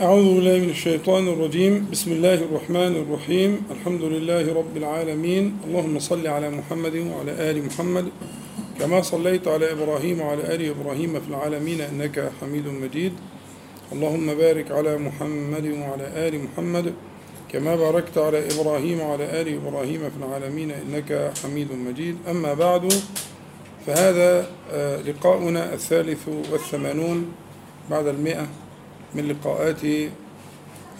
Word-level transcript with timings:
أعوذ 0.00 0.34
بالله 0.34 0.58
من 0.58 0.70
الشيطان 0.70 1.28
الرجيم. 1.28 1.88
بسم 1.92 2.12
الله 2.12 2.34
الرحمن 2.34 2.96
الرحيم. 2.96 3.64
الحمد 3.70 4.02
لله 4.02 4.54
رب 4.54 4.76
العالمين. 4.76 5.58
اللهم 5.64 5.98
صل 5.98 6.26
على 6.26 6.50
محمد 6.50 6.96
وعلى 6.96 7.32
آل 7.50 7.64
محمد. 7.64 8.06
كما 8.80 9.02
صليت 9.02 9.48
على 9.48 9.72
إبراهيم 9.72 10.20
وعلى 10.20 10.54
آل 10.54 10.68
إبراهيم 10.68 11.20
في 11.20 11.28
العالمين 11.28 11.80
إنك 11.80 12.32
حميد 12.40 12.68
مجيد. 12.68 13.12
اللهم 13.92 14.34
بارك 14.34 14.70
على 14.70 14.98
محمد 14.98 15.66
وعلى 15.66 16.28
آل 16.28 16.44
محمد. 16.44 16.92
كما 17.52 17.76
باركت 17.76 18.18
على 18.18 18.44
إبراهيم 18.52 19.00
وعلى 19.00 19.40
آل 19.40 19.48
إبراهيم 19.48 20.00
في 20.00 20.16
العالمين 20.20 20.70
إنك 20.70 21.32
حميد 21.42 21.72
مجيد. 21.72 22.16
أما 22.28 22.54
بعد 22.54 22.92
فهذا 23.86 24.46
آه، 24.72 25.02
لقاؤنا 25.02 25.74
الثالث 25.74 26.28
والثمانون 26.52 27.32
بعد 27.90 28.06
المئة. 28.06 28.65
من 29.14 29.28
لقاءات 29.28 29.84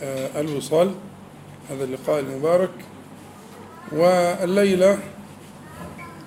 آه، 0.02 0.40
الوصال 0.40 0.94
هذا 1.70 1.84
اللقاء 1.84 2.20
المبارك. 2.20 2.70
والليلة 3.92 4.98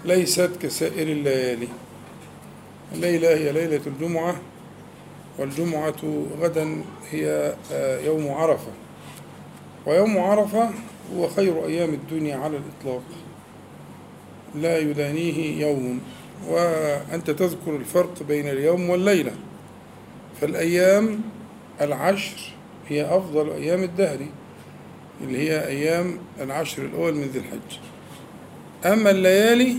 ليست 0.06 0.52
كسائر 0.62 1.08
الليالي. 1.08 1.68
الليلة 2.94 3.30
هي 3.30 3.52
ليلة 3.52 3.82
الجمعة 3.88 4.36
والجمعة 5.40 6.26
غدا 6.42 6.84
هي 7.12 7.56
آه، 7.72 8.00
يوم 8.00 8.32
عرفة. 8.32 8.72
ويوم 9.86 10.18
عرفة 10.18 10.70
هو 11.16 11.28
خير 11.28 11.66
أيام 11.66 11.90
الدنيا 11.90 12.38
على 12.38 12.58
الإطلاق. 12.58 13.04
لا 14.56 14.78
يدانيه 14.78 15.68
يوم. 15.68 16.00
وأنت 16.48 17.32
تذكر 17.32 17.76
الفرق 17.76 18.24
بين 18.28 18.50
اليوم 18.50 18.90
والليلة. 18.90 19.32
فالأيام 20.42 21.22
العشر 21.82 22.38
هي 22.88 23.18
أفضل 23.18 23.50
أيام 23.50 23.84
الدهر 23.84 24.20
اللي 25.22 25.38
هي 25.50 25.68
أيام 25.68 26.18
العشر 26.42 26.86
الأول 26.86 27.16
من 27.16 27.22
ذي 27.24 27.40
الحج. 27.40 27.80
أما 28.86 29.12
الليالي 29.12 29.78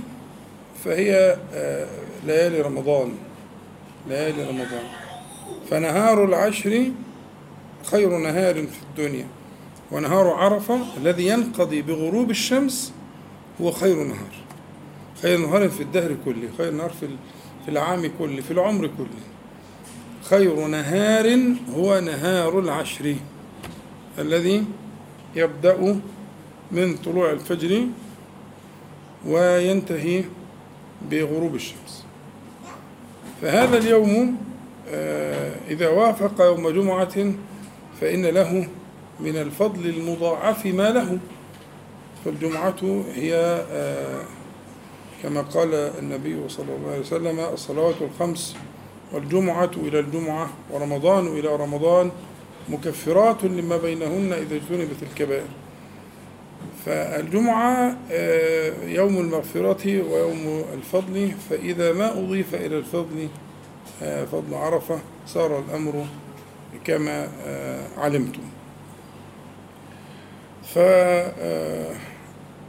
فهي 0.84 1.36
آه، 1.54 1.86
ليالي 2.26 2.60
رمضان 2.60 3.12
ليالي 4.08 4.48
رمضان. 4.48 4.84
فنهار 5.70 6.24
العشر 6.24 6.90
خير 7.84 8.18
نهار 8.18 8.54
في 8.54 8.78
الدنيا 8.90 9.26
ونهار 9.92 10.28
عرفة 10.28 10.78
الذي 10.96 11.26
ينقضي 11.26 11.82
بغروب 11.82 12.30
الشمس 12.30 12.92
هو 13.60 13.70
خير 13.70 14.04
نهار. 14.04 14.34
خير 15.22 15.38
نهار 15.38 15.68
في 15.68 15.82
الدهر 15.82 16.16
كله 16.24 16.48
خير 16.58 16.72
نهار 16.72 16.90
في 16.90 17.08
في 17.64 17.70
العام 17.70 18.10
كله 18.18 18.40
في 18.42 18.50
العمر 18.50 18.86
كله. 18.86 19.39
خير 20.30 20.66
نهار 20.66 21.54
هو 21.76 22.00
نهار 22.00 22.58
العشر 22.58 23.16
الذي 24.18 24.64
يبدأ 25.36 26.00
من 26.72 26.96
طلوع 26.96 27.30
الفجر 27.30 27.86
وينتهي 29.26 30.24
بغروب 31.10 31.54
الشمس. 31.54 32.04
فهذا 33.42 33.78
اليوم 33.78 34.36
آه، 34.88 35.54
إذا 35.68 35.88
وافق 35.88 36.40
يوم 36.40 36.68
جمعة 36.70 37.32
فإن 38.00 38.26
له 38.26 38.68
من 39.20 39.36
الفضل 39.36 39.86
المضاعف 39.86 40.66
ما 40.66 40.90
له. 40.90 41.18
فالجمعة 42.24 43.04
هي 43.14 43.34
آه، 43.70 44.22
كما 45.22 45.40
قال 45.40 45.74
النبي 45.74 46.48
صلى 46.48 46.74
الله 46.76 46.90
عليه 46.90 47.00
وسلم 47.00 47.40
الصلوات 47.40 47.94
الخمس 48.02 48.56
والجمعة 49.12 49.70
إلى 49.76 50.00
الجمعة 50.00 50.50
ورمضان 50.70 51.26
إلى 51.26 51.56
رمضان 51.56 52.10
مكفرات 52.68 53.44
لما 53.44 53.76
بينهن 53.76 54.32
إذا 54.32 54.56
اجتنبت 54.56 55.02
الكبائر. 55.02 55.46
فالجمعة 56.86 57.96
آه، 58.10 58.72
يوم 58.84 59.18
المغفرة 59.18 59.86
ويوم 59.86 60.64
الفضل 60.74 61.32
فإذا 61.50 61.92
ما 61.92 62.12
أضيف 62.18 62.54
إلى 62.54 62.78
الفضل 62.78 63.28
آه، 64.02 64.24
فضل 64.24 64.54
عرفة 64.54 64.98
صار 65.26 65.58
الأمر 65.58 66.06
كما 66.84 67.28
آه، 67.44 67.86
علمتم. 67.98 68.42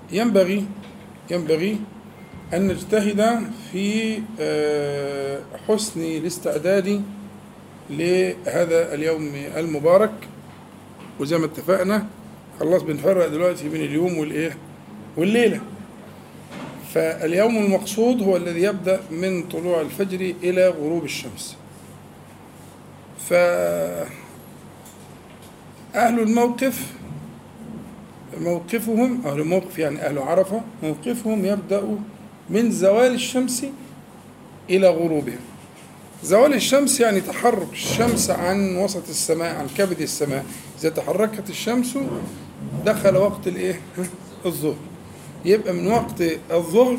فينبغي 0.09 0.66
ينبغي 1.31 1.79
أن 2.53 2.67
نجتهد 2.67 3.41
في 3.72 4.19
حسن 5.67 6.01
الاستعداد 6.01 7.03
لهذا 7.89 8.94
اليوم 8.94 9.31
المبارك. 9.35 10.13
وزي 11.19 11.38
ما 11.38 11.45
اتفقنا 11.45 12.06
خلاص 12.59 12.81
بنفرق 12.81 13.28
دلوقتي 13.28 13.69
بين 13.69 13.81
اليوم 13.81 14.17
والإيه؟ 14.17 14.57
والليلة. 15.17 15.61
فاليوم 16.94 17.57
المقصود 17.57 18.22
هو 18.22 18.38
الذي 18.38 18.61
يبدأ 18.63 19.00
من 19.11 19.44
طلوع 19.44 19.81
الفجر 19.81 20.34
إلى 20.44 20.67
غروب 20.67 21.03
الشمس. 21.03 21.57
ف 23.29 23.34
أهل 25.95 26.19
الموقف 26.19 26.94
موقفهم 28.38 29.22
أهل 29.25 29.40
الموقف 29.40 29.79
يعني 29.79 30.06
أهل 30.06 30.17
عرفة 30.19 30.61
موقفهم 30.84 31.45
يبدأ 31.45 31.97
من 32.51 32.72
زوال 32.72 33.13
الشمس 33.13 33.66
إلى 34.69 34.89
غروبها. 34.89 35.39
زوال 36.23 36.53
الشمس 36.53 37.00
يعني 37.00 37.22
تحرك 37.22 37.73
الشمس 37.73 38.29
عن 38.29 38.75
وسط 38.75 39.09
السماء 39.09 39.56
عن 39.56 39.67
كبد 39.78 40.01
السماء. 40.01 40.45
إذا 40.79 40.90
تحركت 40.90 41.50
الشمس 41.50 41.97
دخل 42.85 43.17
وقت 43.17 43.47
الإيه؟ 43.47 43.81
الظهر. 44.45 44.75
يبقى 45.45 45.73
من 45.73 45.88
وقت 45.88 46.22
الظهر 46.51 46.97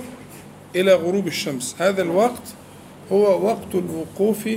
إلى 0.77 0.95
غروب 0.95 1.27
الشمس. 1.27 1.77
هذا 1.79 2.03
الوقت 2.03 2.43
هو 3.12 3.47
وقت 3.47 3.75
الوقوف 3.75 4.49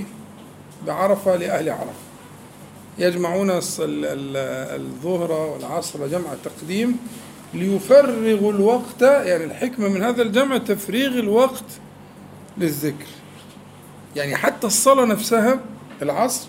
بعرفة 0.87 1.35
لأهل 1.35 1.69
عرفة. 1.69 2.05
يجمعون 2.97 3.49
الظهر 3.49 5.31
والعصر 5.31 6.07
جمع 6.07 6.29
تقديم 6.43 6.97
ليفرغوا 7.53 8.53
الوقت 8.53 9.01
يعني 9.01 9.43
الحكمة 9.43 9.87
من 9.87 10.03
هذا 10.03 10.21
الجمع 10.21 10.57
تفريغ 10.57 11.19
الوقت 11.19 11.63
للذكر. 12.57 13.05
يعني 14.15 14.35
حتى 14.35 14.67
الصلاة 14.67 15.05
نفسها 15.05 15.59
العصر 16.01 16.47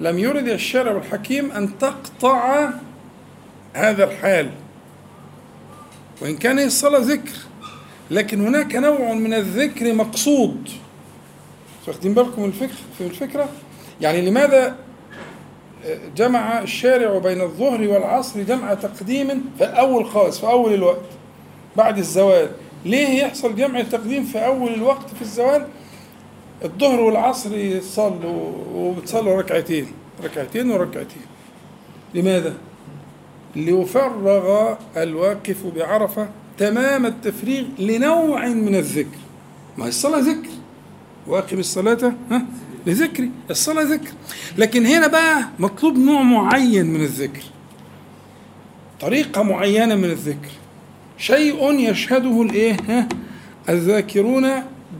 لم 0.00 0.18
يرد 0.18 0.48
الشارع 0.48 0.96
الحكيم 0.96 1.52
أن 1.52 1.78
تقطع 1.78 2.70
هذا 3.74 4.04
الحال. 4.04 4.50
وإن 6.22 6.36
كان 6.36 6.58
الصلاة 6.58 6.98
ذكر 6.98 7.36
لكن 8.10 8.46
هناك 8.46 8.76
نوع 8.76 9.12
من 9.12 9.34
الذكر 9.34 9.94
مقصود. 9.94 10.68
واخدين 11.86 12.14
بالكم 12.14 12.52
الفكرة؟ 13.00 13.48
يعني 14.00 14.30
لماذا 14.30 14.76
جمع 16.16 16.62
الشارع 16.62 17.18
بين 17.18 17.40
الظهر 17.40 17.88
والعصر 17.88 18.42
جمع 18.42 18.74
تقديم 18.74 19.44
في 19.58 19.64
أول 19.64 20.06
خالص 20.06 20.38
في 20.40 20.46
أول 20.46 20.74
الوقت. 20.74 21.04
بعد 21.76 21.98
الزوال. 21.98 22.50
ليه 22.84 23.08
يحصل 23.22 23.56
جمع 23.56 23.82
تقديم 23.82 24.24
في 24.24 24.46
أول 24.46 24.74
الوقت 24.74 25.14
في 25.14 25.22
الزوال؟ 25.22 25.66
الظهر 26.64 27.00
والعصر 27.00 27.56
يصلوا 27.56 28.52
وبتصلوا 28.74 29.36
ركعتين 29.36 29.86
ركعتين 30.24 30.70
وركعتين. 30.70 31.22
لماذا؟ 32.14 32.54
ليفرغ 33.56 34.74
الواقف 34.96 35.66
بعرفة 35.76 36.28
تمام 36.58 37.06
التفريغ 37.06 37.64
لنوع 37.78 38.46
من 38.46 38.74
الذكر. 38.74 39.18
ما 39.78 39.88
الصلاة 39.88 40.18
ذكر؟ 40.18 40.48
واقم 41.26 41.58
الصلاة 41.58 42.12
ها؟ 42.30 42.42
لذكري 42.86 43.30
الصلاة 43.50 43.82
ذكر. 43.82 44.10
لكن 44.58 44.86
هنا 44.86 45.06
بقى 45.06 45.44
مطلوب 45.58 45.98
نوع 45.98 46.22
معين 46.22 46.86
من 46.86 47.00
الذكر. 47.00 47.42
طريقة 49.00 49.42
معينة 49.42 49.94
من 49.94 50.04
الذكر. 50.04 50.48
شيء 51.18 51.72
يشهده 51.90 52.42
الإيه؟ 52.42 53.08
الذاكرون 53.68 54.50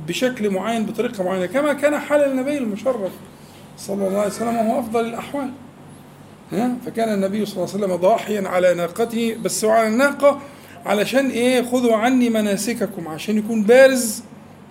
بشكل 0.09 0.51
معين 0.51 0.87
بطريقة 0.87 1.25
معينة. 1.25 1.47
كما 1.47 1.73
كان 1.73 1.99
حال 1.99 2.21
النبي 2.21 2.59
المشرف 2.59 3.13
صلى 3.79 4.09
الله 4.09 4.19
عليه 4.19 4.31
وسلم 4.31 4.57
وهو 4.57 4.81
أفضل 4.81 5.01
الأحوال. 5.09 5.51
ها؟ 6.53 6.77
فكان 6.87 7.15
النبي 7.15 7.47
صلى 7.47 7.57
الله 7.57 7.75
عليه 7.75 7.85
وسلم 7.85 7.97
ضاحيا 7.97 8.49
على 8.49 8.75
ناقته 8.75 9.37
بس 9.45 9.65
على 9.65 9.89
الناقة 9.89 10.41
علشان 10.87 11.31
إيه؟ 11.31 11.63
خذوا 11.63 11.97
عني 11.97 12.31
مناسككم 12.31 13.09
عشان 13.09 13.39
يكون 13.39 13.63
بارز. 13.63 14.23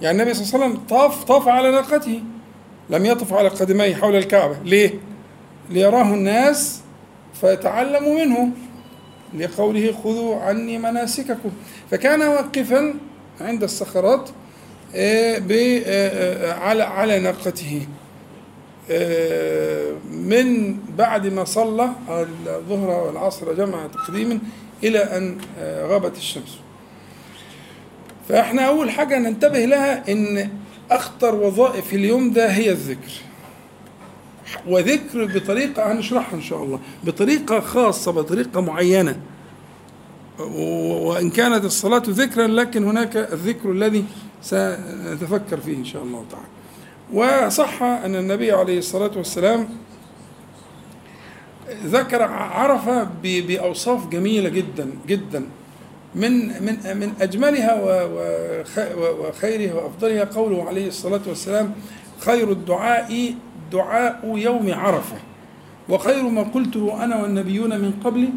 يعني 0.01 0.21
النبي 0.21 0.33
صلى 0.33 0.45
الله 0.45 0.65
عليه 0.65 0.65
وسلم 0.65 0.87
طاف 0.87 1.23
طاف 1.23 1.47
على 1.47 1.71
ناقته. 1.71 2.23
لم 2.89 3.05
يطف 3.05 3.33
على 3.33 3.47
قدميه 3.47 3.95
حول 3.95 4.15
الكعبة. 4.15 4.57
ليه؟ 4.65 4.91
ليراه 5.69 6.13
الناس 6.13 6.81
فيتعلموا 7.41 8.25
منه. 8.25 8.51
لقوله 9.37 9.91
خذوا 10.03 10.35
عني 10.35 10.77
مناسككم. 10.77 11.51
فكان 11.91 12.21
واقفا 12.21 12.93
عند 13.41 13.63
الصخرات 13.63 14.29
آه، 14.95 15.41
آه، 15.51 15.81
آه، 15.85 16.53
على 16.53 16.83
على 16.83 17.19
ناقته. 17.19 17.87
من 20.11 20.77
بعد 20.97 21.27
ما 21.27 21.43
صلى 21.43 21.89
الظهر 22.47 22.89
والعصر 22.89 23.53
جمع 23.53 23.87
تقديم 23.87 24.41
إلى 24.83 24.99
أن 24.99 25.37
غابت 25.61 26.17
الشمس. 26.17 26.59
فإحنا 28.29 28.61
أول 28.61 28.91
حاجة 28.91 29.19
ننتبه 29.19 29.65
لها 29.65 30.11
إن 30.11 30.49
أخطر 30.91 31.35
وظائف 31.35 31.93
اليوم 31.93 32.31
ده 32.31 32.51
هي 32.51 32.71
الذكر. 32.71 33.11
وذكر 34.67 35.25
بطريقة 35.25 35.91
هنشرحها 35.91 36.35
إن 36.35 36.41
شاء 36.41 36.63
الله. 36.63 36.79
بطريقة 37.03 37.59
خاصة 37.59 38.11
بطريقة 38.11 38.61
معينة. 38.61 39.19
وإن 40.39 41.29
كانت 41.29 41.65
الصلاة 41.65 42.03
ذكرا 42.07 42.47
لكن 42.47 42.83
هناك 42.83 43.17
الذكر 43.17 43.71
الذي 43.71 44.05
سنتفكر 44.41 45.59
فيه 45.59 45.75
إن 45.75 45.85
شاء 45.85 46.03
الله 46.03 46.25
تعالى. 46.31 46.47
وصح 47.47 47.83
أن 47.83 48.15
النبي 48.15 48.51
عليه 48.51 48.77
الصلاة 48.77 49.11
والسلام 49.17 49.69
ذكر 51.85 52.21
عرفة 52.23 53.07
بأوصاف 53.23 54.07
جميلة 54.07 54.49
جدا 54.49 54.89
جدا. 55.07 55.45
من 56.15 56.47
من 56.47 56.97
من 56.97 57.13
أجملها 57.21 57.81
وخيرها 59.19 59.73
وأفضلها 59.73 60.23
قوله 60.23 60.67
عليه 60.67 60.87
الصلاة 60.87 61.21
والسلام 61.27 61.73
خير 62.19 62.51
الدعاء 62.51 63.35
دعاء 63.71 64.33
يوم 64.37 64.73
عرفة. 64.73 65.17
وخير 65.89 66.23
ما 66.23 66.41
قلته 66.43 67.03
أنا 67.03 67.21
والنبيون 67.21 67.69
من 67.69 67.91
قبلي 68.03 68.29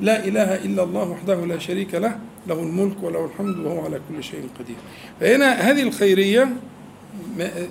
لا 0.00 0.24
إله 0.24 0.54
إلا 0.64 0.82
الله 0.82 1.08
وحده 1.10 1.34
لا 1.46 1.58
شريك 1.58 1.94
له 1.94 2.18
له 2.46 2.62
الملك 2.62 2.96
وله 3.02 3.24
الحمد 3.24 3.58
وهو 3.58 3.84
على 3.84 4.00
كل 4.08 4.24
شيء 4.24 4.48
قدير. 4.58 4.76
فهنا 5.20 5.52
هذه 5.52 5.82
الخيرية 5.82 6.48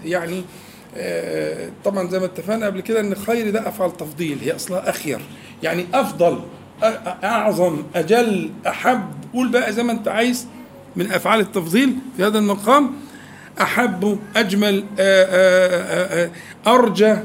يعني 0.05 0.43
طبعا 1.83 2.09
زي 2.09 2.19
ما 2.19 2.25
اتفقنا 2.25 2.65
قبل 2.65 2.81
كده 2.81 2.99
إن 2.99 3.15
خير 3.15 3.49
ده 3.49 3.67
أفعل 3.67 3.91
تفضيل 3.91 4.37
هي 4.43 4.55
أصلها 4.55 4.89
أخير. 4.89 5.19
يعني 5.63 5.85
أفضل 5.93 6.39
أعظم 7.23 7.83
أجل 7.95 8.49
أحب 8.67 9.22
قول 9.33 9.47
بقى 9.49 9.73
زي 9.73 9.83
ما 9.83 9.91
انت 9.91 10.07
عايز 10.07 10.47
من 10.95 11.11
أفعال 11.11 11.39
التفضيل 11.39 11.95
في 12.17 12.23
هذا 12.23 12.39
المقام. 12.39 12.91
أحب 13.61 14.19
أجمل 14.35 14.83
آه، 14.99 16.25
آه، 16.25 16.29
أرجى 16.67 17.15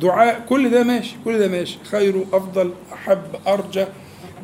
دعاء 0.00 0.44
كل 0.48 0.70
ده 0.70 0.82
ماشي 0.82 1.16
كل 1.24 1.38
ده 1.38 1.48
ماشي. 1.48 1.78
خير 1.90 2.24
أفضل 2.32 2.72
أحب 2.92 3.22
أرجى. 3.46 3.84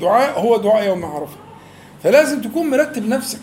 دعاء 0.00 0.40
هو 0.40 0.56
دعاء 0.56 0.86
يوم 0.86 1.04
عرفة. 1.04 1.36
فلازم 2.02 2.40
تكون 2.42 2.70
مرتب 2.70 3.08
نفسك. 3.08 3.40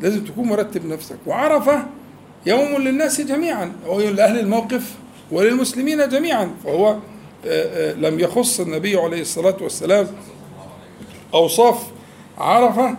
لازم 0.00 0.24
تكون 0.24 0.48
مرتب 0.48 0.86
نفسك. 0.86 1.16
وعرفة 1.26 1.82
يوم 2.46 2.82
للناس 2.82 3.20
جميعا. 3.20 3.72
هو 3.86 4.00
لأهل 4.00 4.38
الموقف 4.38 4.94
وللمسلمين 5.30 6.08
جميعا. 6.08 6.50
فهو 6.64 6.88
آه، 6.88 6.98
آه، 7.46 7.94
لم 7.94 8.20
يخص 8.20 8.60
النبي 8.60 8.96
عليه 8.96 9.20
الصلاة 9.20 9.56
والسلام 9.60 10.06
أوصاف 11.34 11.82
عرفة 12.38 12.96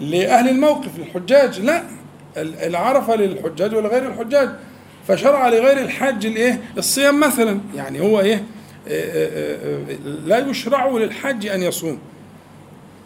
لأهل 0.00 0.48
الموقف 0.48 0.98
للحجاج 0.98 1.60
لا 1.60 1.82
العرفة 2.36 3.16
للحجاج 3.16 3.74
ولغير 3.74 4.06
الحجاج. 4.08 4.50
فشرع 5.08 5.48
لغير 5.48 5.78
الحاج 5.78 6.26
الإيه؟ 6.26 6.60
الصيام 6.78 7.20
مثلا. 7.20 7.60
يعني 7.74 8.00
هو 8.00 8.20
إيه؟ 8.20 8.44
آه، 8.88 9.78
لا 10.04 10.38
يشرع 10.38 10.88
للحج 10.88 11.46
أن 11.46 11.62
يصوم. 11.62 11.98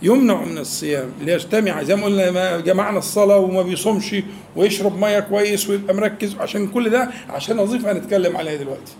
يمنع 0.02 0.44
من 0.44 0.58
الصيام 0.58 1.12
ليجتمع. 1.20 1.82
زي 1.82 1.96
ما 1.96 2.04
قلنا 2.04 2.60
جمعنا 2.60 2.98
الصلاة 2.98 3.38
وما 3.38 3.62
بيصومش 3.62 4.16
ويشرب 4.56 5.00
مية 5.00 5.20
كويس 5.20 5.70
ويبقى 5.70 5.94
مركز. 5.94 6.36
عشان 6.40 6.66
كل 6.66 6.90
ده 6.90 7.10
عشان 7.28 7.58
وظيفه 7.58 7.92
هنتكلم 7.92 8.36
عليها 8.36 8.56
دلوقتي. 8.56 8.92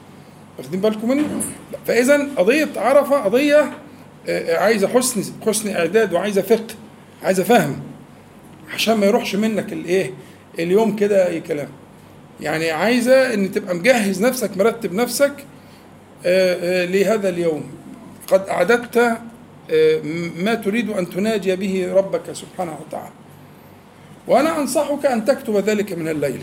واخدين 0.59 0.81
بالكم 0.81 1.09
مني؟ 1.09 1.23
فاذا 1.87 2.29
قضية 2.37 2.69
عرفة 2.77 3.17
قضية 3.25 3.61
آه، 3.61 3.71
عايزة 4.49 4.89
حسن 4.89 5.33
حسن 5.47 5.77
إعداد 5.77 6.13
وعايزة 6.13 6.43
فقه 6.43 6.75
عايزة 7.23 7.43
فهم 7.43 7.81
عشان 8.75 8.95
ما 8.95 9.07
يروحش 9.07 9.35
منك 9.37 9.73
الايه 9.73 10.11
اليوم 10.59 10.97
كده 10.97 11.27
أي 11.29 11.41
كلام. 11.41 11.69
يعني 12.41 12.71
عايزة 12.71 13.35
إن 13.35 13.53
تبقى 13.53 13.75
مجهز 13.75 14.23
نفسك 14.23 14.57
مرتب 14.57 14.93
نفسك 14.93 15.33
آه، 16.27 16.83
آه، 16.83 16.85
لهذا 16.85 17.29
اليوم. 17.29 17.65
قد 18.27 18.49
أعددت 18.49 18.97
آه، 19.71 20.01
ما 20.37 20.55
تريد 20.55 20.91
أن 20.91 21.11
تناجي 21.11 21.57
به 21.57 21.93
ربك 21.95 22.33
سبحانه 22.33 22.77
وتعالى. 22.87 23.13
وأنا 24.29 24.59
أنصحك 24.59 25.07
أن 25.07 25.25
تكتب 25.25 25.57
ذلك 25.57 25.93
من 25.93 26.09
الليل. 26.09 26.41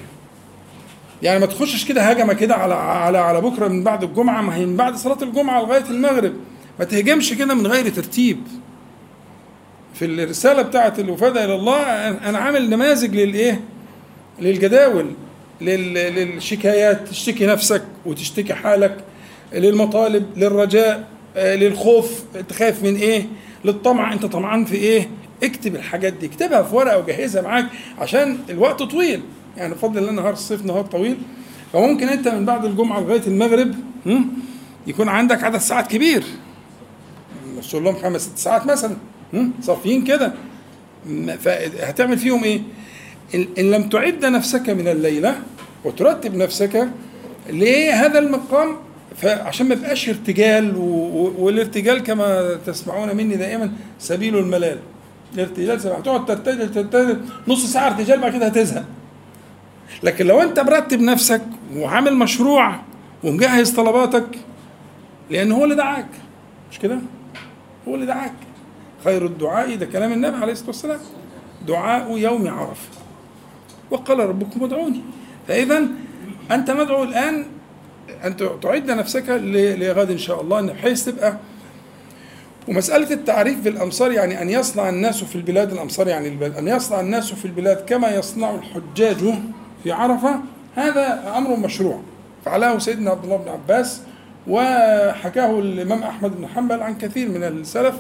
يعني 1.24 1.40
ما 1.40 1.46
تخشش 1.46 1.86
كده 1.86 2.02
هجمة 2.02 2.34
كده 2.34 2.56
على 2.56 2.74
على 2.74 3.18
على 3.18 3.42
بكرة 3.42 3.68
من 3.68 3.84
بعد 3.84 4.04
الجمعة 4.04 4.42
ما 4.42 4.56
هي 4.56 4.66
من 4.66 4.76
بعد 4.78 4.96
صلاة 4.96 5.24
الجمعة 5.24 5.62
لغاية 5.62 5.86
المغرب. 5.90 6.34
ما 6.80 6.86
تهجمش 6.86 7.34
كده 7.34 7.54
من 7.54 7.68
غير 7.68 7.90
ترتيب. 7.90 8.38
في 9.94 10.06
الرسالة 10.06 10.62
بتاعه 10.62 10.94
الوفاده 11.00 11.46
إلى 11.46 11.56
الله 11.56 11.82
أنا 12.30 12.38
عامل 12.38 12.70
نماذج 12.70 13.16
للايه 13.16 13.62
للجداول 14.40 15.12
للشكايات 15.62 17.08
تشتكي 17.08 17.46
نفسك 17.46 17.84
وتشتكي 18.06 18.54
حالك 18.54 18.98
للمطالب 19.54 20.26
للرجاء 20.38 21.08
للخوف 21.36 22.24
أنت 22.36 22.54
خايف 22.54 22.84
من 22.84 22.96
إيه؟ 22.96 23.26
للطمع 23.66 24.14
أنت 24.14 24.26
طمعان 24.26 24.66
في 24.66 24.76
إيه؟ 24.76 25.10
اكتب 25.44 25.76
الحاجات 25.76 26.14
دي 26.14 26.26
اكتبها 26.26 26.64
في 26.64 26.76
ورقة 26.76 26.98
وجهزها 26.98 27.42
معاك 27.42 27.66
عشان 28.00 28.38
الوقت 28.50 28.84
طويل. 28.84 29.22
يعني 29.58 29.74
بفضل 29.74 29.98
الله 29.98 30.12
نهار 30.12 30.34
الصيف 30.34 30.66
نهار 30.66 30.86
طويل. 30.86 31.18
فممكن 31.74 32.10
أنت 32.10 32.28
من 32.28 32.46
بعد 32.46 32.66
الجمعة 32.66 33.00
لغاية 33.00 33.22
المغرب 33.28 33.76
يكون 34.88 35.10
عندك 35.10 35.44
عدد 35.44 35.58
ساعات 35.58 35.88
كبير. 35.88 36.24
نوصل 37.58 37.84
لهم 37.84 37.96
خمس 37.96 38.22
ست 38.22 38.38
ساعات 38.38 38.66
مثلا. 38.66 38.96
صافيين 39.62 40.04
كده. 40.04 40.34
فهتعمل 41.40 42.18
فيهم 42.18 42.44
إيه؟ 42.44 42.62
ان 43.36 43.72
لم 43.72 43.90
تعد 43.90 44.26
نفسك 44.26 44.70
من 44.70 44.88
الليلة 44.88 45.36
وترتب 45.86 46.36
نفسك 46.36 46.90
لهذا 47.50 48.20
المقام 48.20 48.76
فعشان 49.18 49.68
ما 49.68 49.74
يبقاش 49.74 50.10
ارتجال 50.10 50.76
والارتجال 51.38 52.04
كما 52.04 52.58
تسمعون 52.66 53.16
مني 53.16 53.36
دائما 53.36 53.72
سبيل 54.00 54.38
الملال. 54.38 54.80
الارتجال 55.36 55.82
سبيل 55.82 55.96
هتقعد 55.96 56.26
ترتجل 56.26 56.72
ترتجل. 56.74 57.22
نص 57.48 57.66
ساعة 57.66 57.88
ارتجال 57.88 58.20
بعد 58.20 58.34
كده 58.34 58.46
هتزهق. 58.46 58.86
لكن 60.04 60.26
لو 60.26 60.42
أنت 60.42 60.60
مرتب 60.60 61.02
نفسك 61.02 61.42
وعامل 61.76 62.16
مشروع 62.16 62.76
ومجهز 63.24 63.72
طلباتك 63.72 64.28
لأن 65.30 65.52
هو 65.52 65.64
اللي 65.64 65.76
دعاك. 65.76 66.08
مش 66.72 66.80
كده؟ 66.80 67.00
هو 67.88 67.96
اللي 67.96 68.06
دعاك. 68.06 68.34
خير 69.04 69.26
الدعاء 69.26 69.76
ده 69.76 69.86
كلام 69.86 70.14
النبي 70.14 70.38
عليه 70.38 70.52
الصلاة 70.52 70.68
والسلام. 70.68 71.00
دعاء 71.68 72.18
يوم 72.18 72.48
عرفة. 72.48 72.90
وقال 73.92 74.20
ربكم 74.20 74.64
ادعوني. 74.64 75.02
فاذا 75.48 75.88
أنت 76.52 76.72
مدعو 76.72 77.04
الآن 77.04 77.46
أن 78.26 78.38
تعد 78.62 78.92
نفسك 78.92 79.24
لغد 79.30 80.12
إن 80.12 80.18
شاء 80.18 80.42
الله 80.42 80.62
بحيث 80.62 81.06
تبقى. 81.06 81.38
ومسألة 82.68 83.12
التعريف 83.12 83.60
بالأمصار 83.60 84.12
يعني 84.12 84.42
أن 84.42 84.50
يصنع 84.50 84.90
الناس 84.90 85.24
في 85.24 85.36
البلاد 85.36 85.72
الأمصار 85.72 86.08
يعني 86.08 86.28
البلاد 86.28 86.58
أن 86.58 86.68
يصنع 86.68 87.00
الناس 87.00 87.34
في 87.34 87.46
البلاد 87.46 87.86
كما 87.86 88.16
يصنع 88.16 88.56
الحجاج 88.56 89.34
في 89.84 89.92
عرفة 89.92 90.40
هذا 90.76 91.34
أمر 91.38 91.56
مشروع. 91.56 92.02
فعله 92.46 92.80
سيدنا 92.80 93.12
عبد 93.12 93.24
الله 93.24 93.38
بن 93.38 93.50
عباس 93.50 94.02
وحكاه 94.48 95.60
الإمام 95.60 96.04
أحمد 96.04 96.38
بن 96.38 96.48
حنبل 96.48 96.82
عن 96.82 96.98
كثير 96.98 97.30
من 97.30 97.44
السلف 97.44 97.96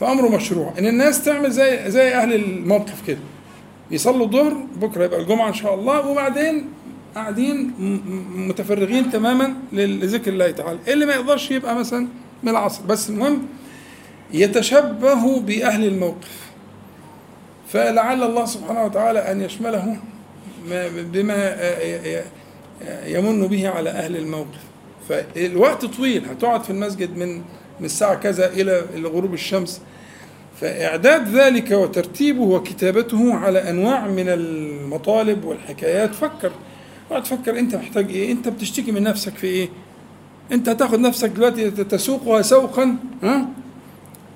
فأمره 0.00 0.28
مشروع. 0.28 0.74
إن 0.78 0.86
الناس 0.86 1.24
تعمل 1.24 1.50
زي 1.50 1.90
زي 1.90 2.14
أهل 2.14 2.34
الموقف 2.34 3.06
كده. 3.06 3.18
يصلوا 3.90 4.26
الظهر 4.26 4.54
بكرة 4.76 5.04
يبقى 5.04 5.20
الجمعة 5.20 5.48
إن 5.48 5.54
شاء 5.54 5.74
الله 5.74 6.06
وبعدين 6.08 6.64
قاعدين 7.14 7.72
متفرغين 8.36 9.10
تماما 9.10 9.54
لذكر 9.72 10.32
الله 10.32 10.50
تعالى. 10.50 10.78
اللي 10.88 11.06
ما 11.06 11.12
يقدرش 11.12 11.50
يبقى 11.50 11.74
مثلا 11.74 12.06
من 12.42 12.48
العصر. 12.48 12.82
بس 12.84 13.10
المهم 13.10 13.42
يتشبه 14.32 15.40
بأهل 15.40 15.84
الموقف. 15.84 16.48
فلعل 17.68 18.22
الله 18.22 18.44
سبحانه 18.44 18.84
وتعالى 18.84 19.18
أن 19.18 19.40
يشمله 19.40 19.96
بما 20.94 21.56
يمن 23.06 23.46
به 23.46 23.68
على 23.68 23.90
أهل 23.90 24.16
الموقف. 24.16 24.67
فالوقت 25.08 25.84
طويل 25.84 26.24
هتقعد 26.24 26.64
في 26.64 26.70
المسجد 26.70 27.16
من 27.16 27.36
من 27.80 27.84
الساعة 27.84 28.14
كذا 28.14 28.52
إلى 28.52 28.84
غروب 29.04 29.34
الشمس. 29.34 29.80
فإعداد 30.60 31.28
ذلك 31.28 31.70
وترتيبه 31.70 32.42
وكتابته 32.42 33.34
على 33.34 33.70
أنواع 33.70 34.06
من 34.06 34.28
المطالب 34.28 35.44
والحكايات 35.44 36.14
فكر. 36.14 36.52
اقعد 37.10 37.22
تفكر 37.22 37.58
أنت 37.58 37.74
محتاج 37.76 38.10
إيه؟ 38.10 38.32
أنت 38.32 38.48
بتشتكي 38.48 38.92
من 38.92 39.02
نفسك 39.02 39.34
في 39.34 39.46
إيه؟ 39.46 39.68
أنت 40.52 40.68
هتاخد 40.68 40.98
نفسك 41.00 41.28
دلوقتي 41.28 41.70
تسوقها 41.70 42.42
سوقا 42.42 42.96
ها؟ 43.22 43.48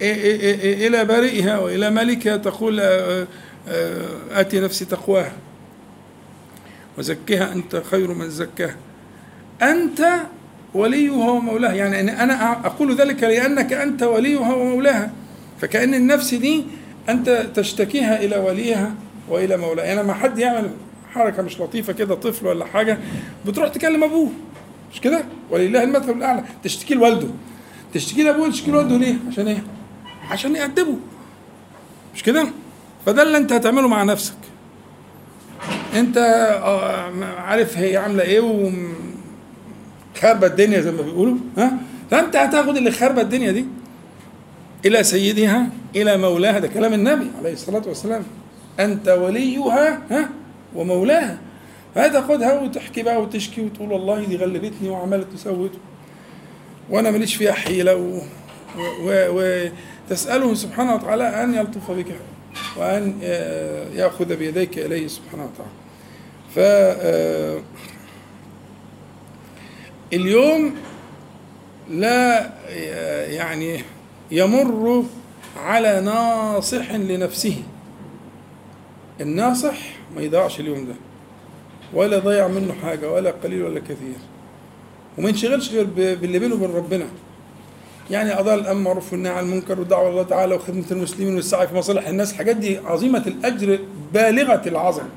إيه 0.01 0.15
إيه 0.15 0.61
إيه 0.61 0.89
إلى 0.89 1.05
بارئها 1.05 1.59
وإلى 1.59 1.91
ملكها 1.91 2.37
تقول 2.37 2.81
آه، 2.81 3.27
آه، 3.69 4.01
آتي 4.31 4.61
نفسي 4.61 4.85
تقواها. 4.85 5.33
وزكها 6.99 7.53
أنت 7.53 7.83
خير 7.91 8.15
من 8.15 8.31
زكاها. 8.31 8.77
أنت 9.63 10.01
وليها 10.75 11.31
ومولاها. 11.31 11.73
يعني 11.73 12.23
أنا 12.23 12.67
أقول 12.67 12.97
ذلك 12.97 13.23
لأنك 13.23 13.73
أنت 13.73 14.03
وليها 14.03 14.55
ومولاها. 14.55 15.11
فكأن 15.61 15.95
النفس 15.95 16.35
دي 16.35 16.65
أنت 17.09 17.47
تشتكيها 17.55 18.23
إلى 18.23 18.37
وليها 18.37 18.95
وإلى 19.29 19.57
مولاها. 19.57 19.87
يعني 19.87 20.03
لما 20.03 20.15
حد 20.15 20.39
يعمل 20.39 20.71
حركة 21.13 21.43
مش 21.43 21.61
لطيفة 21.61 21.93
كده 21.93 22.15
طفل 22.15 22.47
ولا 22.47 22.65
حاجة 22.65 22.99
بتروح 23.47 23.69
تكلم 23.69 24.05
أبوه. 24.05 24.29
مش 24.93 25.01
كده؟ 25.01 25.25
ولله 25.51 25.83
المثل 25.83 26.11
الأعلى. 26.11 26.45
تشتكي 26.65 26.95
لوالده. 26.95 27.29
تشتكي 27.95 28.23
لأبوه 28.23 28.51
تشتكي 28.51 28.71
لوالده 28.71 28.97
ليه؟ 28.97 29.15
عشان 29.29 29.49
إيه؟ 29.49 29.63
عشان 30.31 30.57
يأدبه. 30.57 30.97
مش 32.15 32.23
كده؟ 32.23 32.47
فده 33.07 33.23
اللي 33.23 33.39
أنت 33.39 33.53
هتعمله 33.53 33.89
مع 33.89 34.03
نفسك. 34.03 34.35
أنت 35.95 36.19
عارف 37.39 37.79
هي 37.79 37.97
عاملة 37.97 38.23
إيه 38.23 38.41
وخربة 40.17 40.47
الدنيا 40.47 40.81
زي 40.81 40.91
ما 40.93 41.03
بيقولوا 41.03 41.37
ها؟ 41.59 41.73
فأنت 42.11 42.37
هتاخد 42.37 42.77
اللي 42.77 42.91
خربة 42.91 43.21
الدنيا 43.21 43.53
دي 43.53 43.65
إلى 44.87 45.03
سيدها 45.05 45.67
إلى 45.97 46.17
مولاها 46.19 46.59
ده 46.59 46.69
كلام 46.69 46.93
النبي 46.95 47.27
عليه 47.39 47.53
الصلاة 47.53 47.83
والسلام. 47.87 48.23
أنت 48.81 49.09
وليها 49.09 50.03
ها؟ 50.11 50.29
ومولاها. 50.75 51.39
فهتاخدها 51.95 52.61
وتحكي 52.61 53.03
بقى 53.03 53.23
وتشكي 53.23 53.61
وتقول 53.61 53.93
والله 53.93 54.25
دي 54.25 54.37
غلبتني 54.37 54.89
وعملت 54.89 55.27
وسوت 55.35 55.71
وأنا 56.91 57.11
ماليش 57.11 57.35
فيها 57.35 57.53
حيله 57.53 57.97
و... 57.97 58.19
و... 59.05 59.71
وتساله 60.11 60.55
سبحانه 60.55 60.95
وتعالى 60.95 61.25
أن 61.45 61.55
يلطف 61.55 61.91
بك 61.91 62.07
وأن 62.77 63.15
يأخذ 63.95 64.37
بيديك 64.37 64.79
إليه 64.79 65.07
سبحانه 65.07 65.45
وتعالى. 65.45 65.73
ف 66.55 66.59
اليوم 70.13 70.75
لا 71.91 72.53
يعني 73.27 73.81
يمر 74.31 75.05
على 75.57 76.01
ناصح 76.01 76.93
لنفسه. 76.93 77.63
الناصح 79.21 79.79
ما 80.17 80.23
يضيعش 80.23 80.61
اليوم 80.61 80.87
ده 80.87 80.95
ولا 81.95 82.19
ضيع 82.19 82.49
منه 82.49 82.75
حاجة 82.83 83.13
ولا 83.13 83.31
قليل 83.31 83.63
ولا 83.63 83.81
كثير. 83.81 84.17
وما 85.19 85.29
ينشغلش 85.29 85.71
غير 85.71 85.85
باللي 85.95 86.39
بينه 86.39 86.55
وبين 86.55 86.71
ربنا. 86.71 87.07
يعني 88.11 88.33
قضاء 88.33 88.55
الامر 88.55 88.81
معروف 88.81 89.13
والنهي 89.13 89.33
عن 89.33 89.45
المنكر 89.45 89.81
والدعوة 89.81 90.11
الله 90.11 90.23
تعالى 90.23 90.55
وخدمة 90.55 90.85
المسلمين 90.91 91.35
والسعي 91.35 91.69
في 91.69 91.75
مصالح 91.75 92.09
الناس. 92.09 92.33
الحاجات 92.33 92.57
دي 92.57 92.79
عظيمة 92.79 93.23
الأجر 93.27 93.79
بالغة 94.15 94.63
العظمه 94.69 95.09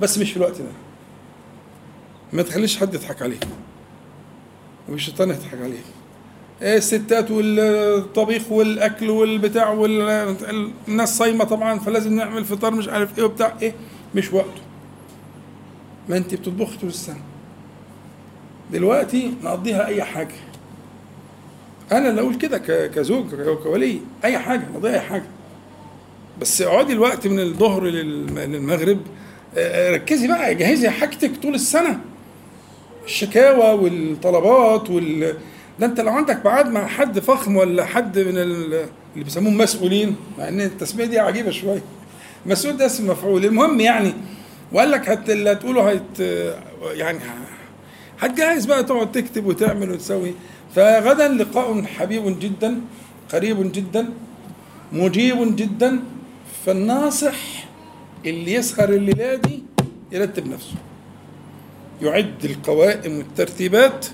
بس 0.00 0.18
مش 0.18 0.30
في 0.30 0.36
الوقت 0.36 0.58
ده. 0.58 0.68
ما 2.32 2.42
تخليش 2.42 2.78
حد 2.78 2.94
يضحك 2.94 3.22
عليك. 3.22 3.44
والشيطان 4.88 5.28
يضحك 5.30 5.58
عليك 5.62 5.84
الستات 6.62 7.30
والطبيخ 7.30 8.52
والأكل 8.52 9.10
والبتاع 9.10 9.68
والناس 9.68 11.16
صايمة 11.18 11.44
طبعا 11.44 11.78
فلازم 11.78 12.16
نعمل 12.16 12.44
فطار 12.44 12.74
مش 12.74 12.88
عارف 12.88 13.18
إيه 13.18 13.24
وبتاع. 13.24 13.56
إيه 13.62 13.74
مش 14.14 14.32
وقته. 14.32 14.62
ما 16.08 16.16
انت 16.16 16.34
بتطبخي 16.34 16.78
طول 16.78 16.88
السنة. 16.88 17.20
دلوقتي 18.72 19.34
نقضيها 19.44 19.86
أي 19.86 20.02
حاجة. 20.02 20.34
أنا 21.92 22.08
اللي 22.08 22.20
أقول 22.20 22.34
كده 22.34 22.58
كزوج 22.88 23.34
كولي 23.62 24.00
أي 24.24 24.38
حاجة 24.38 24.62
نقضيها 24.72 24.92
أي 24.92 25.00
حاجة. 25.00 25.26
بس 26.40 26.62
اقعدي 26.62 26.92
الوقت 26.92 27.26
من 27.26 27.40
الظهر 27.40 27.84
للمغرب. 27.84 28.98
ركزي 29.90 30.28
بقى 30.28 30.54
جهزي 30.54 30.90
حاجتك 30.90 31.30
طول 31.42 31.54
السنة. 31.54 32.00
الشكاوى 33.04 33.80
والطلبات 33.82 34.90
وال 34.90 35.36
ده 35.80 35.86
انت 35.86 36.00
لو 36.00 36.12
عندك 36.12 36.40
بعاد 36.44 36.68
مع 36.68 36.86
حد 36.86 37.18
فخم 37.18 37.56
ولا 37.56 37.84
حد 37.84 38.18
من 38.18 38.36
اللي 38.38 38.86
بيسموهم 39.16 39.58
مسؤولين 39.58 40.16
مع 40.38 40.48
ان 40.48 40.60
التسمية 40.60 41.04
دي 41.04 41.18
عجيبة 41.18 41.50
شوية. 41.50 41.82
مسؤول 42.46 42.76
ده 42.76 42.86
اسم 42.86 43.10
مفعول. 43.10 43.44
المهم 43.44 43.80
يعني 43.80 44.12
وقال 44.72 44.90
لك 44.90 45.08
هت 45.08 45.30
اللي 45.30 45.52
هتقوله 45.52 45.90
هت 45.90 46.20
يعني 46.82 47.18
هتجهز 48.20 48.66
بقى 48.66 48.84
تقعد 48.84 49.12
تكتب 49.12 49.46
وتعمل 49.46 49.90
وتسوي. 49.90 50.34
فغدا 50.76 51.28
لقاء 51.28 51.82
حبيب 51.82 52.38
جدا 52.40 52.80
قريب 53.32 53.72
جدا 53.72 54.08
مجيب 54.92 55.56
جدا 55.56 56.00
فالناصح 56.66 57.34
اللي 58.26 58.52
يسهر 58.54 58.88
الليلة 58.88 59.34
دي 59.34 59.62
يرتب 60.12 60.46
نفسه. 60.48 60.74
يعد 62.02 62.44
القوائم 62.44 63.18
والترتيبات 63.18 64.06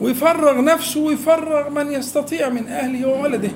ويفرغ 0.00 0.60
نفسه 0.60 1.00
ويفرغ 1.00 1.70
من 1.70 1.92
يستطيع 1.92 2.48
من 2.48 2.68
أهله 2.68 3.08
وولده. 3.08 3.50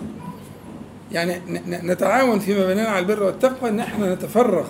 يعني 1.13 1.41
نتعاون 1.67 2.39
فيما 2.39 2.67
بيننا 2.67 2.89
على 2.89 2.99
البر 2.99 3.23
والتقوى 3.23 3.71
إن 3.71 3.81
إحنا 3.81 4.15
نتفرغ. 4.15 4.67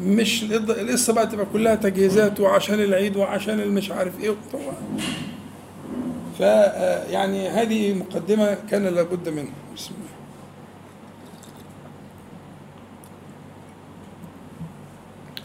مش 0.00 0.42
القصة 0.42 1.12
بقى 1.12 1.26
تبقى 1.26 1.46
كلها 1.52 1.74
تجهيزات 1.74 2.40
وعشان 2.40 2.74
العيد 2.80 3.16
وعشان 3.16 3.60
المش 3.60 3.90
عارف 3.90 4.20
إيه. 4.20 4.34
طبعا. 4.52 4.74
ف 6.38 6.40
يعني 7.12 7.48
هذه 7.48 7.94
مقدمة 7.94 8.56
كان 8.70 8.82
لابد 8.86 9.28
منها. 9.28 9.52
بسم 9.76 9.90
الله. 9.94 10.12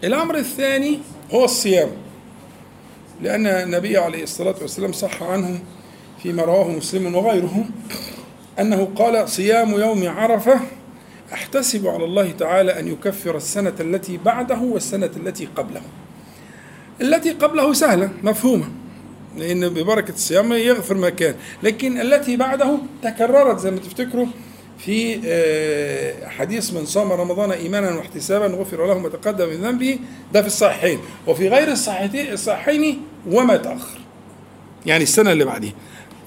الأمر 0.03 0.35
الثاني 0.37 0.99
هو 1.31 1.45
الصيام. 1.45 1.89
لأن 3.21 3.47
النبي 3.47 3.97
عليه 3.97 4.23
الصلاة 4.23 4.55
والسلام 4.61 4.91
صح 4.91 5.23
عنه 5.23 5.59
فيما 6.23 6.43
رواه 6.43 6.67
مسلم 6.67 7.15
وغيره 7.15 7.65
أنه 8.59 8.89
قال 8.95 9.29
صيام 9.29 9.69
يوم 9.71 10.07
عرفة 10.07 10.59
أحتسب 11.33 11.87
على 11.87 12.05
الله 12.05 12.31
تعالى 12.31 12.79
أن 12.79 12.87
يكفر 12.87 13.37
السنة 13.37 13.73
التي 13.79 14.17
بعده 14.25 14.59
والسنة 14.59 15.11
التي 15.17 15.45
قبله. 15.55 15.81
التي 17.01 17.31
قبله 17.31 17.73
سهلة 17.73 18.09
مفهومة 18.23 18.65
لأن 19.37 19.69
ببركة 19.69 20.13
الصيام 20.13 20.53
يغفر 20.53 20.95
ما 20.95 21.09
كان 21.09 21.35
لكن 21.63 22.01
التي 22.01 22.37
بعده 22.37 22.77
تكررت 23.03 23.59
زي 23.59 23.71
ما 23.71 23.77
تفتكروا 23.79 24.27
في 24.79 25.19
حديث 26.37 26.73
من 26.73 26.85
صام 26.85 27.11
رمضان 27.11 27.51
إيمانا 27.51 27.91
واحتسابا 27.91 28.45
غفر 28.45 28.87
له 28.87 28.99
ما 28.99 29.09
تقدم 29.09 29.49
من 29.49 29.55
ذنبه 29.55 29.99
ده 30.33 30.41
في 30.41 30.47
الصحيحين. 30.47 30.99
وفي 31.27 31.49
غير 31.49 31.71
الصحيحين 32.33 33.01
وما 33.31 33.57
تاخر 33.57 33.99
يعني 34.85 35.03
السنة 35.03 35.31
اللي 35.31 35.45
بعديها. 35.45 35.73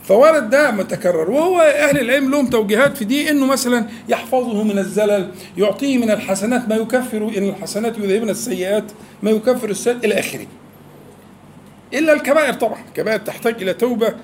فورد 0.04 0.50
ده 0.50 0.70
متكرر. 0.70 1.30
وهو 1.30 1.60
أهل 1.60 2.00
العلم 2.00 2.30
لهم 2.30 2.50
توجيهات 2.50 2.96
في 2.96 3.04
دي 3.04 3.30
إنه 3.30 3.46
مثلا 3.46 3.86
يحفظه 4.08 4.62
من 4.62 4.78
الزلل 4.78 5.30
يعطيه 5.56 5.98
من 5.98 6.10
الحسنات 6.10 6.68
ما 6.68 6.76
يكفر 6.76 7.32
إن 7.36 7.48
الحسنات 7.48 7.98
يذهبن 7.98 8.30
السيئات 8.30 8.84
ما 9.22 9.30
يكفر 9.30 9.70
السيئات 9.70 10.04
إلى 10.04 10.18
آخره. 10.18 10.46
إلا 11.94 12.12
الكبائر 12.12 12.52
طبعا. 12.54 12.78
الكبائر 12.88 13.18
تحتاج 13.18 13.62
إلى 13.62 13.74
توبة 13.74 14.14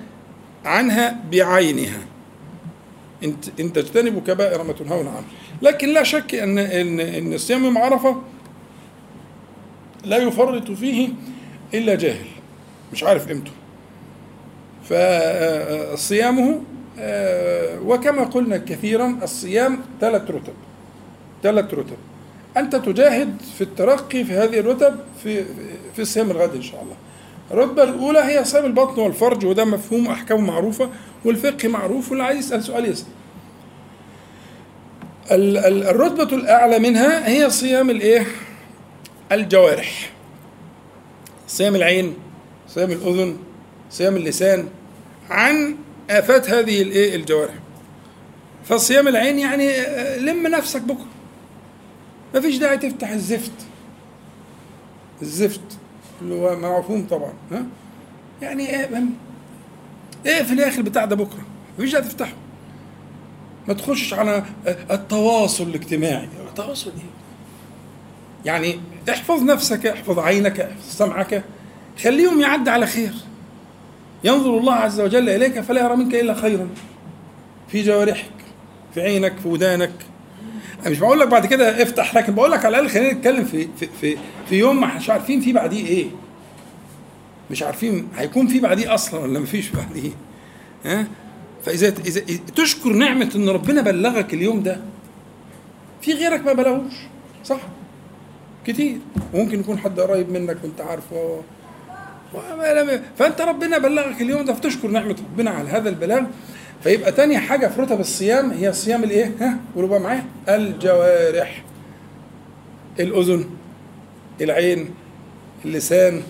عنها 0.65 1.19
بعينها. 1.31 1.99
إن 3.59 3.73
تجتنبوا 3.73 4.21
كبائر 4.21 4.63
ما 4.63 4.73
تنهون 4.73 5.07
عنه. 5.07 5.25
لكن 5.61 5.93
لا 5.93 6.03
شك 6.03 6.35
ان 6.35 6.57
ان 6.57 6.99
إن 6.99 7.33
الصيام 7.33 7.63
يوم 7.63 7.77
عرفة 7.77 8.21
لا 10.05 10.17
يفرط 10.17 10.71
فيه 10.71 11.09
إلا 11.73 11.95
جاهل. 11.95 12.25
مش 12.93 13.03
عارف 13.03 13.27
قيمته. 13.27 13.51
فصيامه 14.83 16.61
وكما 17.85 18.23
قلنا 18.23 18.57
كثيرا 18.57 19.19
الصيام 19.23 19.79
ثلاث 20.01 20.31
رتب. 20.31 20.53
ثلاث 21.43 21.73
رتب. 21.73 21.97
أنت 22.57 22.75
تجاهد 22.75 23.41
في 23.57 23.61
الترقي 23.61 24.23
في 24.23 24.33
هذه 24.33 24.59
الرتب 24.59 24.99
في 25.23 25.45
في 25.95 26.05
صيام 26.05 26.31
الغد 26.31 26.55
إن 26.55 26.61
شاء 26.61 26.81
الله. 26.83 26.95
الرتبة 27.51 27.83
الأولى 27.83 28.19
هي 28.19 28.45
صيام 28.45 28.65
البطن 28.65 29.01
والفرج 29.01 29.45
وده 29.45 29.65
مفهوم 29.65 30.07
أحكامه 30.07 30.41
معروفة 30.41 30.89
والفقه 31.25 31.67
معروف 31.67 32.09
واللي 32.09 32.23
عايز 32.23 32.39
يسأل 32.39 32.63
سؤال 32.63 32.85
يسأل. 32.85 33.07
الرتبة 35.87 36.35
الأعلى 36.35 36.79
منها 36.79 37.27
هي 37.27 37.49
صيام 37.49 37.89
الإيه؟ 37.89 38.25
الجوارح. 39.31 40.11
صيام 41.47 41.75
العين، 41.75 42.15
صيام 42.67 42.91
الأذن، 42.91 43.37
صيام 43.89 44.15
اللسان 44.15 44.67
عن 45.29 45.75
آفات 46.09 46.49
هذه 46.49 46.81
الإيه؟ 46.81 47.15
الجوارح. 47.15 47.53
فصيام 48.63 49.07
العين 49.07 49.39
يعني 49.39 49.71
لم 50.19 50.47
نفسك 50.47 50.81
بكرة. 50.81 51.07
مفيش 52.35 52.57
داعي 52.57 52.77
تفتح 52.77 53.09
الزفت. 53.09 53.51
الزفت 55.21 55.61
اللي 56.21 56.35
هو 56.35 56.79
مفهوم 56.79 57.07
طبعا 57.09 57.33
ها؟ 57.51 57.65
يعني 58.41 58.69
إيه 58.69 58.89
اقفل 60.25 60.59
يا 60.59 60.67
أخي 60.67 60.77
البتاع 60.77 61.05
ده 61.05 61.15
بكرة 61.15 61.45
مفيش 61.77 61.91
داعي 61.91 62.03
تفتحه. 62.03 62.33
ما 63.67 63.73
تخشش 63.73 64.13
على 64.13 64.43
التواصل 64.67 65.63
الاجتماعي. 65.63 66.29
التواصل 66.49 66.89
إيه؟ 66.89 67.03
يعني 68.45 68.79
احفظ 69.09 69.43
نفسك 69.43 69.85
احفظ 69.85 70.19
عينك 70.19 70.59
احفظ 70.59 70.89
سمعك 70.89 71.43
خليهم 72.03 72.41
يعدي 72.41 72.69
على 72.69 72.87
خير. 72.87 73.13
ينظر 74.23 74.57
الله 74.57 74.73
عز 74.73 74.99
وجل 75.01 75.29
إليك 75.29 75.59
فلا 75.61 75.83
يرى 75.85 75.95
منك 75.95 76.15
إلا 76.15 76.33
خيرا 76.33 76.69
في 77.67 77.81
جوارحك 77.83 78.31
في 78.93 79.01
عينك 79.01 79.37
في 79.39 79.47
ودانك. 79.47 79.93
مش 80.89 80.99
بقول 80.99 81.19
لك 81.19 81.27
بعد 81.27 81.45
كده 81.45 81.83
افتح 81.83 82.15
لكن 82.15 82.35
بقول 82.35 82.51
لك 82.51 82.65
على 82.65 82.79
الأقل 82.79 82.89
خلينا 82.93 83.13
نتكلم 83.13 83.45
في 83.45 83.67
في 83.79 83.89
في, 84.01 84.17
في 84.49 84.55
يوم 84.55 84.81
ما 84.81 84.95
مش 84.95 85.09
عارفين 85.09 85.41
في 85.41 85.53
بعديه 85.53 85.87
إيه. 85.87 86.07
مش 87.51 87.63
عارفين 87.63 88.07
هيكون 88.17 88.47
في 88.47 88.59
بعديه 88.59 88.93
أصلا 88.93 89.19
ولا 89.19 89.39
مفيش 89.39 89.69
بعديه. 89.69 90.11
ها؟ 90.85 91.07
فإذا 91.65 91.87
إذا 91.87 92.21
تشكر 92.55 92.93
نعمة 92.93 93.31
إن 93.35 93.49
ربنا 93.49 93.81
بلغك 93.81 94.33
اليوم 94.33 94.63
ده 94.63 94.81
في 96.01 96.13
غيرك 96.13 96.45
ما 96.45 96.53
بلغوش 96.53 96.93
صح؟ 97.45 97.59
كتير. 98.67 98.97
وممكن 99.33 99.59
يكون 99.59 99.77
حد 99.79 99.99
قريب 99.99 100.29
منك 100.31 100.57
وأنت 100.63 100.81
عارفه. 100.81 101.41
فأنت 103.17 103.41
ربنا 103.41 103.77
بلغك 103.77 104.21
اليوم 104.21 104.45
ده 104.45 104.53
فتشكر 104.53 104.87
نعمة 104.87 105.15
ربنا 105.31 105.51
على 105.51 105.69
هذا 105.69 105.89
البلاغ. 105.89 106.21
فيبقى 106.83 107.11
تاني 107.11 107.37
حاجة 107.37 107.67
في 107.67 107.81
رتب 107.81 107.99
الصيام 107.99 108.51
هي 108.51 108.73
صيام 108.73 109.03
الإيه؟ 109.03 109.31
ها؟ 109.41 109.57
قولوا 109.75 109.89
بقى 109.89 109.99
معايا. 109.99 110.25
الجوارح. 110.49 111.63
الأذن. 112.99 113.45
العين. 114.41 114.89
اللسان. 115.65 116.21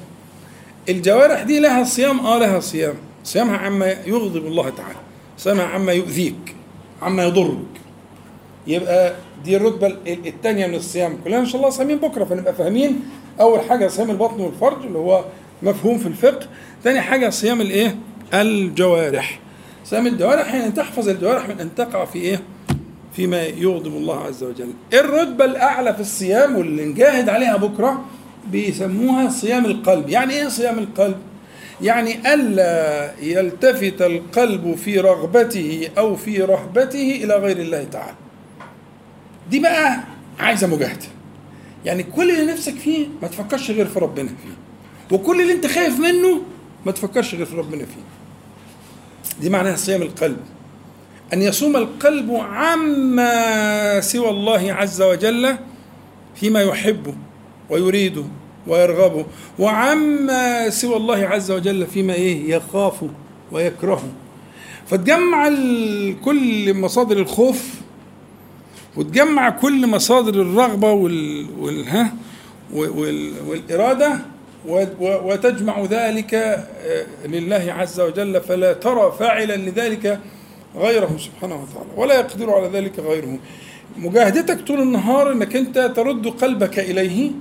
الجوارح 0.89 1.43
دي 1.43 1.59
لها 1.59 1.83
صيام 1.83 2.19
آه 2.19 2.39
لها 2.39 2.59
صيام. 2.59 2.93
صيامها 3.23 3.57
عما 3.57 3.95
يغضب 4.05 4.45
الله 4.45 4.69
تعالى. 4.69 4.99
صيامها 5.37 5.65
عما 5.65 5.91
يؤذيك 5.91 6.55
عما 7.01 7.23
يضرك. 7.23 7.57
يبقى 8.67 9.15
دي 9.43 9.57
الرتبة 9.57 9.97
الثانية 10.07 10.67
من 10.67 10.75
الصيام. 10.75 11.17
كلنا 11.23 11.39
إن 11.39 11.45
شاء 11.45 11.55
الله 11.57 11.69
صايمين 11.69 11.97
بكرة 11.97 12.23
فنبقى 12.23 12.53
فاهمين 12.53 12.99
أول 13.39 13.61
حاجة 13.61 13.87
صيام 13.87 14.11
البطن 14.11 14.41
والفرج 14.41 14.85
اللي 14.85 14.97
هو 14.97 15.25
مفهوم 15.63 15.97
في 15.97 16.07
الفقه. 16.07 16.47
ثاني 16.83 17.01
حاجة 17.01 17.29
صيام 17.29 17.61
الإيه؟ 17.61 17.95
الجوارح. 18.33 19.39
صيام 19.89 20.07
الجوارح 20.07 20.53
يعني 20.53 20.71
تحفظ 20.71 21.09
الجوارح 21.09 21.49
من 21.49 21.59
أن 21.59 21.75
تقع 21.75 22.05
في 22.05 22.19
إيه؟ 22.19 22.41
فيما 23.15 23.43
يغضب 23.43 23.95
الله 23.97 24.23
عز 24.23 24.43
وجل. 24.43 24.69
الرتبة 24.93 25.45
الأعلى 25.45 25.93
في 25.93 25.99
الصيام 25.99 26.55
واللي 26.57 26.85
نجاهد 26.85 27.29
عليها 27.29 27.57
بكرة 27.57 28.05
بيسموها 28.51 29.29
صيام 29.29 29.65
القلب. 29.65 30.09
يعني 30.09 30.33
إيه 30.33 30.47
صيام 30.47 30.79
القلب؟ 30.79 31.15
يعني 31.81 32.33
ألا 32.33 33.11
يلتفت 33.21 34.01
القلب 34.01 34.75
في 34.75 34.99
رغبته 34.99 35.89
أو 35.97 36.15
في 36.15 36.41
رهبته 36.41 37.19
إلى 37.23 37.35
غير 37.35 37.57
الله 37.57 37.83
تعالى. 37.83 38.15
دي 39.49 39.59
بقى 39.59 39.99
عايزة 40.39 40.67
مجاهدة. 40.67 41.05
يعني 41.85 42.03
كل 42.03 42.29
اللي 42.31 42.51
نفسك 42.51 42.73
فيه 42.75 43.07
ما 43.21 43.27
تفكرش 43.27 43.71
غير 43.71 43.85
في 43.85 43.99
ربنا 43.99 44.27
فيه. 44.27 45.15
وكل 45.15 45.41
اللي 45.41 45.53
أنت 45.53 45.67
خايف 45.67 45.99
منه 45.99 46.41
ما 46.85 46.91
تفكرش 46.91 47.35
غير 47.35 47.45
في 47.45 47.55
ربنا 47.55 47.85
فيه. 47.85 48.16
دي 49.41 49.49
معناها 49.49 49.75
صيام 49.75 50.01
القلب. 50.01 50.37
أن 51.33 51.41
يصوم 51.41 51.75
القلب 51.75 52.31
عما 52.31 54.01
سوى 54.01 54.29
الله 54.29 54.73
عز 54.73 55.01
وجل 55.01 55.55
فيما 56.35 56.61
يحبه 56.61 57.13
ويريده 57.69 58.23
ويرغبه 58.67 59.25
وعما 59.59 60.69
سوى 60.69 60.95
الله 60.97 61.27
عز 61.27 61.51
وجل 61.51 61.87
فيما 61.87 62.13
إيه؟ 62.13 62.55
يخافه 62.55 63.09
ويكرهه 63.51 64.09
فتجمع 64.87 65.49
كل 66.25 66.73
مصادر 66.73 67.17
الخوف 67.17 67.73
وتجمع 68.95 69.49
كل 69.49 69.87
مصادر 69.87 70.41
الرغبة 70.41 70.91
وال, 70.91 71.47
وال... 71.59 71.87
ها؟ 71.89 72.13
وال... 72.73 73.33
والإرادة 73.47 74.19
وتجمع 74.99 75.81
ذلك 75.83 76.33
آه، 76.33 77.05
لله 77.25 77.73
عز 77.77 77.99
وجل 77.99 78.41
فلا 78.41 78.73
ترى 78.73 79.13
فاعلا 79.19 79.55
لذلك 79.55 80.19
غيره 80.75 81.17
سبحانه 81.19 81.55
وتعالى 81.55 81.89
ولا 81.97 82.15
يقدر 82.15 82.51
على 82.51 82.67
ذلك 82.67 82.99
غيره. 82.99 83.39
مجاهدتك 83.97 84.61
طول 84.61 84.81
النهار 84.81 85.31
إنك 85.31 85.55
أنت 85.55 85.91
ترد 85.95 86.27
قلبك 86.27 86.79
إليه 86.79 87.31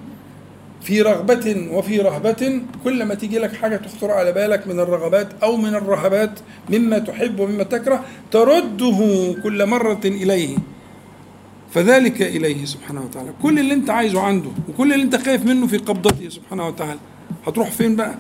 في 0.83 1.03
رغبة 1.03 1.69
وفي 1.73 1.99
رهبة 1.99 2.63
كل 2.85 3.05
ما 3.05 3.15
تيجي 3.15 3.39
لك 3.39 3.55
حاجة 3.55 3.77
تخطر 3.77 4.11
على 4.11 4.33
بالك 4.33 4.67
من 4.67 4.81
الرغبات 4.81 5.29
أو 5.43 5.57
من 5.57 5.75
الرهبات 5.75 6.41
مما 6.71 6.99
تحب 6.99 7.41
ومما 7.41 7.63
تكره 7.63 8.05
ترده 8.31 9.35
كل 9.43 9.67
مرة 9.67 10.01
إليه. 10.05 10.57
فذلك 11.75 12.23
إليه 12.23 12.65
سبحانه 12.65 13.05
وتعالى. 13.05 13.31
كل 13.43 13.59
اللي 13.59 13.75
أنت 13.75 13.91
عايزه 13.91 14.21
عنده 14.21 14.51
وكل 14.69 14.93
اللي 14.93 15.05
أنت 15.05 15.17
خايف 15.17 15.45
منه 15.47 15.67
في 15.67 15.77
قبضته 15.77 16.29
سبحانه 16.29 16.69
وتعالى. 16.69 17.01
هتروح 17.47 17.71
فين 17.71 17.97
بقى؟ 17.97 18.15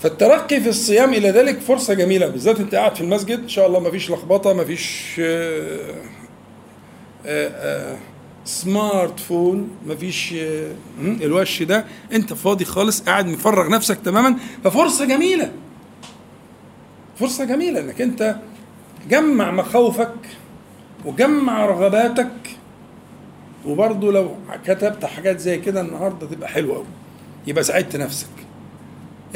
فالترقي 0.00 0.60
في 0.60 0.68
الصيام 0.68 1.14
إلى 1.14 1.30
ذلك 1.30 1.60
فرصة 1.60 1.94
جميلة 1.94 2.26
بالذات 2.26 2.60
أنت 2.60 2.74
قاعد 2.74 2.94
في 2.94 3.00
المسجد 3.00 3.38
إن 3.40 3.48
شاء 3.48 3.66
الله 3.66 3.80
ما 3.80 3.90
فيش 3.90 4.10
لخبطة 4.10 4.52
ما 4.52 4.64
فيش 4.64 5.20
سمارت 8.44 9.20
فون 9.20 9.68
مفيش 9.86 10.34
الوش 11.00 11.62
ده 11.62 11.84
أنت 12.12 12.32
فاضي 12.32 12.64
خالص 12.64 13.00
قاعد 13.02 13.26
مفرغ 13.26 13.68
نفسك 13.70 13.98
تماما 14.04 14.36
ففرصة 14.64 15.04
جميلة. 15.04 15.52
فرصة 17.20 17.44
جميلة 17.44 17.80
إنك 17.80 18.00
أنت 18.00 18.36
جمع 19.10 19.50
مخاوفك 19.50 20.14
وجمع 21.04 21.66
رغباتك 21.66 22.32
وبرضه 23.66 24.12
لو 24.12 24.34
كتبت 24.64 25.04
حاجات 25.04 25.38
زي 25.40 25.58
كده 25.58 25.80
النهارده 25.80 26.26
تبقى 26.26 26.48
حلوة 26.48 26.74
قوي 26.76 26.86
يبقى 27.46 27.64
ساعدت 27.64 27.96
نفسك. 27.96 28.28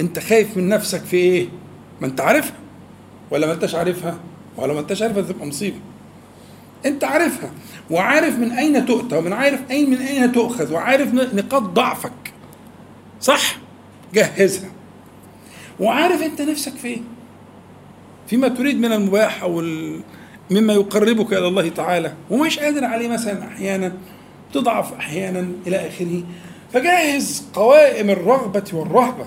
انت 0.00 0.18
خايف 0.18 0.56
من 0.56 0.68
نفسك 0.68 1.00
في 1.00 1.16
إيه؟ 1.16 1.48
ما 2.00 2.06
انت 2.06 2.20
عارفها. 2.20 2.56
ولا 3.30 3.46
ما 3.46 3.52
انتش 3.52 3.74
عارفها؟ 3.74 4.18
ولا 4.56 4.72
ما 4.74 4.80
انتش 4.80 5.02
عارفها 5.02 5.22
تبقى 5.22 5.46
مصيبة. 5.46 5.76
انت 6.86 7.04
عارفها 7.04 7.50
وعارف 7.90 8.38
من 8.38 8.52
أين 8.52 8.86
تؤتى 8.86 9.16
ومن 9.16 9.32
عارف 9.32 9.60
أين 9.70 9.90
من 9.90 9.96
أين 9.96 10.32
تؤخذ 10.32 10.72
وعارف 10.72 11.14
نقاط 11.14 11.62
ضعفك. 11.62 12.32
صح؟ 13.20 13.56
جهزها. 14.14 14.70
وعارف 15.80 16.22
انت 16.22 16.42
نفسك 16.42 16.72
في 16.72 16.88
إيه؟ 16.88 17.00
فيما 18.26 18.48
تريد 18.48 18.80
من 18.80 18.92
المباح 18.92 19.42
أو 19.42 19.60
مما 20.50 20.72
يقربك 20.72 21.32
إلى 21.32 21.48
الله 21.48 21.68
تعالى 21.68 22.14
ومش 22.30 22.58
قادر 22.58 22.84
عليه 22.84 23.08
مثلا 23.08 23.46
أحيانا 23.46 23.92
تضعف 24.52 24.92
أحيانا 24.92 25.48
إلى 25.66 25.76
آخره. 25.88 26.22
فجهز 26.72 27.44
قوائم 27.54 28.10
الرغبة 28.10 28.64
والرهبة. 28.72 29.26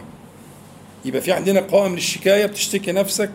يبقى 1.06 1.21
في 1.21 1.32
عندنا 1.32 1.60
قوائم 1.60 1.95
للشكاية 1.95 2.45
بتشتكي 2.45 2.91
نفسك 2.91 3.32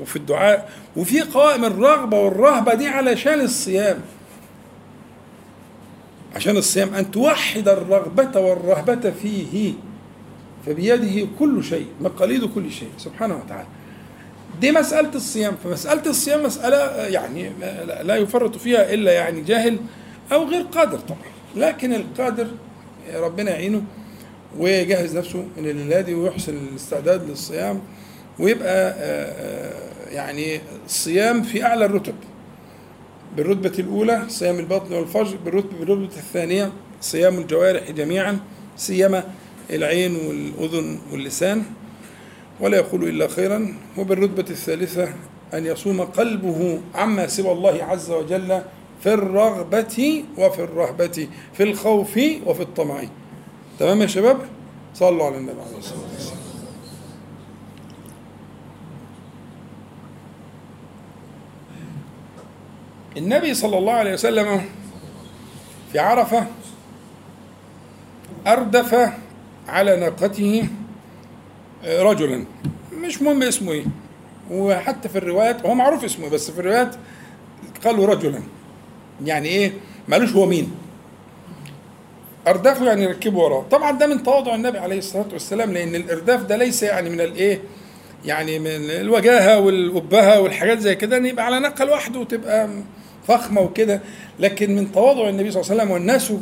وفي 0.00 0.16
الدعاء. 0.16 0.70
وفي 0.96 1.20
قوائم 1.20 1.64
الرغبة 1.64 2.20
والرهبة 2.20 2.74
دي 2.74 2.88
علشان 2.88 3.40
الصيام. 3.40 3.98
عشان 6.36 6.56
الصيام 6.56 6.94
أن 6.94 7.10
توحد 7.10 7.68
الرغبة 7.68 8.40
والرهبة 8.40 9.10
فيه. 9.10 9.72
فبيده 10.66 11.28
كل 11.38 11.64
شيء 11.64 11.86
مقاليد 12.00 12.44
كل 12.44 12.72
شيء 12.72 12.88
سبحانه 12.98 13.36
وتعالى. 13.44 13.66
دي 14.60 14.72
مسألة 14.72 15.14
الصيام. 15.14 15.56
فمسألة 15.64 16.06
الصيام 16.06 16.42
مسألة 16.42 16.76
يعني 17.06 17.52
لا 18.02 18.16
يفرط 18.16 18.56
فيها 18.56 18.94
إلا 18.94 19.12
يعني 19.12 19.40
جاهل 19.40 19.78
أو 20.32 20.44
غير 20.44 20.62
قادر 20.62 20.98
طبعا. 20.98 21.18
لكن 21.56 21.94
القادر 21.94 22.46
ربنا 23.14 23.50
يعينه 23.50 23.82
ويجهز 24.58 25.16
نفسه 25.16 25.44
من 25.56 25.68
الليلة 25.68 26.00
دي 26.00 26.14
ويحسن 26.14 26.56
الاستعداد 26.56 27.30
للصيام 27.30 27.80
ويبقى 28.38 28.88
آه، 28.90 28.94
آه، 28.98 30.10
يعني 30.10 30.60
الصيام 30.86 31.42
في 31.42 31.64
أعلى 31.64 31.84
الرتب. 31.84 32.14
بالرتبة 33.36 33.72
الأولى 33.78 34.22
صيام 34.28 34.58
البطن 34.58 34.94
والفرج 34.94 35.34
بالرتبة 35.44 35.78
بالرتبة 35.78 36.04
الثانية 36.16 36.72
صيام 37.00 37.38
الجوارح 37.38 37.90
جميعا 37.90 38.38
سيما 38.76 39.24
العين 39.70 40.16
والأذن 40.16 40.98
واللسان 41.12 41.62
ولا 42.60 42.76
يقول 42.76 43.08
إلا 43.08 43.28
خيرا. 43.28 43.74
وبالرتبة 43.98 44.44
الثالثة 44.50 45.08
أن 45.54 45.66
يصوم 45.66 46.00
قلبه 46.02 46.80
عما 46.94 47.26
سوى 47.26 47.52
الله 47.52 47.84
عز 47.84 48.10
وجل 48.10 48.62
في 49.00 49.14
الرغبة 49.14 50.24
وفي 50.38 50.64
الرهبة 50.64 51.28
في 51.52 51.62
الخوف 51.62 52.20
وفي 52.46 52.62
الطمع. 52.62 53.04
تمام 53.78 54.02
يا 54.02 54.06
شباب؟ 54.06 54.38
صلوا 54.94 55.26
على 55.26 55.36
النبي. 55.36 55.60
عليه 55.60 55.78
الصلاة 55.78 56.00
والسلام 56.12 56.44
النبي 63.16 63.54
صلى 63.54 63.78
الله 63.78 63.92
عليه 63.92 64.12
وسلم 64.12 64.64
في 65.92 65.98
عرفة 65.98 66.46
أردف 68.46 69.12
على 69.68 69.96
ناقته 69.96 70.68
رجلا. 71.84 72.44
مش 72.92 73.22
مهم 73.22 73.42
اسمه 73.42 73.72
إيه. 73.72 73.84
وحتى 74.50 75.08
في 75.08 75.18
الروايات 75.18 75.66
هو 75.66 75.74
معروف 75.74 76.04
اسمه 76.04 76.28
بس 76.28 76.50
في 76.50 76.58
الروايات 76.58 76.96
قالوا 77.84 78.06
رجلا. 78.06 78.42
يعني 79.26 79.48
إيه؟ 79.48 79.72
مالوش 80.08 80.32
هو 80.32 80.46
مين. 80.46 80.70
اردفوا 82.48 82.86
يعني 82.86 83.06
ركبوا 83.06 83.44
وراه. 83.44 83.64
طبعا 83.70 83.98
ده 83.98 84.06
من 84.06 84.22
تواضع 84.22 84.54
النبي 84.54 84.78
عليه 84.78 84.98
الصلاة 84.98 85.26
والسلام 85.32 85.72
لأن 85.72 85.94
الأرداف 85.94 86.42
ده 86.42 86.56
ليس 86.56 86.82
يعني 86.82 87.10
من 87.10 87.20
الإيه؟ 87.20 87.60
يعني 88.24 88.58
من 88.58 88.66
الوجاهة 88.90 89.60
والابهه 89.60 90.40
والحاجات 90.40 90.78
زي 90.78 90.94
كده 90.94 91.16
إن 91.16 91.26
يبقى 91.26 91.46
على 91.46 91.60
ناقه 91.60 91.84
لوحده 91.84 92.20
وتبقى 92.20 92.68
فخمة 93.28 93.60
وكده. 93.60 94.00
لكن 94.40 94.76
من 94.76 94.92
تواضع 94.92 95.28
النبي 95.28 95.50
صلى 95.50 95.60
الله 95.62 95.70
عليه 95.72 95.82
وسلم 95.82 95.90
والناس 95.94 96.32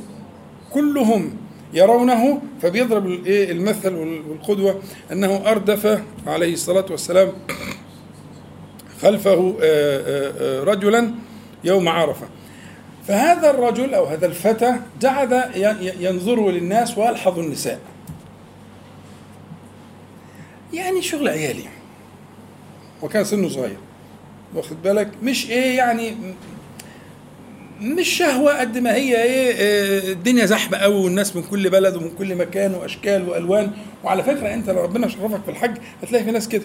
كلهم 0.73 1.37
يرونه 1.75 2.43
فبيضرب 2.63 3.07
الإيه؟ 3.07 3.53
المثل 3.53 3.95
والقدوة 3.95 4.83
أنه 5.13 5.43
أردف 5.51 6.03
عليه 6.27 6.53
الصلاة 6.53 6.87
والسلام 6.91 7.33
خلفه 9.03 9.55
رجلا 10.65 11.15
يوم 11.65 11.89
عرفة. 11.89 12.27
فهذا 13.09 13.51
الرجل 13.51 13.95
أو 13.95 14.05
هذا 14.05 14.27
الفتى 14.27 14.77
جعل 15.01 15.51
ينظر 16.01 16.51
للناس 16.51 16.99
ويلحظ 16.99 17.39
النساء. 17.39 17.81
يعني 20.73 21.03
شغل 21.03 21.29
عيالي. 21.29 21.65
وكان 23.03 23.25
سنه 23.25 23.49
صغير. 23.49 23.77
واخد 24.55 24.83
بالك؟ 24.83 25.11
مش 25.23 25.51
إيه 25.51 25.77
يعني 25.77 26.17
مش 27.81 28.09
شهوة 28.09 28.61
قد 28.61 28.79
ما 28.79 28.95
هي 28.95 29.23
إيه 29.23 30.13
الدنيا 30.13 30.47
زحمة 30.47 30.79
قوي 30.79 31.05
والناس 31.05 31.37
من 31.37 31.43
كل 31.43 31.71
بلد 31.71 31.97
ومن 31.97 32.11
كل 32.11 32.35
مكان 32.37 32.75
وأشكال 32.75 33.29
وألوان. 33.29 33.73
وعلى 34.05 34.23
فكرة 34.23 34.55
أنت 34.55 34.71
لو 34.71 34.83
ربنا 34.83 35.09
شرفك 35.09 35.43
في 35.45 35.51
الحج 35.51 35.77
هتلاقي 36.03 36.25
في 36.25 36.31
ناس 36.31 36.49
كده. 36.49 36.65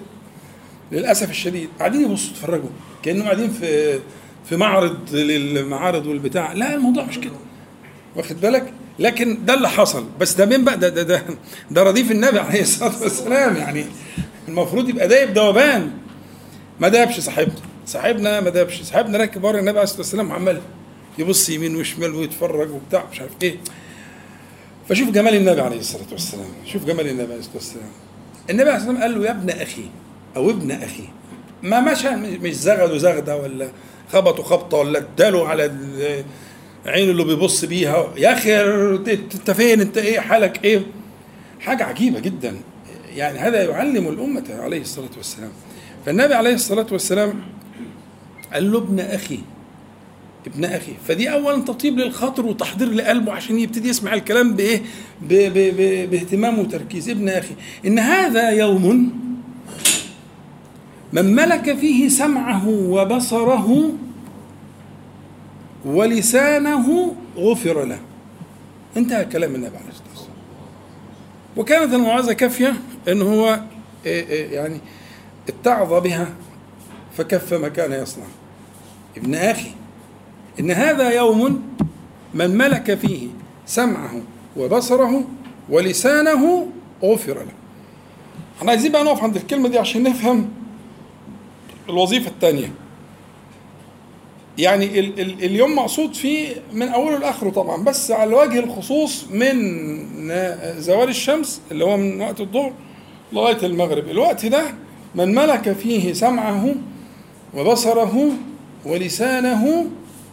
للأسف 0.91 1.29
الشديد. 1.29 1.69
قاعدين 1.79 2.01
يبصوا 2.01 2.31
يتفرجوا 2.31 2.69
كأنهم 3.03 3.23
قاعدين 3.23 3.49
في 3.49 3.99
في 4.49 4.55
معرض 4.55 5.15
للمعارض 5.15 6.05
والبتاع. 6.07 6.53
لا 6.53 6.75
الموضوع 6.75 7.03
مش 7.03 7.19
كده. 7.19 7.33
واخد 8.15 8.41
بالك؟ 8.41 8.73
لكن 8.99 9.45
ده 9.45 9.53
اللي 9.53 9.69
حصل. 9.69 10.05
بس 10.19 10.33
ده 10.33 10.45
مين 10.45 10.65
بقى 10.65 10.77
ده 10.77 10.89
ده 10.89 11.03
ده, 11.03 11.23
ده 11.71 11.83
رديف 11.83 12.11
النبي 12.11 12.39
عليه 12.39 12.61
الصلاة 12.61 13.01
والسلام 13.01 13.55
يعني. 13.55 13.85
المفروض 14.47 14.89
يبقى 14.89 15.07
دايب 15.07 15.33
دوبان 15.33 15.91
ما 16.79 16.87
دابش 16.87 17.19
صاحبنا. 17.19 17.55
صاحبنا 17.85 18.41
ما 18.41 18.49
دابش. 18.49 18.81
صاحبنا 18.81 19.17
راكب 19.17 19.43
ورا 19.43 19.59
النبي 19.59 19.69
عليه 19.69 19.83
الصلاة 19.83 19.99
والسلام 19.99 20.29
وعمال 20.31 20.61
يبص 21.17 21.49
يمين 21.49 21.75
وشمال 21.75 22.15
ويتفرج 22.15 22.69
وبتاع 22.71 23.05
مش 23.11 23.21
عارف 23.21 23.31
إيه. 23.43 23.57
فشوف 24.89 25.09
جمال 25.09 25.35
النبي 25.35 25.61
عليه 25.61 25.79
الصلاة 25.79 26.05
والسلام. 26.11 26.49
شوف 26.65 26.85
جمال 26.85 27.07
النبي 27.07 27.23
عليه 27.31 27.39
الصلاة 27.39 27.55
والسلام. 27.55 27.89
النبي 28.49 28.69
عليه 28.69 28.75
الصلاة 28.75 28.91
والسلام 28.91 29.11
قال 29.13 29.21
له 29.21 29.27
يا 29.27 29.31
ابن 29.31 29.49
أخي 29.49 29.85
أو 30.35 30.49
ابن 30.49 30.71
أخي 30.71 31.03
ما 31.63 31.79
مشى 31.79 32.09
مش 32.15 32.53
زغدوا 32.53 32.97
زغده 32.97 33.37
ولا 33.37 33.67
خبطوا 34.09 34.43
خبطة 34.43 34.77
ولا 34.77 34.99
اداله 34.99 35.47
على 35.47 35.71
عينه 36.85 37.11
اللي 37.11 37.23
بيبص 37.23 37.65
بيها. 37.65 38.13
يا 38.17 38.33
أخي 38.33 38.61
انت 39.13 39.51
فين؟ 39.51 39.81
أنت 39.81 39.97
إيه؟ 39.97 40.19
حالك 40.19 40.63
إيه؟ 40.63 40.81
حاجة 41.59 41.83
عجيبة 41.83 42.19
جدا. 42.19 42.55
يعني 43.15 43.39
هذا 43.39 43.63
يعلم 43.63 44.07
الأمة 44.07 44.43
عليه 44.49 44.81
الصلاة 44.81 45.09
والسلام. 45.17 45.51
فالنبي 46.05 46.33
عليه 46.33 46.53
الصلاة 46.53 46.87
والسلام 46.91 47.33
قال 48.53 48.71
له 48.71 48.77
ابن 48.77 48.99
أخي 48.99 49.39
ابن 50.47 50.65
أخي. 50.65 50.91
فدي 51.07 51.31
اولا 51.31 51.61
تطيب 51.61 51.99
للخاطر 51.99 52.45
وتحضير 52.45 52.89
لقلبه 52.89 53.33
عشان 53.33 53.59
يبتدي 53.59 53.89
يسمع 53.89 54.13
الكلام 54.13 54.53
بإيه؟ 54.53 54.81
بإهتمام 56.05 56.59
وتركيز. 56.59 57.09
ابن 57.09 57.29
أخي 57.29 57.53
إن 57.85 57.99
هذا 57.99 58.49
يوم 58.49 59.11
من 61.13 61.35
ملك 61.35 61.77
فيه 61.77 62.09
سمعه 62.09 62.67
وبصره 62.69 63.93
ولسانه 65.85 67.15
غفر 67.37 67.85
له. 67.85 67.99
انتهى 68.97 69.25
كلام 69.25 69.55
النبي 69.55 69.77
عليه 69.77 69.89
الصلاة 69.89 70.09
والسلام. 70.09 70.37
وكانت 71.57 71.93
الموعظه 71.93 72.33
كافية 72.33 72.73
إن 73.07 73.21
هو 73.21 73.59
يعني 74.05 74.79
اتعظ 75.49 75.93
بها 76.03 76.27
فكف 77.17 77.53
ما 77.53 77.67
كان 77.69 77.91
يصنع. 77.91 78.25
ابن 79.17 79.35
أخي 79.35 79.71
إن 80.59 80.71
هذا 80.71 81.09
يوم 81.09 81.61
من 82.33 82.57
ملك 82.57 82.95
فيه 82.95 83.27
سمعه 83.65 84.21
وبصره 84.57 85.23
ولسانه 85.69 86.67
غفر 87.03 87.33
له. 87.33 87.53
إحنا 88.57 88.69
عايزين 88.71 88.91
بقى 88.91 89.03
نقف 89.03 89.23
عند 89.23 89.35
الكلمة 89.35 89.69
دي 89.69 89.79
عشان 89.79 90.03
نفهم 90.03 90.49
الوظيفة 91.89 92.29
الثانية 92.29 92.71
يعني 94.57 94.99
ال 94.99 95.19
ال 95.19 95.43
اليوم 95.43 95.75
مقصود 95.75 96.13
فيه 96.13 96.55
من 96.73 96.87
أوله 96.87 97.17
لآخره 97.17 97.49
طبعا 97.49 97.83
بس 97.83 98.11
على 98.11 98.35
وجه 98.35 98.59
الخصوص 98.59 99.25
من 99.31 99.57
زوال 100.79 101.09
الشمس 101.09 101.61
اللي 101.71 101.85
هو 101.85 101.97
من 101.97 102.21
وقت 102.21 102.41
الظهر 102.41 102.73
لغاية 103.33 103.65
المغرب. 103.65 104.07
الوقت 104.07 104.45
ده 104.45 104.63
من 105.15 105.35
ملك 105.35 105.71
فيه 105.71 106.13
سمعه 106.13 106.75
وبصره 107.53 108.29
ولسانه 108.85 109.85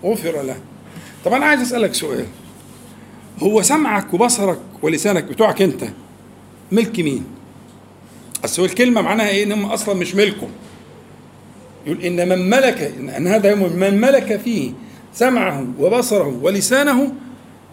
غفر 0.04 0.42
له. 0.42 0.56
طب 1.24 1.32
أنا 1.32 1.46
عايز 1.46 1.60
أسألك 1.60 1.94
سؤال. 1.94 2.26
هو 3.42 3.62
سمعك 3.62 4.14
وبصرك 4.14 4.58
ولسانك 4.82 5.24
بتوعك 5.24 5.62
أنت 5.62 5.84
ملك 6.72 7.00
مين؟ 7.00 7.24
أصل 8.44 8.64
الكلمة 8.64 9.00
معناها 9.00 9.28
إيه؟ 9.28 9.44
إن 9.44 9.52
هم 9.52 9.64
أصلا 9.64 9.94
مش 9.94 10.14
ملكه 10.14 10.48
يقول 11.86 12.02
إن 12.02 12.28
من 12.28 12.50
ملك 12.50 12.92
إن 13.16 13.26
هذا 13.26 13.50
يوم 13.50 13.76
من 13.76 14.00
ملك 14.00 14.36
فيه 14.36 14.72
سمعه 15.12 15.66
وبصره 15.78 16.38
ولسانه 16.42 17.12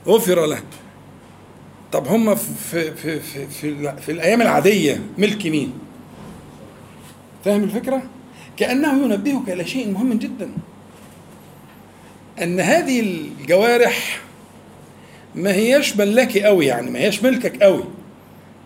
غفر 0.07 0.45
له. 0.45 0.61
طب 1.91 2.07
هم 2.07 2.35
في 2.35 2.91
في 2.91 3.19
في 3.19 3.45
في, 3.47 3.93
في 4.01 4.11
الأيام 4.11 4.41
العادية 4.41 5.01
ملك 5.17 5.45
مين؟ 5.45 5.73
فاهم 7.45 7.63
الفكرة؟ 7.63 8.01
كأنه 8.57 9.03
ينبهك 9.03 9.49
إلى 9.49 9.65
شيء 9.65 9.91
مهم 9.91 10.13
جدا. 10.13 10.49
أن 12.41 12.59
هذه 12.59 12.99
الجوارح 12.99 14.21
ما 15.35 15.53
هياش 15.53 15.97
ملكي 15.97 16.43
قوي 16.43 16.65
يعني 16.65 16.91
ما 16.91 16.99
هياش 16.99 17.23
ملكك 17.23 17.63
قوي 17.63 17.83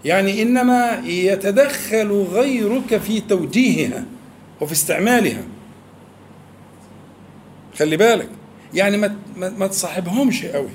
يعني 0.05 0.41
إنما 0.41 1.01
يتدخل 1.05 2.12
غيرك 2.12 2.97
في 2.97 3.21
توجيهها. 3.21 4.05
وفي 4.61 4.71
استعمالها. 4.71 5.43
خلي 7.77 7.97
بالك. 7.97 8.29
يعني 8.73 8.97
ما 8.97 9.15
ما 9.35 9.67
تصاحبهمش 9.67 10.45
قوي. 10.45 10.69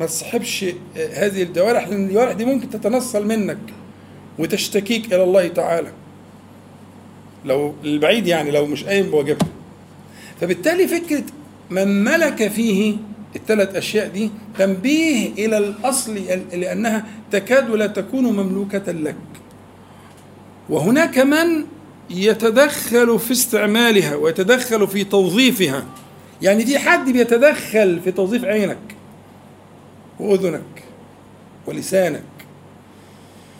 ما 0.00 0.06
تصاحبش 0.06 0.64
هذه 0.96 1.42
الجوارح 1.42 1.88
لأن 1.88 2.04
الجوارح 2.06 2.32
دي 2.32 2.44
ممكن 2.44 2.70
تتنصل 2.70 3.26
منك 3.26 3.58
وتشتكيك 4.38 5.14
إلى 5.14 5.24
الله 5.24 5.48
تعالى. 5.48 5.92
لو 7.44 7.74
البعيد 7.84 8.26
يعني 8.26 8.50
لو 8.50 8.66
مش 8.66 8.84
قايم 8.84 9.10
بواجبها. 9.10 9.48
فبالتالي 10.40 10.88
فكرة 10.88 11.24
من 11.70 12.04
ملك 12.04 12.48
فيه 12.48 12.96
الثلاث 13.36 13.76
أشياء 13.76 14.08
دي 14.08 14.30
تنبيه 14.58 15.32
إلى 15.32 15.58
الأصل 15.58 16.14
لأنها 16.52 17.06
تكاد 17.30 17.70
لا 17.70 17.86
تكون 17.86 18.24
مملوكة 18.24 18.92
لك. 18.92 19.16
وهناك 20.68 21.18
من 21.18 21.64
يتدخل 22.10 23.18
في 23.18 23.32
استعمالها 23.32 24.16
ويتدخل 24.16 24.88
في 24.88 25.04
توظيفها. 25.04 25.84
يعني 26.42 26.66
في 26.66 26.78
حد 26.78 27.10
بيتدخل 27.10 28.00
في 28.04 28.12
توظيف 28.12 28.44
عينك 28.44 28.78
وأذنك 30.20 30.84
ولسانك. 31.66 32.22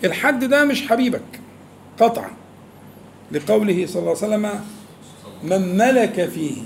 الحد 0.05 0.45
ده 0.45 0.65
مش 0.65 0.89
حبيبك 0.89 1.41
قطعا. 2.01 2.31
لقوله 3.33 3.87
صلى 3.87 4.01
الله 4.01 4.17
عليه 4.23 4.27
وسلم 4.37 4.61
من 5.45 5.77
ملك 5.77 6.29
فيه. 6.35 6.63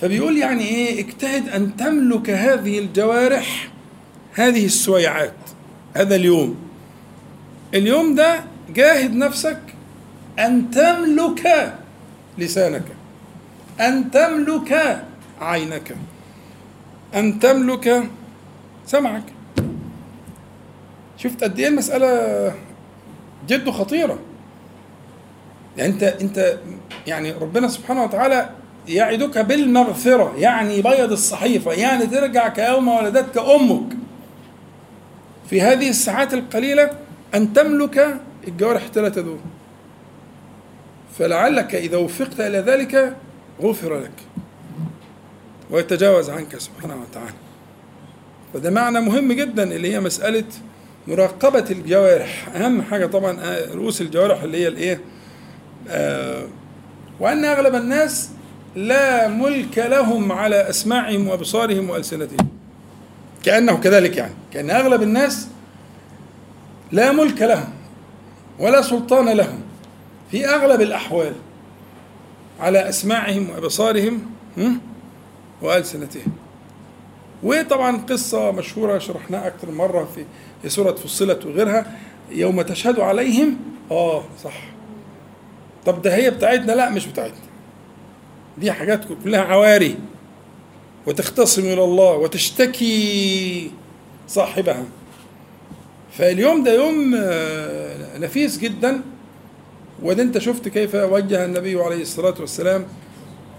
فبيقول 0.00 0.38
يعني 0.38 0.62
إيه؟ 0.64 1.00
اجتهد 1.00 1.48
أن 1.48 1.76
تملك 1.76 2.30
هذه 2.30 2.78
الجوارح 2.78 3.68
هذه 4.32 4.66
السويعات. 4.66 5.34
هذا 5.94 6.16
اليوم. 6.16 6.56
اليوم 7.74 8.14
ده 8.14 8.44
جاهد 8.74 9.14
نفسك 9.14 9.58
أن 10.38 10.70
تملك 10.70 11.74
لسانك. 12.38 12.84
أن 13.80 14.10
تملك 14.10 15.02
عينك. 15.40 15.96
أن 17.14 17.38
تملك 17.38 18.08
سمعك. 18.86 19.22
شفت 21.18 21.44
قد 21.44 21.58
إيه 21.58 21.68
المسألة 21.68 22.52
جد 23.48 23.70
خطيرة. 23.70 24.18
يعني 25.76 25.92
أنت 25.92 26.02
أنت 26.02 26.58
يعني 27.06 27.32
ربنا 27.32 27.68
سبحانه 27.68 28.04
وتعالى 28.04 28.50
يعدك 28.88 29.38
بالمغفرة 29.38 30.34
يعني 30.38 30.82
بيض 30.82 31.12
الصحيفة 31.12 31.72
يعني 31.72 32.06
ترجع 32.06 32.48
كيوم 32.48 32.88
ولدتك 32.88 33.38
أمك. 33.38 33.96
في 35.50 35.60
هذه 35.62 35.88
الساعات 35.88 36.34
القليلة 36.34 36.90
أن 37.34 37.52
تملك 37.52 38.20
الجوارح 38.48 38.82
الثلاثة 38.82 39.20
دول. 39.20 39.38
فلعلك 41.18 41.74
إذا 41.74 41.96
وفقت 41.96 42.40
إلى 42.40 42.58
ذلك 42.58 43.16
غفر 43.62 43.98
لك. 43.98 44.12
ويتجاوز 45.70 46.30
عنك 46.30 46.58
سبحانه 46.58 46.96
وتعالى. 47.02 47.36
وده 48.54 48.70
معنى 48.70 49.00
مهم 49.00 49.32
جدا 49.32 49.62
اللي 49.62 49.92
هي 49.92 50.00
مسألة 50.00 50.44
مراقبة 51.06 51.64
الجوارح. 51.70 52.48
أهم 52.56 52.82
حاجة 52.82 53.06
طبعا 53.06 53.40
آه، 53.40 53.74
رؤوس 53.74 54.00
الجوارح 54.00 54.42
اللي 54.42 54.58
هي 54.58 54.68
الإيه؟ 54.68 55.00
آه 55.88 56.46
وأن 57.20 57.44
أغلب 57.44 57.74
الناس 57.74 58.30
لا 58.76 59.28
ملك 59.28 59.78
لهم 59.78 60.32
على 60.32 60.70
أسماعهم 60.70 61.28
وأبصارهم 61.28 61.90
وألسنتهم. 61.90 62.48
كأنه 63.44 63.76
كذلك 63.80 64.16
يعني. 64.16 64.34
كأن 64.52 64.70
أغلب 64.70 65.02
الناس 65.02 65.48
لا 66.92 67.12
ملك 67.12 67.42
لهم 67.42 67.68
ولا 68.58 68.82
سلطان 68.82 69.28
لهم. 69.28 69.63
في 70.34 70.46
أغلب 70.46 70.80
الأحوال 70.80 71.32
على 72.60 72.88
أسماعهم 72.88 73.50
وأبصارهم 73.50 74.22
وألسنتهم. 75.62 76.32
وطبعا 77.42 77.96
قصة 77.96 78.50
مشهورة 78.50 78.98
شرحناها 78.98 79.46
أكثر 79.46 79.70
مرة 79.70 80.08
في 80.14 80.24
في 80.62 80.68
سورة 80.68 80.92
فصلت 80.92 81.46
وغيرها 81.46 81.98
يوم 82.30 82.62
تشهد 82.62 83.00
عليهم 83.00 83.56
آه 83.90 84.24
صح. 84.44 84.62
طب 85.86 86.02
ده 86.02 86.16
هي 86.16 86.30
بتاعتنا؟ 86.30 86.72
لا 86.72 86.90
مش 86.90 87.06
بتاعتنا. 87.06 87.38
دي 88.58 88.72
حاجات 88.72 89.04
كلها 89.24 89.40
عواري. 89.40 89.96
وتختصم 91.06 91.62
إلى 91.62 91.84
الله 91.84 92.12
وتشتكي 92.12 93.70
صاحبها. 94.28 94.84
فاليوم 96.12 96.64
ده 96.64 96.74
يوم 96.74 97.14
آه، 97.16 98.18
نفيس 98.18 98.58
جدا. 98.58 99.13
وده 100.02 100.22
أنت 100.22 100.38
شفت 100.38 100.68
كيف 100.68 100.94
وجه 100.94 101.44
النبي 101.44 101.80
عليه 101.80 102.02
الصلاة 102.02 102.34
والسلام 102.40 102.84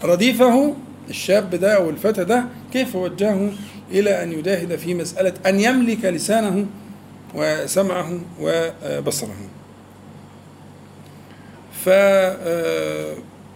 رديفه 0.03 0.73
الشاب 1.09 1.55
ده 1.55 1.75
أو 1.75 1.89
الفتى 1.89 2.23
ده 2.23 2.45
كيف 2.73 2.95
وجهه 2.95 3.51
إلى 3.91 4.23
أن 4.23 4.31
يجاهد 4.31 4.75
في 4.75 4.93
مسألة 4.93 5.33
أن 5.45 5.59
يملك 5.59 6.05
لسانه 6.05 6.65
وسمعه 7.35 8.19
وبصره. 8.41 9.35
فهذه 11.85 12.35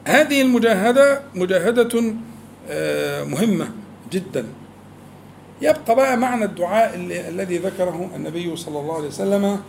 آه، 0.08 0.42
المجاهدة 0.42 1.22
مجاهدة 1.36 2.14
آه، 2.70 3.24
مهمة 3.24 3.72
جدا. 4.12 4.46
يبقى 5.62 5.96
بقى 5.96 6.18
معنى 6.18 6.46
الدعاء 6.46 6.96
الذي 7.30 7.58
ذكره 7.58 8.10
النبي 8.16 8.56
صلى 8.56 8.80
الله 8.80 8.96
عليه 8.96 9.08
وسلم 9.08 9.60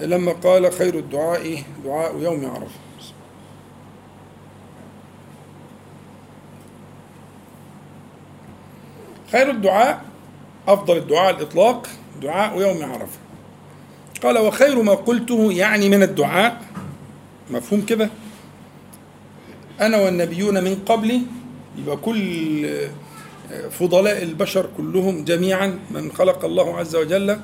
لما 0.00 0.32
قال 0.32 0.72
خير 0.72 0.94
الدعاء 0.94 1.62
دعاء 1.84 2.16
يوم 2.20 2.46
عرفة. 2.46 2.80
خير 9.32 9.50
الدعاء 9.50 10.04
أفضل 10.68 10.96
الدعاء 10.96 11.36
الإطلاق 11.36 11.86
دعاء 12.22 12.60
يوم 12.60 12.92
عرفة. 12.92 13.18
قال 14.22 14.38
وخير 14.38 14.82
ما 14.82 14.94
قلته 14.94 15.52
يعني 15.52 15.88
من 15.88 16.02
الدعاء 16.02 16.62
مفهوم 17.50 17.80
كده؟ 17.80 18.10
أنا 19.80 19.96
والنبيون 19.96 20.64
من 20.64 20.74
قبلي 20.86 21.20
يبقى 21.78 21.96
كل 21.96 22.66
فضلاء 23.70 24.22
البشر 24.22 24.68
كلهم 24.76 25.24
جميعا 25.24 25.78
من 25.90 26.12
خلق 26.12 26.44
الله 26.44 26.76
عز 26.78 26.96
وجل 26.96 27.40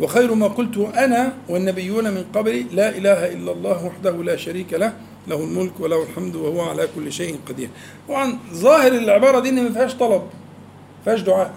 وخير 0.00 0.34
ما 0.34 0.48
قلته 0.48 1.04
أنا 1.04 1.32
والنبيون 1.48 2.04
من 2.04 2.24
قبلي 2.34 2.62
لا 2.62 2.88
إله 2.88 3.32
إلا 3.32 3.52
الله 3.52 3.86
وحده 3.86 4.22
لا 4.22 4.36
شريك 4.36 4.72
له 4.72 4.92
له 5.28 5.44
الملك 5.44 5.80
وله 5.80 6.02
الحمد 6.02 6.36
وهو 6.36 6.60
على 6.60 6.88
كل 6.94 7.12
شيء 7.12 7.38
قدير. 7.48 7.68
طبعا 8.08 8.38
ظاهر 8.52 8.92
العبارة 8.92 9.40
دي 9.40 9.48
إن 9.48 9.62
ما 9.62 9.72
فيهاش 9.72 9.94
طلب 9.94 10.22
ما 10.22 11.04
فيهاش 11.04 11.20
دعاء. 11.20 11.54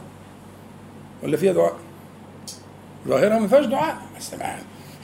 ولا 1.23 1.37
فيها 1.37 1.53
دعاء؟ 1.53 1.75
ظاهرها 3.07 3.39
ما 3.39 3.47
فيهاش 3.47 3.65
دعاء. 3.65 3.97
بس 4.17 4.31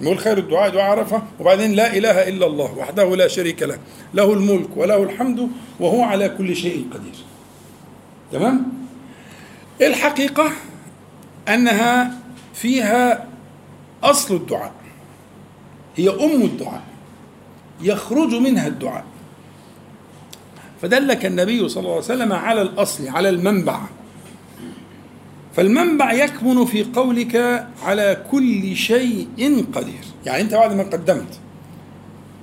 نقول 0.01 0.17
خير 0.17 0.37
الدعاء 0.37 0.69
دعاء 0.69 0.91
عرفة. 0.91 1.23
وبعدين 1.39 1.71
لا 1.71 1.97
إله 1.97 2.27
إلا 2.27 2.45
الله 2.45 2.77
وحده 2.77 3.15
لا 3.15 3.27
شريك 3.27 3.63
له 3.63 3.77
له 4.13 4.33
الملك 4.33 4.77
وله 4.77 5.03
الحمد 5.03 5.49
وهو 5.79 6.03
على 6.03 6.29
كل 6.29 6.55
شيء 6.55 6.87
قدير. 6.93 7.15
تمام؟ 8.31 8.63
الحقيقة 9.81 10.51
أنها 11.49 12.19
فيها 12.53 13.28
أصل 14.03 14.35
الدعاء. 14.35 14.71
هي 15.95 16.09
أم 16.09 16.41
الدعاء. 16.41 16.83
يخرج 17.81 18.35
منها 18.35 18.67
الدعاء. 18.67 19.03
فدلك 20.81 21.25
النبي 21.25 21.69
صلى 21.69 21.81
الله 21.81 21.93
عليه 21.93 22.03
وسلم 22.03 22.33
على 22.33 22.61
الأصل 22.61 23.07
على 23.07 23.29
المنبع. 23.29 23.79
فالمنبع 25.55 26.13
يكمن 26.13 26.65
في 26.65 26.83
قولك 26.83 27.65
على 27.83 28.23
كل 28.31 28.75
شيء 28.75 29.27
قدير. 29.73 30.03
يعني 30.25 30.41
أنت 30.41 30.53
بعد 30.53 30.73
ما 30.73 30.83
قدمت 30.83 31.39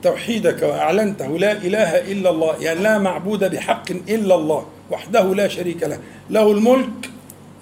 توحيدك 0.03 0.63
وأعلنته 0.63 1.39
لا 1.39 1.53
إله 1.53 2.13
إلا 2.13 2.31
الله 2.31 2.57
يعني 2.61 2.81
لا 2.81 2.99
معبود 2.99 3.45
بحق 3.45 3.91
إلا 3.91 4.35
الله 4.35 4.67
وحده 4.91 5.35
لا 5.35 5.49
شريك 5.49 5.83
له 5.83 5.99
له 6.31 6.53
الملك 6.53 7.11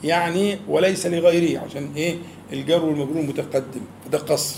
يعني 0.04 0.58
وليس 0.68 1.06
لغيره 1.06 1.60
عشان 1.60 1.90
إيه؟ 1.96 2.16
الجر 2.52 2.84
والمجرور 2.84 3.22
متقدم 3.22 3.80
ده 4.12 4.18
قصر. 4.18 4.56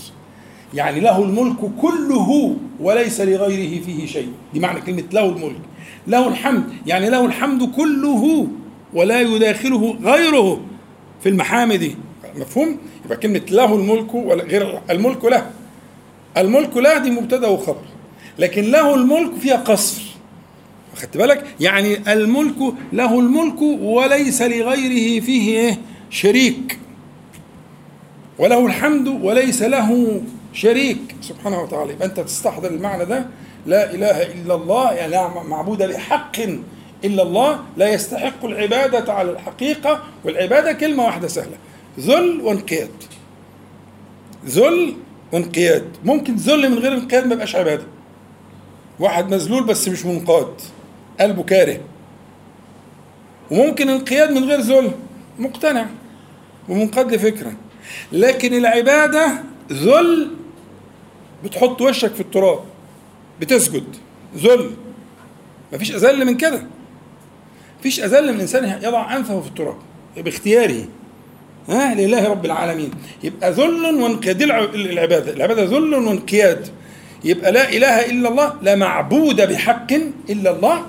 يعني 0.73 0.99
له 0.99 1.23
الملك 1.23 1.57
كله 1.81 2.55
وليس 2.79 3.21
لغيره 3.21 3.81
فيه 3.83 4.05
شيء. 4.05 4.31
دي 4.53 4.59
معنى 4.59 4.81
كلمة 4.81 5.03
له 5.13 5.25
الملك. 5.25 5.61
له 6.07 6.27
الحمد 6.27 6.63
يعني 6.85 7.09
له 7.09 7.25
الحمد 7.25 7.63
كله 7.75 8.47
ولا 8.93 9.21
يداخله 9.21 9.97
غيره 10.03 10.61
في 11.23 11.29
المحامد. 11.29 11.95
مفهوم؟ 12.35 12.77
يبقى 13.05 13.17
كلمة 13.17 13.41
له 13.51 13.75
الملك 13.75 14.15
غير 14.15 14.81
الملك 14.89 15.25
له. 15.25 15.51
الملك 16.37 16.77
له 16.77 16.97
دي 16.97 17.11
مبتدأ 17.11 17.47
وخبر 17.47 17.81
لكن 18.39 18.63
له 18.71 18.95
الملك 18.95 19.35
فيها 19.35 19.55
قصر. 19.55 20.01
خدت 20.95 21.17
بالك؟ 21.17 21.45
يعني 21.59 22.13
الملك 22.13 22.73
له 22.93 23.19
الملك 23.19 23.61
وليس 23.61 24.41
لغيره 24.41 25.19
فيه 25.25 25.57
إيه؟ 25.59 25.77
شريك. 26.09 26.79
وله 28.39 28.65
الحمد 28.65 29.07
وليس 29.07 29.61
له 29.61 30.21
شريك. 30.53 31.15
سبحانه 31.21 31.61
وتعالى. 31.61 31.93
يبقى 31.93 32.05
أنت 32.05 32.19
تستحضر 32.19 32.69
المعنى 32.69 33.05
ده. 33.05 33.25
لا 33.65 33.93
إله 33.93 34.21
إلا 34.21 34.55
الله 34.55 34.93
يعني 34.93 35.11
لا 35.11 35.43
معبود 35.43 35.83
بحق 35.83 36.37
إلا 37.03 37.23
الله 37.23 37.59
لا 37.77 37.93
يستحق 37.93 38.45
العبادة 38.45 39.13
على 39.13 39.31
الحقيقة 39.31 40.03
والعبادة 40.25 40.71
كلمة 40.71 41.05
واحدة 41.05 41.27
سهلة. 41.27 41.57
ذل 41.99 42.41
وانقياد. 42.41 42.89
ذل 44.45 44.93
وانقياد. 45.33 45.87
ممكن 46.05 46.35
ذل 46.35 46.69
من 46.69 46.79
غير 46.79 46.93
انقياد 46.93 47.27
ما 47.27 47.33
يبقاش 47.33 47.55
عبادة. 47.55 47.83
واحد 48.99 49.33
مذلول 49.33 49.63
بس 49.63 49.87
مش 49.87 50.05
منقاد. 50.05 50.53
قلبه 51.19 51.43
كاره. 51.43 51.79
وممكن 53.51 53.89
انقياد 53.89 54.31
من 54.31 54.43
غير 54.43 54.59
ذل. 54.59 54.91
مقتنع. 55.39 55.85
ومنقاد 56.69 57.13
لفكرة. 57.13 57.53
لكن 58.11 58.53
العبادة 58.53 59.43
ذل 59.71 60.27
بتحط 61.43 61.81
وشك 61.81 62.13
في 62.13 62.21
التراب 62.21 62.59
بتسجد 63.41 63.83
ذل. 64.37 64.71
مفيش 65.73 65.91
أذل 65.95 66.25
من 66.25 66.37
كده. 66.37 66.63
فيش 67.83 67.99
أذل 67.99 68.33
من 68.33 68.39
إنسان 68.39 68.79
يضع 68.83 69.15
أنفه 69.15 69.41
في 69.41 69.47
التراب 69.47 69.75
باختياره. 70.17 70.85
ها؟ 71.69 71.95
لله 71.95 72.29
رب 72.29 72.45
العالمين. 72.45 72.91
يبقى 73.23 73.51
ذل 73.51 74.01
وانقياد. 74.01 74.41
العبادة. 74.41 75.33
العبادة 75.33 75.63
ذل 75.63 75.93
وانقياد. 75.93 76.67
يبقى 77.23 77.51
لا 77.51 77.69
إله 77.69 78.05
إلا 78.05 78.29
الله 78.29 78.53
لا 78.61 78.75
معبود 78.75 79.41
بحق 79.41 79.93
إلا 80.29 80.55
الله. 80.55 80.85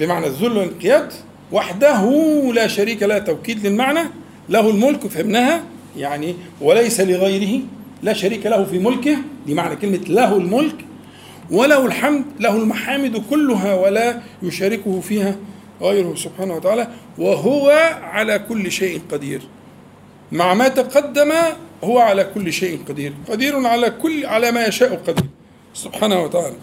بمعنى 0.00 0.26
الذل 0.26 0.56
والانقياد 0.56 1.12
وحده 1.52 2.10
لا 2.54 2.66
شريك 2.66 3.02
له 3.02 3.18
توكيد 3.18 3.66
للمعنى. 3.66 4.00
له 4.48 4.70
الملك 4.70 5.06
فهمناها. 5.06 5.62
يعني 5.96 6.36
وليس 6.60 7.00
لغيره 7.00 7.60
لا 8.02 8.12
شريك 8.12 8.46
له 8.46 8.64
في 8.64 8.78
ملكه 8.78 9.16
دي 9.46 9.54
معنى 9.54 9.76
كلمة 9.76 10.00
له 10.08 10.36
الملك 10.36 10.74
وله 11.50 11.86
الحمد 11.86 12.24
له 12.40 12.56
المحامد 12.56 13.22
كلها 13.30 13.74
ولا 13.74 14.20
يشاركه 14.42 15.00
فيها 15.00 15.36
غيره 15.82 16.14
سبحانه 16.14 16.54
وتعالى 16.56 16.88
وهو 17.18 17.70
على 18.02 18.38
كل 18.38 18.70
شيء 18.72 19.00
قدير. 19.12 19.42
مع 20.32 20.54
ما 20.54 20.68
تقدم 20.68 21.32
هو 21.84 21.98
على 21.98 22.24
كل 22.34 22.52
شيء 22.52 22.80
قدير 22.88 23.12
قدير 23.30 23.66
على 23.66 23.90
كل 23.90 24.26
على 24.26 24.52
ما 24.52 24.66
يشاء 24.66 24.94
قدير 25.06 25.26
سبحانه 25.74 26.22
وتعالى. 26.22 26.56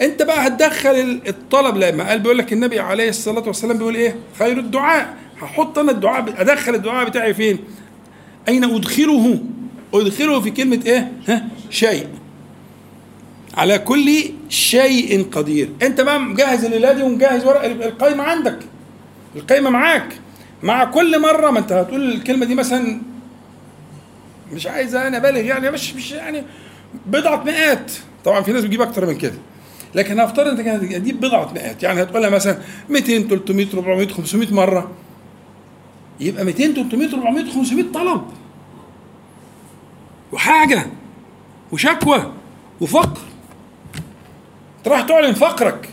انت 0.00 0.22
بقى 0.22 0.46
هتدخل 0.46 1.20
الطلب 1.28 1.76
لما 1.76 2.08
قال 2.08 2.18
بيقول 2.20 2.38
لك 2.38 2.52
النبي 2.52 2.80
عليه 2.80 3.08
الصلاة 3.08 3.46
والسلام 3.46 3.78
بيقول 3.78 3.94
إيه؟ 3.94 4.16
خير 4.38 4.58
الدعاء. 4.58 5.14
هحط 5.40 5.78
أنا 5.78 5.92
الدعاء 5.92 6.24
أدخل 6.40 6.74
الدعاء 6.74 7.08
بتاعي 7.08 7.34
فين؟ 7.34 7.58
أين 8.48 8.64
أدخله؟ 8.64 9.38
أدخله 9.94 10.40
في 10.40 10.50
كلمة 10.50 10.80
إيه؟ 10.86 11.12
ها؟ 11.28 11.48
شيء. 11.70 12.06
على 13.54 13.78
كل 13.78 14.10
شيء 14.48 15.28
قدير. 15.32 15.68
أنت 15.82 16.00
بقى 16.00 16.20
مجهز 16.20 16.64
الليلة 16.64 16.92
دي 16.92 17.02
ومجهز 17.02 17.44
ورق 17.44 17.64
القايمة 17.64 18.22
عندك. 18.22 18.58
القايمة 19.36 19.70
معاك. 19.70 20.08
مع 20.62 20.84
كل 20.84 21.20
مرة 21.22 21.50
ما 21.50 21.58
أنت 21.58 21.72
هتقول 21.72 22.12
الكلمة 22.12 22.46
دي 22.46 22.54
مثلا 22.54 23.00
مش 24.52 24.66
عايز 24.66 24.94
أنا 24.94 25.18
بالغ 25.18 25.38
يعني 25.44 25.70
مش 25.70 25.94
مش 25.94 26.12
يعني 26.12 26.42
بضعة 27.06 27.44
مئات. 27.44 27.92
طبعا 28.24 28.40
في 28.42 28.52
ناس 28.52 28.64
بتجيب 28.64 28.80
أكتر 28.82 29.06
من 29.06 29.18
كده. 29.18 29.34
لكن 29.94 30.20
هفترض 30.20 30.46
إنك 30.60 30.68
هتجيب 30.68 31.20
بضعة 31.20 31.52
مئات. 31.52 31.82
يعني 31.82 32.02
هتقولها 32.02 32.30
مثلا 32.30 32.58
200 32.90 33.18
300 33.28 33.66
400 33.74 34.08
500 34.08 34.54
مرة. 34.54 34.90
يبقى 36.20 36.44
200 36.44 36.72
300 36.74 37.14
400 37.14 37.52
500 37.52 37.92
طلب. 37.92 38.22
وحاجة 40.32 40.86
وشكوى 41.72 42.32
وفقر. 42.80 43.20
انت 44.78 44.88
راح 44.88 45.00
تعلن 45.00 45.32
فقرك. 45.34 45.88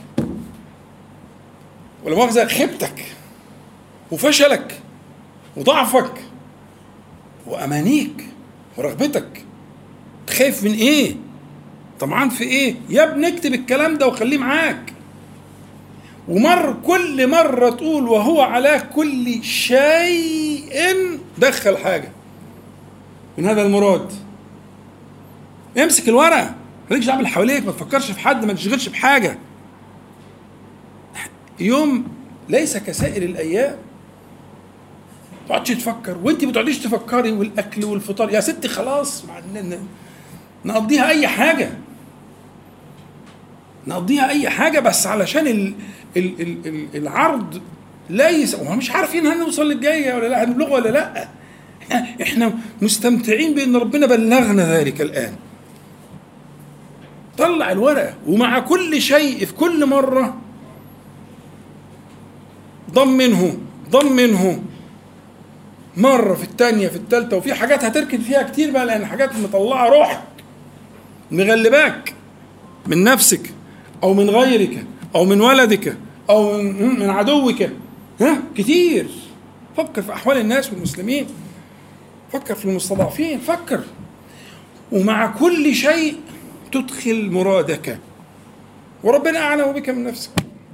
ولا 2.04 2.16
مؤاخذة 2.16 2.46
خيبتك 2.48 3.06
وفشلك 4.12 4.82
وضعفك 5.58 6.12
وأمانيك 7.48 8.26
ورغبتك. 8.78 9.46
خايف 10.30 10.64
من 10.64 10.72
إيه؟ 10.74 11.16
طمعان 12.00 12.30
في 12.30 12.44
إيه؟ 12.44 12.76
يا 12.90 13.04
ابني 13.12 13.28
اكتب 13.28 13.54
الكلام 13.54 13.98
ده 13.98 14.08
وخليه 14.08 14.38
معاك. 14.38 14.89
ومر 16.30 16.76
كل 16.86 17.28
مرة 17.28 17.70
تقول 17.70 18.08
وهو 18.08 18.42
على 18.42 18.84
كل 18.96 19.44
شيء 19.44 21.20
دخل 21.38 21.78
حاجة. 21.78 22.12
من 23.38 23.46
هذا 23.46 23.62
المراد. 23.62 24.12
امسك 25.78 26.10
الورقة 26.10 26.56
مالكش 26.92 27.06
دعوة 27.06 27.18
باللي 27.18 27.30
حواليك 27.30 27.66
ما 27.66 27.72
تفكرش 27.72 28.12
في 28.12 28.20
حد 28.20 28.46
ما 28.46 28.54
تشغلش 28.54 28.90
بحاجة. 28.90 29.38
يوم 31.60 32.08
ليس 32.50 32.78
كسائر 32.78 33.24
الأيام 33.24 33.78
ما 35.32 35.48
تقعدش 35.48 35.72
تفكر 35.72 36.18
وانت 36.24 36.44
ما 36.46 36.52
تقعديش 36.52 36.80
تفكري 36.80 37.32
والأكل 37.32 37.86
والفطار. 37.86 38.30
يا 38.30 38.40
ستي 38.40 38.68
خلاص 38.68 39.24
نقضيها 40.66 41.10
أي 41.10 41.28
حاجة. 41.28 41.72
نقضيها 43.88 44.30
أي 44.30 44.50
حاجة 44.50 44.80
بس 44.80 45.08
علشان 45.08 45.48
ال 45.48 45.74
ال 46.18 46.42
ال 46.42 46.68
ال 46.68 46.88
العرض 46.96 47.62
ليس 48.10 48.56
وهم 48.56 48.78
مش 48.78 48.92
عارفين 48.92 49.28
هنوصل 49.28 49.72
للجاية 49.72 50.14
ولا 50.16 50.28
لا 50.28 50.44
هنبلغ 50.44 50.74
ولا 50.74 50.90
لا. 50.90 51.28
إحنا 52.24 52.54
مستمتعين 52.82 53.56
بإن 53.56 53.76
ربنا 53.76 54.08
بلغنا 54.08 54.78
ذلك 54.78 55.02
الآن. 55.02 55.34
طلع 57.38 57.72
الورقة 57.72 58.14
ومع 58.28 58.60
كل 58.60 59.02
شيء 59.02 59.46
في 59.46 59.54
كل 59.54 59.86
مرة 59.86 60.38
ضمنه 62.94 63.58
ضمنه 63.90 64.64
مرة 65.98 66.34
في 66.34 66.44
الثانية 66.44 66.88
في 66.88 66.96
الثالثة 66.96 67.38
وفي 67.38 67.54
حاجات 67.54 67.84
هتركن 67.86 68.22
فيها 68.22 68.44
كتير 68.44 68.72
بقى 68.72 68.86
لأن 68.86 69.06
حاجات 69.06 69.36
مطلعة 69.36 69.90
روحك 69.90 70.22
مغلباك 71.32 72.14
من 72.88 73.04
نفسك. 73.04 73.54
أو 74.04 74.14
من 74.14 74.30
غيرك 74.30 74.86
أو 75.16 75.26
من 75.26 75.42
ولدك 75.42 75.98
أو 76.30 76.58
من, 76.58 77.00
من 77.00 77.10
عدوك. 77.10 77.62
ها؟ 78.22 78.42
كتير. 78.56 79.08
فكر 79.78 80.02
في 80.02 80.14
أحوال 80.14 80.38
الناس 80.38 80.74
والمسلمين. 80.74 81.26
فكر 82.34 82.56
في 82.56 82.66
المستضعفين. 82.66 83.40
فكر. 83.40 83.82
ومع 84.92 85.28
كل 85.28 85.76
شيء 85.76 86.16
تدخل 86.72 87.32
مرادك. 87.32 88.00
وربنا 89.04 89.40
أعلم 89.40 89.72
بك 89.72 89.90
من 89.90 90.04
نفسك. 90.04 90.32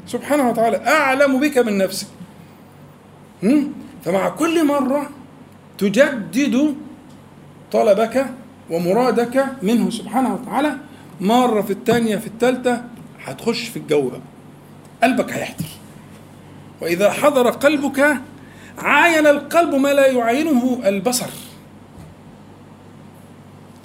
سبحانه 0.07 0.49
وتعالى 0.49 0.77
أعلم 0.77 1.39
بك 1.39 1.57
من 1.57 1.77
نفسك. 1.77 2.07
فمع 4.05 4.29
كل 4.29 4.67
مرة 4.67 5.09
تجدد 5.77 6.75
طلبك 7.71 8.25
ومرادك 8.69 9.45
منه. 9.63 9.89
سبحانه 9.89 10.33
وتعالى. 10.33 10.77
مرة 11.21 11.61
في 11.61 11.73
الثانية 11.73 12.15
في 12.15 12.27
الثالثة 12.27 12.94
هتخش 13.25 13.67
في 13.67 13.77
الجو 13.77 14.09
بقى. 14.09 14.21
قلبك 15.03 15.33
هيحضر 15.33 15.65
وإذا 16.81 17.11
حضر 17.11 17.49
قلبك 17.49 18.17
عاين 18.77 19.27
القلب 19.27 19.75
ما 19.75 19.93
لا 19.93 20.07
يعاينه 20.07 20.81
البصر. 20.85 21.29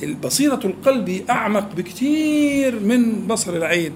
البصيرة 0.02 0.60
القلب 0.64 1.24
أعمق 1.30 1.74
بكثير 1.74 2.80
من 2.80 3.26
بصر 3.26 3.56
العين. 3.56 3.92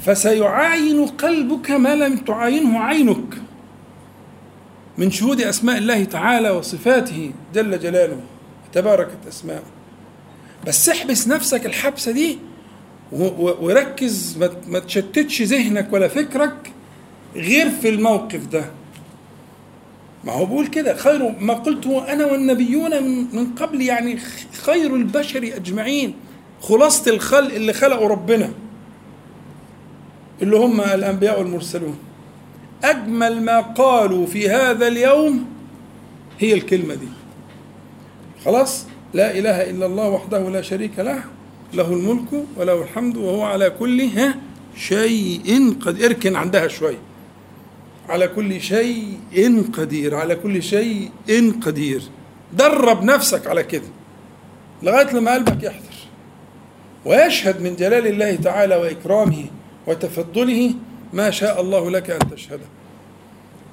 فسيعاين 0.00 1.06
قلبك 1.06 1.70
ما 1.70 1.94
لم 1.94 2.16
تعاينه 2.16 2.80
عينك. 2.80 3.34
من 4.98 5.10
شهود 5.10 5.40
أسماء 5.40 5.78
الله 5.78 6.04
تعالى 6.04 6.50
وصفاته 6.50 7.32
جل 7.54 7.78
جلاله. 7.78 8.20
تباركت 8.72 9.26
أسماءه. 9.28 9.62
بس 10.66 10.88
احبس 10.88 11.28
نفسك 11.28 11.66
الحبسة 11.66 12.12
دي 12.12 12.38
وركز 13.12 14.38
ما 14.68 14.78
تشتتش 14.78 15.42
ذهنك 15.42 15.92
ولا 15.92 16.08
فكرك 16.08 16.72
غير 17.36 17.70
في 17.70 17.88
الموقف 17.88 18.46
ده. 18.46 18.64
ما 20.24 20.32
هو 20.32 20.46
بيقول 20.46 20.66
كده 20.66 20.96
خير 20.96 21.34
ما 21.40 21.54
قلته 21.54 22.12
أنا 22.12 22.26
والنبيون 22.26 23.02
من 23.32 23.54
قبل 23.54 23.80
يعني 23.80 24.18
خير 24.62 24.94
البشر 24.94 25.42
أجمعين 25.56 26.14
خلاصة 26.60 27.10
الخلق 27.10 27.54
اللي 27.54 27.72
خلقوا 27.72 28.08
ربنا 28.08 28.50
اللي 30.42 30.56
هم 30.56 30.80
الأنبياء 30.80 31.38
والمرسلون. 31.38 31.98
أجمل 32.84 33.42
ما 33.42 33.60
قالوا 33.60 34.26
في 34.26 34.48
هذا 34.50 34.88
اليوم 34.88 35.46
هي 36.38 36.54
الكلمة 36.54 36.94
دي. 36.94 37.08
خلاص؟ 38.44 38.86
لا 39.14 39.38
إله 39.38 39.70
إلا 39.70 39.86
الله 39.86 40.08
وحده 40.08 40.50
لا 40.50 40.62
شريك 40.62 40.98
له. 40.98 41.24
له 41.74 41.92
الملك 41.92 42.44
وله 42.56 42.82
الحمد 42.82 43.16
وهو 43.16 43.42
على 43.42 43.70
كل 43.70 44.10
شيء 44.76 45.76
قد 45.80 46.02
اركن 46.02 46.36
عندها 46.36 46.68
شوية 46.68 46.98
على 48.08 48.28
كل 48.28 48.60
شيء 48.60 49.18
قدير 49.72 50.14
على 50.14 50.36
كل 50.36 50.62
شيء 50.62 51.10
قدير. 51.62 52.02
درب 52.52 53.02
نفسك 53.02 53.46
على 53.46 53.62
كده 53.62 53.88
لغاية 54.82 55.10
لما 55.12 55.34
قلبك 55.34 55.62
يحضر. 55.62 55.96
ويشهد 57.04 57.62
من 57.62 57.76
جلال 57.76 58.06
الله 58.06 58.34
تعالى 58.34 58.76
وإكرامه 58.76 59.44
وتفضله 59.86 60.74
ما 61.12 61.30
شاء 61.30 61.60
الله 61.60 61.90
لك 61.90 62.10
أن 62.10 62.30
تشهده. 62.30 62.66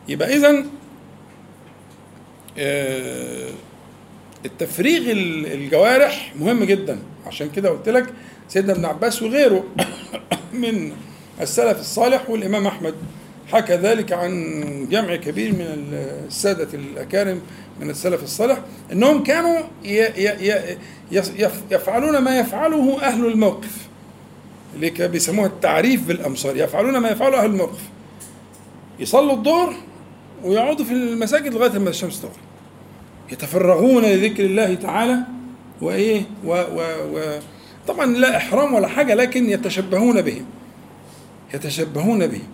يبقى 0.07 0.35
إذا 0.35 0.65
آه، 2.57 3.49
التفريغ 4.45 5.11
الجوارح 5.53 6.33
مهم 6.39 6.63
جدا. 6.63 6.99
عشان 7.27 7.49
كده 7.49 7.69
قلت 7.69 7.89
لك 7.89 8.13
سيدنا 8.49 8.73
ابن 8.73 8.85
عباس 8.85 9.23
وغيره 9.23 9.63
من 10.53 10.91
السلف 11.41 11.79
الصالح 11.79 12.29
والإمام 12.29 12.67
أحمد 12.67 12.93
حكى 13.47 13.73
ذلك 13.73 14.11
عن 14.11 14.87
جمع 14.91 15.15
كبير 15.15 15.51
من 15.51 15.65
السادة 16.27 16.67
الأكارم 16.73 17.41
من 17.81 17.89
السلف 17.89 18.23
الصالح 18.23 18.59
أنهم 18.91 19.23
كانوا 19.23 19.59
يفعلون 21.71 22.17
ما 22.17 22.39
يفعله 22.39 23.01
أهل 23.01 23.25
الموقف 23.25 23.87
اللي 24.75 25.07
بيسموها 25.07 25.47
التعريف 25.47 26.07
بالأمصار 26.07 26.57
يفعلون 26.57 26.97
ما 26.97 27.09
يفعله 27.09 27.39
أهل 27.39 27.45
الموقف. 27.45 27.81
يصلوا 28.99 29.33
الظهر 29.33 29.73
ويقعدوا 30.43 30.85
في 30.85 30.93
المساجد 30.93 31.53
لغاية 31.53 31.79
ما 31.79 31.89
الشمس 31.89 32.21
تغرب. 32.21 32.33
يتفرغون 33.31 34.03
لذكر 34.03 34.45
الله 34.45 34.75
تعالى 34.75 35.17
وإيه 35.83 36.21
و 36.45 36.51
و 36.51 36.81
و 37.13 37.39
طبعا 37.87 38.05
لا 38.05 38.37
إحرام 38.37 38.73
ولا 38.73 38.87
حاجة 38.87 39.13
لكن 39.13 39.49
يتشبهون 39.49 40.21
بهم 40.21 40.45
يتشبهون 41.53 42.27
بهم 42.27 42.47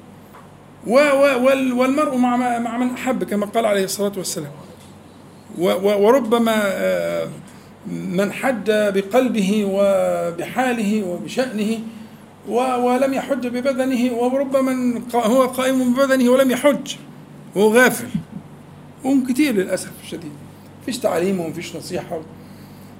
و 0.87 0.93
و 0.93 1.43
والمرء 1.79 2.17
مع 2.17 2.59
مع 2.59 2.77
من 2.77 2.89
أحب 2.89 3.23
كما 3.23 3.45
قال 3.45 3.65
عليه 3.65 3.83
الصلاة 3.83 4.11
والسلام. 4.17 4.51
وربما 5.59 6.61
آه، 6.65 7.27
من 7.87 8.31
حج 8.31 8.65
بقلبه 8.67 9.65
وبحاله 9.65 11.03
وبشأنه 11.03 11.79
ولم 12.47 13.13
يحج 13.13 13.47
ببدنه 13.47 14.13
وربما 14.13 15.01
هو 15.15 15.41
قائم 15.45 15.93
ببدنه 15.93 16.29
ولم 16.29 16.51
يحج 16.51 16.95
وهو 17.55 17.73
غافل. 17.73 18.07
وهم 19.03 19.25
كتير 19.33 19.55
للأسف 19.55 19.91
الشديد. 20.03 20.31
مفيش 20.81 20.97
تعليم 20.97 21.39
ومفيش 21.39 21.75
نصيحة. 21.75 22.21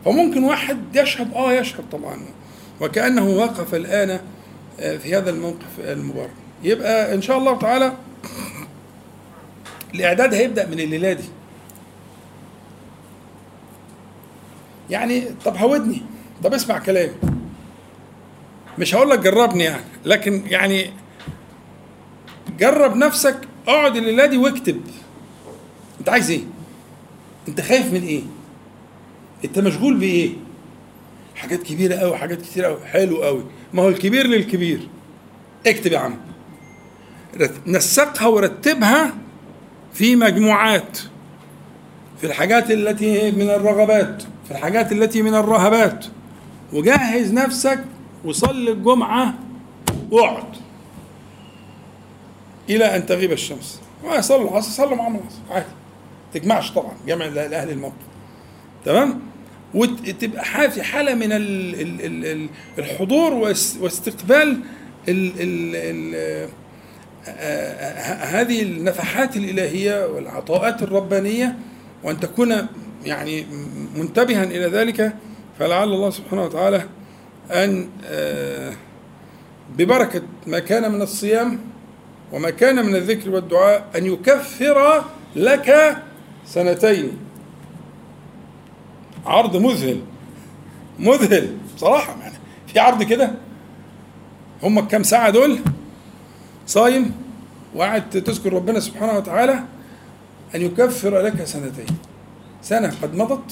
فممكن 0.06 0.44
واحد 0.44 0.78
يشهد 0.96 1.34
آه 1.34 1.54
يشهد 1.54 1.84
طبعا. 1.92 2.20
وكأنه 2.82 3.28
وقف 3.30 3.76
الآن 3.76 4.20
آه، 4.80 4.98
في 4.98 5.18
هذا 5.18 5.30
الموقف 5.30 5.80
المبارك. 5.80 6.32
يبقى 6.64 7.14
إن 7.14 7.22
شاء 7.22 7.38
الله 7.38 7.58
تعالى 7.60 7.94
الإعداد 9.96 10.34
هيبدأ 10.34 10.68
من 10.68 10.80
الليلة 10.80 11.14
دي. 11.14 11.24
يعني 14.90 15.24
طب 15.46 15.58
هودني. 15.58 16.02
طب 16.44 16.54
اسمع 16.54 16.80
كلامي. 16.80 17.14
مش 18.78 18.96
هقول 18.96 19.10
لك 19.10 19.20
جربني 19.20 19.64
يعني 19.64 19.84
لكن 20.06 20.44
يعني 20.48 20.92
جرب 22.60 22.96
نفسك 22.96 23.38
اقعد 23.68 23.96
الليلة 23.96 24.26
دي 24.26 24.38
واكتب. 24.38 24.82
انت 26.00 26.10
عايز 26.10 26.32
إيه؟ 26.32 26.42
انت 27.48 27.62
خايف 27.62 27.94
من 27.94 28.04
إيه؟ 28.04 28.22
انت 29.46 29.60
مشغول 29.60 29.98
بإيه؟ 29.98 30.30
حاجات 31.36 31.64
كبيرة 31.64 31.96
قوي 31.96 32.18
حاجات 32.18 32.42
كتير 32.42 32.66
قوي 32.66 32.86
حلو 32.86 33.24
قوي 33.24 33.44
ما 33.74 33.82
هو 33.84 33.90
الكبير 33.90 34.28
للكبير. 34.28 34.88
اكتب 35.68 35.92
يا 35.92 36.00
عم. 36.00 36.18
نسقها 37.68 38.28
ورتبها 38.28 39.14
في 39.94 40.16
مجموعات. 40.16 41.00
في 42.22 42.28
الحاجات 42.28 42.72
التي 42.72 43.32
من 43.32 43.50
الرغبات 43.50 44.24
في 44.46 44.52
الحاجات 44.52 44.92
التي 44.92 45.22
من 45.22 45.36
الرهبات. 45.36 46.06
وجهز 46.74 47.34
نفسك 47.34 47.86
وصلي 48.26 48.72
الجمعة. 48.72 49.34
واقعد 50.12 50.56
إلى 52.70 52.96
أن 52.96 53.06
تغيب 53.06 53.32
الشمس. 53.32 53.82
صلوا 54.20 54.50
العصر 54.50 54.72
صلوا 54.72 54.96
معاهم 54.96 55.16
العصر 55.16 55.40
عادي. 55.52 55.66
تجمعش 56.34 56.72
طبعا. 56.72 56.94
جمع 57.08 57.26
لأهل 57.26 57.70
الموقف 57.70 57.96
تمام؟ 58.86 59.29
وتبقى 59.74 60.72
في 60.72 60.84
حالة 60.84 61.14
من 61.14 61.30
الحضور 62.78 63.34
واستقبال 63.82 64.60
ال 65.10 65.32
ال 65.40 65.76
ال 65.76 66.50
هذه 68.28 68.62
النفحات 68.62 69.36
الإلهية 69.38 70.06
والعطاءات 70.06 70.84
الربانية 70.84 71.56
وأن 72.04 72.20
تكون 72.20 72.68
يعني 73.06 73.46
منتبها 73.96 74.44
إلى 74.44 74.66
ذلك 74.66 75.14
فلعل 75.60 75.88
الله 75.94 76.10
سبحانه 76.10 76.44
وتعالى 76.44 76.84
أن 77.52 77.90
آه، 78.06 78.74
ببركة 79.78 80.22
ما 80.48 80.60
كان 80.60 80.92
من 80.92 81.02
الصيام 81.02 81.60
وما 82.32 82.50
كان 82.50 82.86
من 82.86 82.96
الذكر 82.96 83.30
والدعاء 83.30 83.86
أن 83.96 84.06
يكفر 84.06 85.04
لك 85.36 85.98
سنتين. 86.46 87.18
عرض 89.26 89.58
مذهل. 89.58 90.02
مذهل 91.00 91.58
بصراحة 91.76 92.20
يعني. 92.22 92.36
في 92.68 92.80
عرض 92.80 93.04
كده؟ 93.04 93.32
هم 94.64 94.80
كم 94.80 95.04
ساعة 95.04 95.30
دول؟ 95.30 95.60
صايم 96.68 97.12
وقاعد 97.76 98.10
تذكر 98.10 98.54
ربنا 98.54 98.80
سبحانه 98.80 99.18
وتعالى 99.18 99.64
أن 100.56 100.62
يكفر 100.62 101.20
لك 101.20 101.44
سنتين. 101.44 101.98
سنة 102.62 102.94
قد 103.02 103.16
مضت 103.16 103.52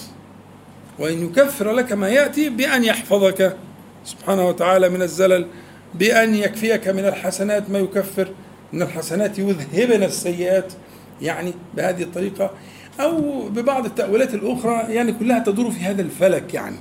وأن 0.99 1.25
يكفر 1.25 1.71
لك 1.71 1.91
ما 1.91 2.09
يأتي 2.09 2.49
بأن 2.49 2.83
يحفظك 2.83 3.57
سبحانه 4.05 4.47
وتعالى 4.47 4.89
من 4.89 5.01
الزلل 5.01 5.47
بأن 5.93 6.35
يكفيك 6.35 6.87
من 6.87 7.05
الحسنات 7.05 7.69
ما 7.69 7.79
يكفر. 7.79 8.27
من 8.73 8.81
الحسنات 8.81 9.39
يذهبن 9.39 10.03
السيئات. 10.03 10.73
يعني 11.21 11.53
بهذه 11.75 12.03
الطريقة 12.03 12.51
أو 12.99 13.41
ببعض 13.49 13.85
التأويلات 13.85 14.33
الأخرى 14.33 14.93
يعني 14.93 15.11
كلها 15.11 15.39
تدور 15.39 15.71
في 15.71 15.79
هذا 15.79 16.01
الفلك 16.01 16.53
يعني. 16.53 16.77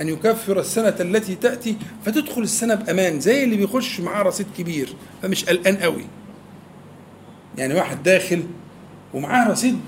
أن 0.00 0.08
يكفر 0.08 0.60
السنة 0.60 0.94
التي 1.00 1.34
تأتي 1.34 1.76
فتدخل 2.04 2.42
السنة 2.42 2.74
بأمان 2.74 3.20
زي 3.20 3.44
اللي 3.44 3.56
بيخش 3.56 4.00
معاه 4.00 4.22
رصيد 4.22 4.46
كبير 4.58 4.94
فمش 5.22 5.44
قلقان 5.44 5.76
قوي. 5.76 6.04
يعني 7.58 7.74
واحد 7.74 8.02
داخل 8.02 8.42
ومعاه 9.14 9.50
رصيد 9.50 9.78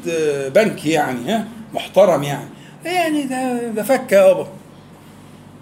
بنكي 0.55 0.91
يعني 0.91 1.33
ها 1.33 1.49
محترم 1.75 2.23
يعني. 2.23 2.49
يعني 2.85 3.23
ده 3.23 3.69
ده 3.69 3.83
فكه 3.83 4.15
يابا 4.15 4.49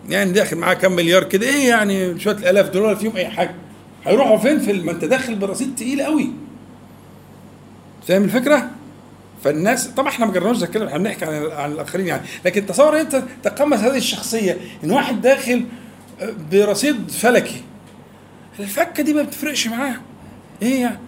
يعني 0.09 0.33
داخل 0.33 0.57
معاه 0.57 0.75
كام 0.75 0.93
مليار 0.97 1.25
كده 1.25 1.47
إيه 1.47 1.69
يعني 1.69 2.21
شوية 2.21 2.35
الآلاف 2.37 2.69
دولار 2.69 2.97
فيهم 2.97 3.17
أي 3.17 3.29
حاجة. 3.29 3.55
هيروحوا 4.05 4.37
فين 4.39 4.59
في 4.59 4.73
ما 4.73 4.93
أنت 4.93 5.05
داخل 5.05 5.35
برصيد 5.35 5.75
تقيل 5.75 6.03
قوي. 6.03 6.31
فاهم 8.09 8.25
الفكرة؟ 8.25 8.71
فالناس 9.45 9.87
طبعا 9.89 10.09
إحنا 10.09 10.27
ما 10.27 10.33
جربناش 10.33 10.65
كده 10.65 10.87
إحنا 10.87 10.99
بنحكي 10.99 11.25
عن 11.25 11.51
عن 11.51 11.73
الآخرين 11.73 12.07
يعني. 12.07 12.23
لكن 12.45 12.67
تصور 12.67 13.01
أنت 13.01 13.23
تقمص 13.43 13.79
هذه 13.79 13.97
الشخصية 13.97 14.57
إن 14.85 14.91
واحد 14.91 15.21
داخل 15.21 15.65
برصيد 16.53 17.11
فلكي 17.11 17.63
الفكة 18.61 19.03
دي 19.03 19.15
ما 19.15 19.23
بتفرقش 19.23 19.69
معاه. 19.69 19.97
إيه 20.63 20.81
يعني؟ 20.81 20.99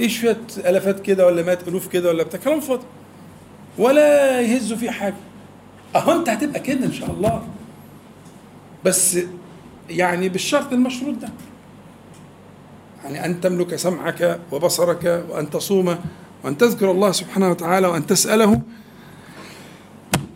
إيه 0.00 0.08
شوية 0.08 0.40
ألافات 0.56 1.00
كده 1.00 1.26
ولا 1.26 1.42
مئات 1.42 1.68
ألوف 1.68 1.88
كده 1.88 2.08
ولا 2.08 2.22
بتاع؟ 2.22 2.40
كلام 2.40 2.60
فاضي. 2.60 2.84
ولا 3.78 4.40
يهزوا 4.40 4.76
فيه 4.76 4.90
حاجة. 4.90 5.14
أهو 5.96 6.12
أنت 6.12 6.28
هتبقى 6.28 6.60
كده 6.60 6.86
إن 6.86 6.92
شاء 6.92 7.10
الله. 7.10 7.46
بس 8.84 9.18
يعني 9.90 10.28
بالشرط 10.28 10.72
المشروط 10.72 11.14
ده. 11.14 11.28
يعني 13.04 13.24
أن 13.24 13.40
تملك 13.40 13.76
سمعك 13.76 14.38
وبصرك 14.52 15.24
وأن 15.28 15.50
تصوم 15.50 15.98
وأن 16.44 16.58
تذكر 16.58 16.90
الله 16.90 17.12
سبحانه 17.12 17.50
وتعالى 17.50 17.86
وأن 17.86 18.06
تسأله 18.06 18.60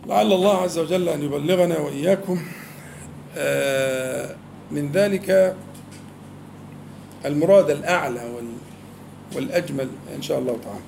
لعل 0.07 0.33
الله 0.33 0.61
عز 0.61 0.79
وجل 0.79 1.09
أن 1.09 1.23
يبلغنا 1.23 1.79
وإياكم 1.79 2.39
آه، 3.37 4.35
من 4.71 4.91
ذلك 4.91 5.55
المراد 7.25 7.69
الأعلى 7.69 8.21
والأجمل 9.35 9.87
إن 10.15 10.21
شاء 10.21 10.39
الله 10.39 10.57
تعالى. 10.63 10.79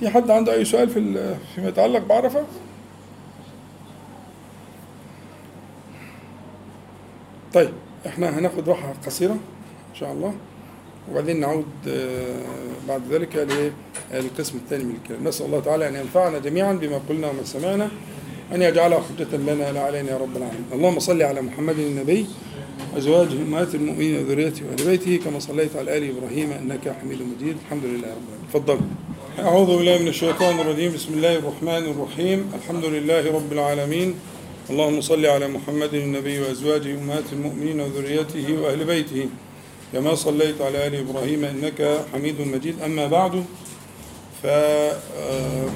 في 0.00 0.08
حد 0.08 0.30
عنده 0.30 0.52
أي 0.52 0.64
سؤال 0.64 0.88
في 0.88 1.34
فيما 1.54 1.68
يتعلق 1.68 2.06
بعرفة؟ 2.06 2.44
طيب 7.54 7.70
إحنا 8.06 8.38
هناخد 8.38 8.68
راحة 8.68 8.94
قصيرة 9.06 9.32
إن 9.90 9.94
شاء 9.94 10.12
الله. 10.12 10.34
وبعدين 11.10 11.40
نعود 11.40 11.64
آه، 11.88 12.34
بعد 12.88 13.02
ذلك 13.10 13.46
للقسم 14.12 14.58
الثاني 14.58 14.84
من 14.84 14.94
الكلام. 15.02 15.28
نسأل 15.28 15.46
الله 15.46 15.60
تعالى 15.60 15.88
أن 15.88 15.94
ينفعنا 15.94 16.38
جميعا 16.38 16.72
بما 16.72 17.00
قلنا 17.08 17.28
وما 17.28 17.44
سمعنا 17.44 17.88
أن 18.54 18.62
يجعلها 18.62 19.00
حجة 19.00 19.36
لنا 19.36 19.72
لا 19.72 19.80
علينا 19.80 20.10
يا 20.10 20.16
رب 20.16 20.36
العالمين. 20.36 20.64
اللهم 20.72 20.98
صل 20.98 21.22
على 21.22 21.42
محمد 21.42 21.78
النبي 21.78 22.26
أزواجه 22.96 23.32
أمهات 23.32 23.74
المؤمنين 23.74 24.18
وذريته 24.18 24.62
وآل 24.66 24.86
بيته 24.86 25.20
كما 25.24 25.38
صليت 25.38 25.76
على 25.76 25.98
آل 25.98 26.16
إبراهيم 26.16 26.52
إنك 26.52 26.96
حميد 27.00 27.18
مجيد. 27.22 27.56
الحمد 27.64 27.84
لله 27.84 28.08
رب 28.08 28.28
العالمين. 28.28 28.48
تفضل. 28.52 28.78
أعوذ 29.38 29.76
بالله 29.76 29.98
من 29.98 30.08
الشيطان 30.08 30.60
الرجيم. 30.60 30.92
بسم 30.92 31.12
الله 31.14 31.34
الرحمن 31.36 31.84
الرحيم. 31.92 32.52
الحمد 32.54 32.84
لله 32.84 33.32
رب 33.32 33.52
العالمين. 33.52 34.14
اللهم 34.70 35.00
صل 35.00 35.26
على 35.26 35.48
محمد 35.48 35.94
النبي 35.94 36.40
وأزواجه 36.40 36.94
أمهات 36.94 37.24
المؤمنين 37.32 37.80
وذريته 37.80 38.46
وأهل 38.60 38.84
بيته. 38.84 39.28
كما 39.92 40.14
صليت 40.14 40.60
على 40.60 40.86
آل 40.86 40.94
إبراهيم 40.94 41.44
إنك 41.44 42.04
حميد 42.12 42.40
مجيد. 42.40 42.82
أما 42.82 43.06
بعد 43.06 43.44
ف 44.42 44.46
آه، 44.46 45.68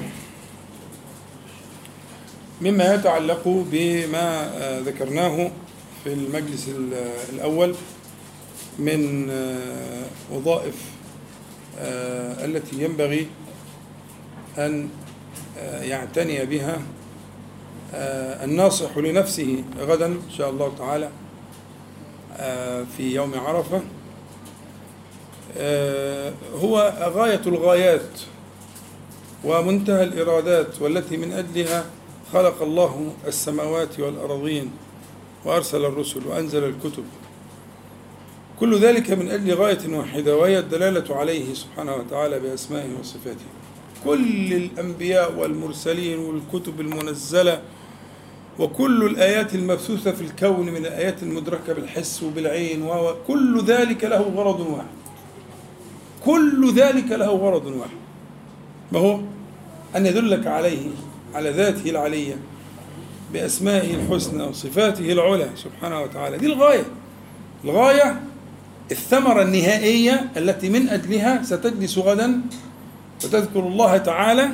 مما 2.61 2.93
يتعلق 2.93 3.41
بما 3.45 4.57
آه، 4.57 4.79
ذكرناه 4.79 5.51
في 6.03 6.13
المجلس 6.13 6.69
الأول 7.33 7.75
من 8.79 9.29
آه، 9.29 10.05
وظائف 10.31 10.75
التي 12.45 12.83
ينبغي 12.83 13.27
أن 14.57 14.89
يعتني 15.81 16.45
بها 16.45 16.77
الناصح 18.43 18.97
لنفسه 18.97 19.63
غدا 19.79 20.05
إن 20.05 20.31
شاء 20.37 20.49
الله 20.49 20.73
تعالى 20.77 21.09
في 22.97 23.15
يوم 23.15 23.33
عرفة. 23.39 23.81
هو 26.61 26.93
غاية 27.15 27.41
الغايات 27.47 28.09
ومنتهى 29.43 30.03
الإرادات 30.03 30.81
والتي 30.81 31.17
من 31.17 31.31
أجلها 31.31 31.85
خلق 32.33 32.61
الله 32.61 33.13
السماوات 33.27 33.99
والأرضين 33.99 34.71
وأرسل 35.45 35.85
الرسل 35.85 36.27
وأنزل 36.27 36.63
الكتب. 36.63 37.03
كل 38.59 38.79
ذلك 38.79 39.11
من 39.11 39.31
أجل 39.31 39.53
غاية 39.53 39.97
واحدة 39.97 40.37
وهي 40.37 40.59
الدلالة 40.59 41.15
عليه 41.15 41.53
سبحانه 41.53 41.95
وتعالى 41.95 42.39
بأسمائه 42.39 42.89
وصفاته. 42.99 43.45
كل 44.05 44.53
الأنبياء 44.53 45.33
والمرسلين 45.33 46.19
والكتب 46.19 46.81
المنزلة 46.81 47.61
وكل 48.59 49.05
الآيات 49.05 49.55
المبثوثة 49.55 50.11
في 50.11 50.21
الكون 50.21 50.69
من 50.69 50.85
الآيات 50.85 51.23
المدركة 51.23 51.73
بالحس 51.73 52.23
وبالعين 52.23 52.83
وكل 52.83 53.63
ذلك 53.65 54.03
له 54.03 54.21
غرض 54.35 54.59
واحد. 54.59 55.02
كل 56.25 56.73
ذلك 56.73 57.11
له 57.11 57.29
غرض 57.29 57.65
واحد 57.65 57.97
ما 58.91 58.99
هو؟ 58.99 59.19
أن 59.95 60.05
يدلك 60.05 60.47
عليه 60.47 60.87
على 61.33 61.49
ذاته 61.49 61.89
العلية 61.89 62.35
بأسمائه 63.33 63.95
الحسنى 63.95 64.43
وصفاته 64.43 65.11
العلى 65.11 65.49
سبحانه 65.55 66.01
وتعالى. 66.01 66.37
دي 66.37 66.45
الغاية. 66.45 66.83
الغاية 67.65 68.21
الثمرة 68.91 69.41
النهائية 69.41 70.31
التي 70.37 70.69
من 70.69 70.89
أجلها 70.89 71.43
ستجلس 71.43 71.97
غدا 71.97 72.41
وتذكر 73.23 73.59
الله 73.59 73.97
تعالى 73.97 74.49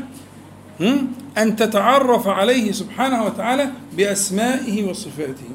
أن 1.38 1.56
تتعرف 1.56 2.28
عليه 2.28 2.72
سبحانه 2.72 3.24
وتعالى 3.26 3.72
بأسمائه 3.98 4.90
وصفاته 4.90 5.50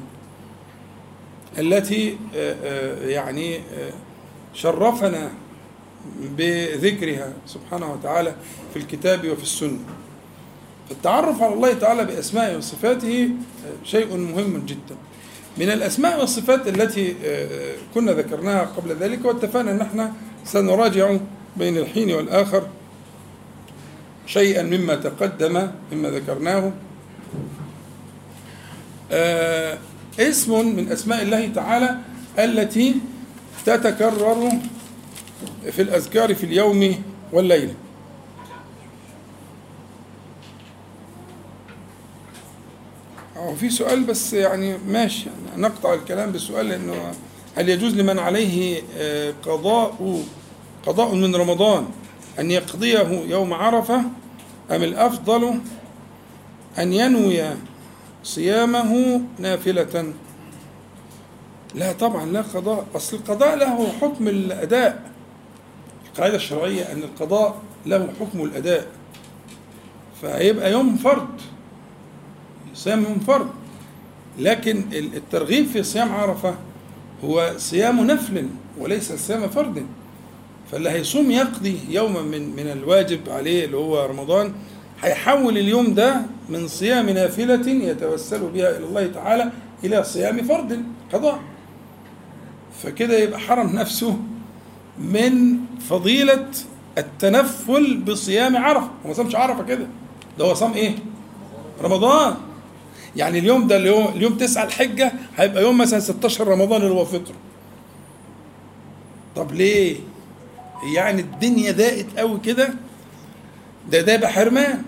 التي 1.57 2.17
آه، 2.35 2.55
آه، 2.63 3.07
يعني 3.07 3.57
آه، 3.57 3.91
شرفنا 4.53 5.31
بذكرها 6.37 7.33
سبحانه 7.47 7.93
وتعالى 7.93 8.35
في 8.73 8.79
الكتاب 8.79 9.29
وفي 9.29 9.43
السنة. 9.43 9.79
فالتعرف 10.89 11.41
على 11.43 11.53
الله 11.53 11.73
تعالى 11.73 12.05
بأسمائه 12.05 12.57
وصفاته 12.57 13.29
شيء 13.83 14.17
مهم 14.17 14.65
جدا. 14.65 14.95
من 15.57 15.69
الأسماء 15.69 16.19
والصفات 16.19 16.67
التي 16.67 17.15
كنا 17.93 18.11
ذكرناها 18.11 18.61
قبل 18.61 18.95
ذلك 18.95 19.25
واتفقنا 19.25 19.71
أن 19.71 19.81
إحنا 19.81 20.13
سنراجع 20.45 21.17
بين 21.57 21.77
الحين 21.77 22.11
والآخر 22.11 22.67
شيئا 24.27 24.63
مما 24.63 24.95
تقدم 24.95 25.67
مما 25.91 26.09
ذكرناه. 26.09 26.71
آه، 29.11 29.77
اسم 30.19 30.75
من 30.75 30.91
أسماء 30.91 31.21
الله 31.21 31.47
تعالى 31.55 31.97
التي 32.39 32.95
تتكرر 33.65 34.51
في 35.71 35.81
الأذكار 35.81 36.35
في 36.35 36.43
اليوم 36.45 37.03
والليلة. 37.33 37.73
هو 43.37 43.55
في 43.55 43.69
سؤال 43.69 44.03
بس 44.03 44.33
يعني 44.33 44.77
ماشي 44.77 45.29
نقطع 45.57 45.93
الكلام 45.93 46.31
بالسؤال 46.31 46.65
لأنه 46.69 47.11
هل 47.55 47.69
يجوز 47.69 47.95
لمن 47.95 48.19
عليه 48.19 48.81
آه، 48.97 49.33
قضاء 49.45 50.23
قضاء 50.87 51.15
من 51.15 51.35
رمضان 51.35 51.87
أن 52.39 52.51
يقضيه 52.51 53.07
يوم 53.27 53.53
عرفة 53.53 53.97
أم 54.71 54.83
الأفضل 54.83 55.59
أن 56.79 56.93
ينوي 56.93 57.43
صيامه 58.23 59.21
نافلة؟ 59.39 60.13
لا 61.75 61.91
طبعا 61.91 62.25
لا 62.25 62.41
قضاء 62.41 62.85
أصل 62.95 63.17
القضاء 63.17 63.55
له 63.55 63.91
حكم 64.01 64.27
الأداء. 64.27 65.14
القاعدة 66.15 66.35
الشرعية 66.35 66.83
أن 66.91 67.03
القضاء 67.03 67.61
له 67.85 68.09
حكم 68.19 68.41
الأداء. 68.43 68.87
فهيبقى 70.21 70.71
يوم 70.71 70.95
فرض 70.95 71.27
صيام 72.73 73.03
يوم 73.03 73.19
فرض 73.27 73.47
لكن 74.39 74.83
الترغيب 74.93 75.65
في 75.65 75.83
صيام 75.83 76.11
عرفة 76.15 76.55
هو 77.23 77.53
صيام 77.57 78.07
نفل 78.07 78.47
وليس 78.79 79.13
صيام 79.13 79.49
فرض 79.49 79.83
فاللي 80.71 80.89
هيصوم 80.89 81.31
يقضي 81.31 81.79
يوما 81.89 82.21
من 82.21 82.55
من 82.55 82.67
الواجب 82.71 83.19
عليه 83.29 83.65
اللي 83.65 83.77
هو 83.77 84.05
رمضان 84.05 84.53
هيحول 85.01 85.57
اليوم 85.57 85.93
ده 85.93 86.21
من 86.49 86.67
صيام 86.67 87.09
نافلة 87.09 87.67
يتوسل 87.71 88.39
بها 88.39 88.77
إلى 88.77 88.85
الله 88.85 89.07
تعالى 89.07 89.51
إلى 89.83 90.03
صيام 90.03 90.43
فرض 90.43 90.83
قضاء. 91.13 91.39
فكده 92.83 93.17
يبقى 93.19 93.39
حرم 93.39 93.75
نفسه. 93.75 94.17
من 94.99 95.57
فضيلة 95.89 96.47
التنفل 96.97 97.97
بصيام 97.97 98.57
عرفة. 98.57 98.85
هو 99.05 99.07
ما 99.07 99.13
صامش 99.13 99.35
عرفة 99.35 99.63
كده؟ 99.63 99.87
ده 100.39 100.45
هو 100.45 100.53
صام 100.53 100.73
إيه؟ 100.73 100.95
رمضان. 101.81 102.35
يعني 103.15 103.39
اليوم 103.39 103.67
ده 103.67 103.77
اليوم 103.77 104.07
اليوم 104.07 104.33
9 104.37 104.63
الحجة 104.63 105.11
هيبقى 105.37 105.63
يوم 105.63 105.77
مثلا 105.77 105.99
16 105.99 106.47
رمضان 106.47 106.81
اللي 106.81 106.93
هو 106.93 107.05
فطر 107.05 107.33
طب 109.35 109.51
ليه؟ 109.51 109.95
يعني 110.95 111.21
الدنيا 111.21 111.71
ضاقت 111.71 112.05
قوي 112.17 112.39
كده. 112.39 112.69
ده 113.91 114.01
ده 114.01 114.13
يبقى 114.13 114.31
حرمان. 114.31 114.83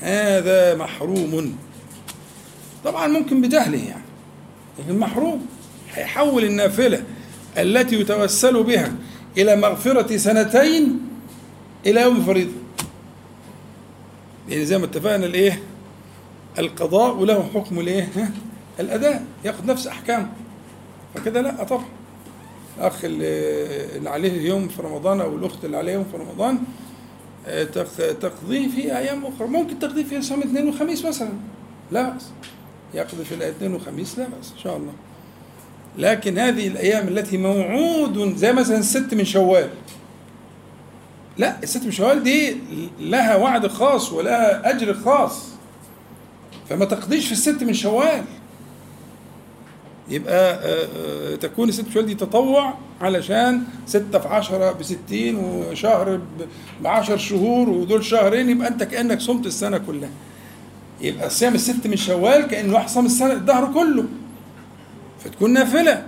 هذا 0.00 0.74
محروم. 0.76 1.56
طبعا 2.84 3.06
ممكن 3.06 3.40
بجهله 3.40 3.78
يعني. 3.78 4.02
لكن 4.78 4.98
محروم. 4.98 5.46
هيحول 5.94 6.44
النافلة. 6.44 7.02
التي 7.58 8.00
يتوسل 8.00 8.62
بها 8.62 8.92
إلى 9.38 9.56
مغفرة 9.56 10.16
سنتين 10.16 11.00
إلى 11.86 12.02
يوم 12.02 12.22
فريضة. 12.22 12.52
يعني 14.48 14.64
زي 14.64 14.78
ما 14.78 14.84
اتفقنا 14.84 15.26
الإيه؟ 15.26 15.62
القضاء 16.58 17.16
وله 17.16 17.50
حكم 17.54 17.80
الإيه؟ 17.80 18.08
الأداء. 18.80 19.24
يأخذ 19.44 19.66
نفس 19.66 19.86
أحكامه. 19.86 20.28
فكده 21.14 21.40
لا 21.40 21.64
طبعا 21.64 21.84
الاخ 22.78 23.00
اللي 23.04 24.10
عليه 24.10 24.48
يوم 24.48 24.68
في 24.68 24.82
رمضان 24.82 25.20
أو 25.20 25.36
الأخت 25.36 25.64
اللي 25.64 25.76
عليها 25.76 25.94
يوم 25.94 26.04
في 26.04 26.16
رمضان 26.16 26.58
آه، 27.46 27.64
تقضيه 28.12 28.68
في 28.68 28.96
أيام 28.98 29.24
أخرى. 29.26 29.48
ممكن 29.48 29.78
تقضيه 29.78 30.04
في 30.04 30.22
صوم 30.22 30.40
اثنين 30.40 30.68
وخميس 30.68 31.04
مثلا. 31.04 31.32
لا 31.90 32.10
بأس. 32.10 32.30
يقضي 32.94 33.24
في 33.24 33.34
الاثنين 33.34 33.74
وخميس 33.74 34.18
لا 34.18 34.24
بأس 34.24 34.52
إن 34.52 34.58
شاء 34.58 34.76
الله. 34.76 34.92
لكن 35.98 36.38
هذه 36.38 36.66
الأيام 36.66 37.08
التي 37.08 37.36
موعود 37.38 38.36
زي 38.36 38.52
مثلا 38.52 38.78
الست 38.78 39.14
من 39.14 39.24
شوال. 39.24 39.68
لا 41.38 41.62
الست 41.62 41.84
من 41.84 41.90
شوال 41.90 42.22
دي 42.22 42.56
لها 43.00 43.36
وعد 43.36 43.66
خاص 43.66 44.12
ولها 44.12 44.70
أجر 44.70 44.94
خاص. 44.94 45.48
فما 46.68 46.84
تقضيش 46.84 47.26
في 47.26 47.32
الست 47.32 47.62
من 47.62 47.74
شوال. 47.74 48.24
يبقى 50.08 50.54
آه، 50.54 50.88
آه، 51.32 51.36
تكون 51.36 51.68
الست 51.68 51.84
شوال 51.94 52.06
دي 52.06 52.14
تطوع 52.14 52.74
علشان 53.00 53.62
ستة 53.86 54.18
في 54.18 54.28
عشرة 54.28 54.72
بستين 54.72 55.36
وشهر 55.36 56.20
بعشر 56.82 57.16
شهور 57.16 57.70
ودول 57.70 58.04
شهرين 58.04 58.50
يبقى 58.50 58.68
أنت 58.68 58.82
كأنك 58.82 59.20
صمت 59.20 59.46
السنة 59.46 59.78
كلها. 59.78 60.10
يبقى 61.00 61.30
صيام 61.30 61.54
الست 61.54 61.86
من 61.86 61.96
شوال 61.96 62.46
كأن 62.46 62.72
واحد 62.72 62.88
صام 62.88 63.06
السنة 63.06 63.32
الدهر 63.32 63.72
كله. 63.72 64.04
فتكون 65.24 65.52
نافلة. 65.52 66.06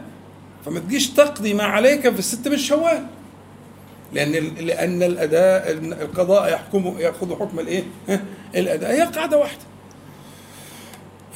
فما 0.64 0.80
تجيش 0.80 1.10
تقضي 1.10 1.54
ما 1.54 1.64
عليك 1.64 2.08
في 2.08 2.18
الست 2.18 2.48
من 2.48 2.56
شوال. 2.56 3.06
لأن 4.12 4.32
لأن 4.56 5.02
الأداء 5.02 5.72
القضاء 6.02 6.52
يحكم 6.52 6.94
يأخذ 6.98 7.34
حكم 7.34 7.60
الإيه؟ 7.60 7.84
الأداء. 8.54 8.92
هي 8.92 9.02
قاعدة 9.02 9.38
واحدة. 9.38 9.62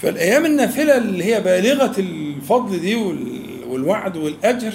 فالأيام 0.02 0.46
النافلة 0.46 0.96
اللي 0.96 1.24
هي 1.24 1.40
بالغة 1.40 2.00
الفضل 2.00 2.80
دي 2.80 2.94
والوعد 3.68 4.16
والأجر 4.16 4.72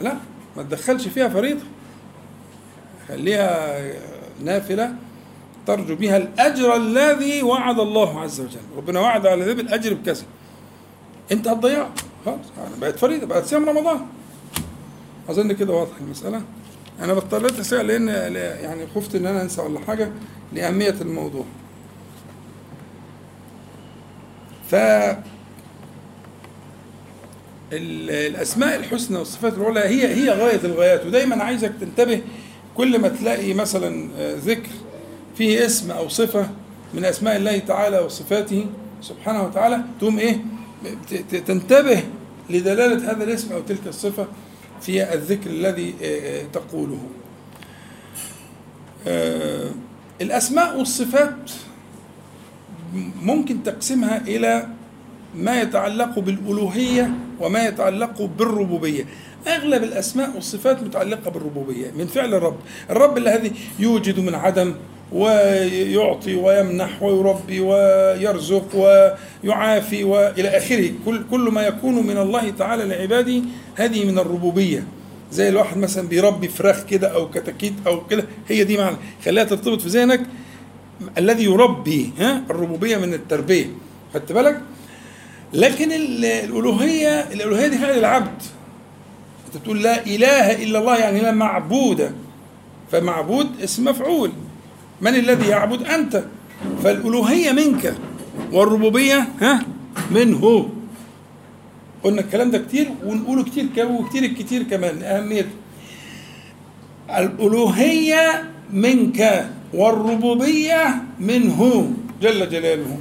لا 0.00 0.14
ما 0.56 0.62
تدخلش 0.62 1.08
فيها 1.08 1.28
فريضة. 1.28 1.64
خليها 3.08 3.80
نافلة 4.44 4.94
ترجو 5.66 5.94
بها 5.96 6.16
الأجر 6.16 6.76
الذي 6.76 7.42
وعد 7.42 7.80
الله 7.80 8.20
عز 8.20 8.40
وجل. 8.40 8.60
ربنا 8.76 9.00
وعد 9.00 9.26
على 9.26 9.44
ذي 9.44 9.52
الأجر 9.62 9.94
بكذا. 9.94 10.24
أنت 11.32 11.48
هتضيعه. 11.48 11.90
خلاص 12.26 12.38
يعني 12.58 12.80
بقت 12.80 12.98
فريضه 12.98 13.26
بقت 13.26 13.44
صيام 13.44 13.68
رمضان. 13.68 14.00
أظن 15.28 15.52
كده 15.52 15.72
واضح 15.72 15.92
المسألة. 16.00 16.42
أنا 17.00 17.14
بطلت 17.14 17.58
أسأل 17.58 17.86
لأن 17.86 18.08
يعني 18.62 18.86
خفت 18.94 19.14
إن 19.14 19.26
أنا 19.26 19.42
أنسى 19.42 19.60
ولا 19.62 19.80
حاجة 19.80 20.10
لأهمية 20.52 20.94
الموضوع. 21.00 21.44
ف 24.70 24.74
الأسماء 27.72 28.76
الحسنى 28.76 29.18
والصفات 29.18 29.54
العلى 29.54 29.80
هي 29.80 30.14
هي 30.14 30.30
غاية 30.30 30.60
الغايات 30.64 31.06
ودايما 31.06 31.44
عايزك 31.44 31.72
تنتبه 31.80 32.20
كل 32.76 32.98
ما 32.98 33.08
تلاقي 33.08 33.54
مثلا 33.54 34.10
آه، 34.18 34.34
ذكر 34.36 34.70
فيه 35.36 35.66
اسم 35.66 35.90
أو 35.90 36.08
صفة 36.08 36.50
من 36.94 37.04
أسماء 37.04 37.36
الله 37.36 37.58
تعالى 37.58 37.98
وصفاته 37.98 38.66
سبحانه 39.02 39.44
وتعالى 39.44 39.84
تقوم 40.00 40.18
إيه؟ 40.18 40.38
تنتبه 41.46 42.02
لدلالة 42.50 43.12
هذا 43.12 43.24
الاسم 43.24 43.52
أو 43.52 43.60
تلك 43.60 43.86
الصفة 43.86 44.26
في 44.80 45.14
الذكر 45.14 45.50
الذي 45.50 45.94
آه، 46.02 46.40
آه، 46.40 46.44
تقوله. 46.52 46.98
الأسماء 50.20 50.78
والصفات 50.78 51.50
ممكن 53.22 53.62
تقسمها 53.62 54.20
إلى 54.20 54.68
ما 55.34 55.60
يتعلق 55.60 56.18
بالألوهية 56.18 57.10
وما 57.40 57.66
يتعلق 57.66 58.22
بالربوبية. 58.22 59.04
أغلب 59.46 59.82
الأسماء 59.82 60.34
والصفات 60.34 60.82
متعلقة 60.82 61.30
بالربوبية 61.30 61.90
من 61.90 62.06
فعل 62.06 62.34
الرب. 62.34 62.56
الرب 62.90 63.18
الذي 63.18 63.52
يوجد 63.78 64.20
من 64.20 64.34
عدم 64.34 64.74
ويعطي 65.12 66.34
ويمنح 66.34 67.02
ويربي 67.02 67.60
ويرزق 67.60 68.68
ويعافي 69.44 70.04
والى 70.04 70.48
آخره. 70.48 70.92
كل 71.06 71.22
كل 71.30 71.40
ما 71.40 71.62
يكون 71.66 72.06
من 72.06 72.18
الله 72.18 72.50
تعالى 72.50 72.84
لعباده 72.84 73.42
هذه 73.74 74.04
من 74.04 74.18
الربوبية. 74.18 74.84
زي 75.32 75.48
الواحد 75.48 75.76
مثلا 75.76 76.08
بيربي 76.08 76.48
فراخ 76.48 76.84
كده 76.84 77.08
أو 77.08 77.30
كتاكيت 77.30 77.72
أو 77.86 78.06
كده 78.06 78.24
هي 78.48 78.64
دي 78.64 78.76
معنى. 78.76 78.96
خليها 79.24 79.44
ترتبط 79.44 79.80
في 79.80 79.88
ذهنك. 79.88 80.20
الذي 81.18 81.44
يربي 81.44 82.12
ها 82.18 82.42
الربوبية 82.50 82.96
من 82.96 83.14
التربية. 83.14 83.66
خدت 84.14 84.32
بالك؟ 84.32 84.60
لكن 85.54 85.92
الألوهية 85.92 87.20
الألوهية 87.20 87.66
دي 87.66 87.78
فعل 87.78 87.98
العبد 87.98 88.42
أنت 89.46 89.56
بتقول 89.56 89.82
لا 89.82 90.06
إله 90.06 90.62
إلا 90.62 90.78
الله 90.78 90.98
يعني 90.98 91.20
لا 91.20 91.30
معبود. 91.32 92.12
فمعبود 92.92 93.46
اسم 93.64 93.84
مفعول. 93.84 94.32
من 95.00 95.14
الذي 95.14 95.48
يعبد 95.48 95.82
أنت؟ 95.82 96.24
فالألوهية 96.84 97.52
منك 97.52 97.94
والربوبية 98.52 99.28
ها؟ 99.40 99.62
منه. 100.10 100.68
قلنا 102.04 102.20
الكلام 102.20 102.50
ده 102.50 102.58
كتير 102.58 102.90
ونقوله 103.04 103.44
كتير 103.44 103.68
وكتير 103.86 104.22
الكتير 104.24 104.62
كمان 104.62 105.02
اهميته 105.02 105.48
الألوهية 107.18 108.44
منك 108.72 109.50
والربوبية 109.74 111.02
منه 111.20 111.90
جل 112.22 112.48
جلاله. 112.48 112.98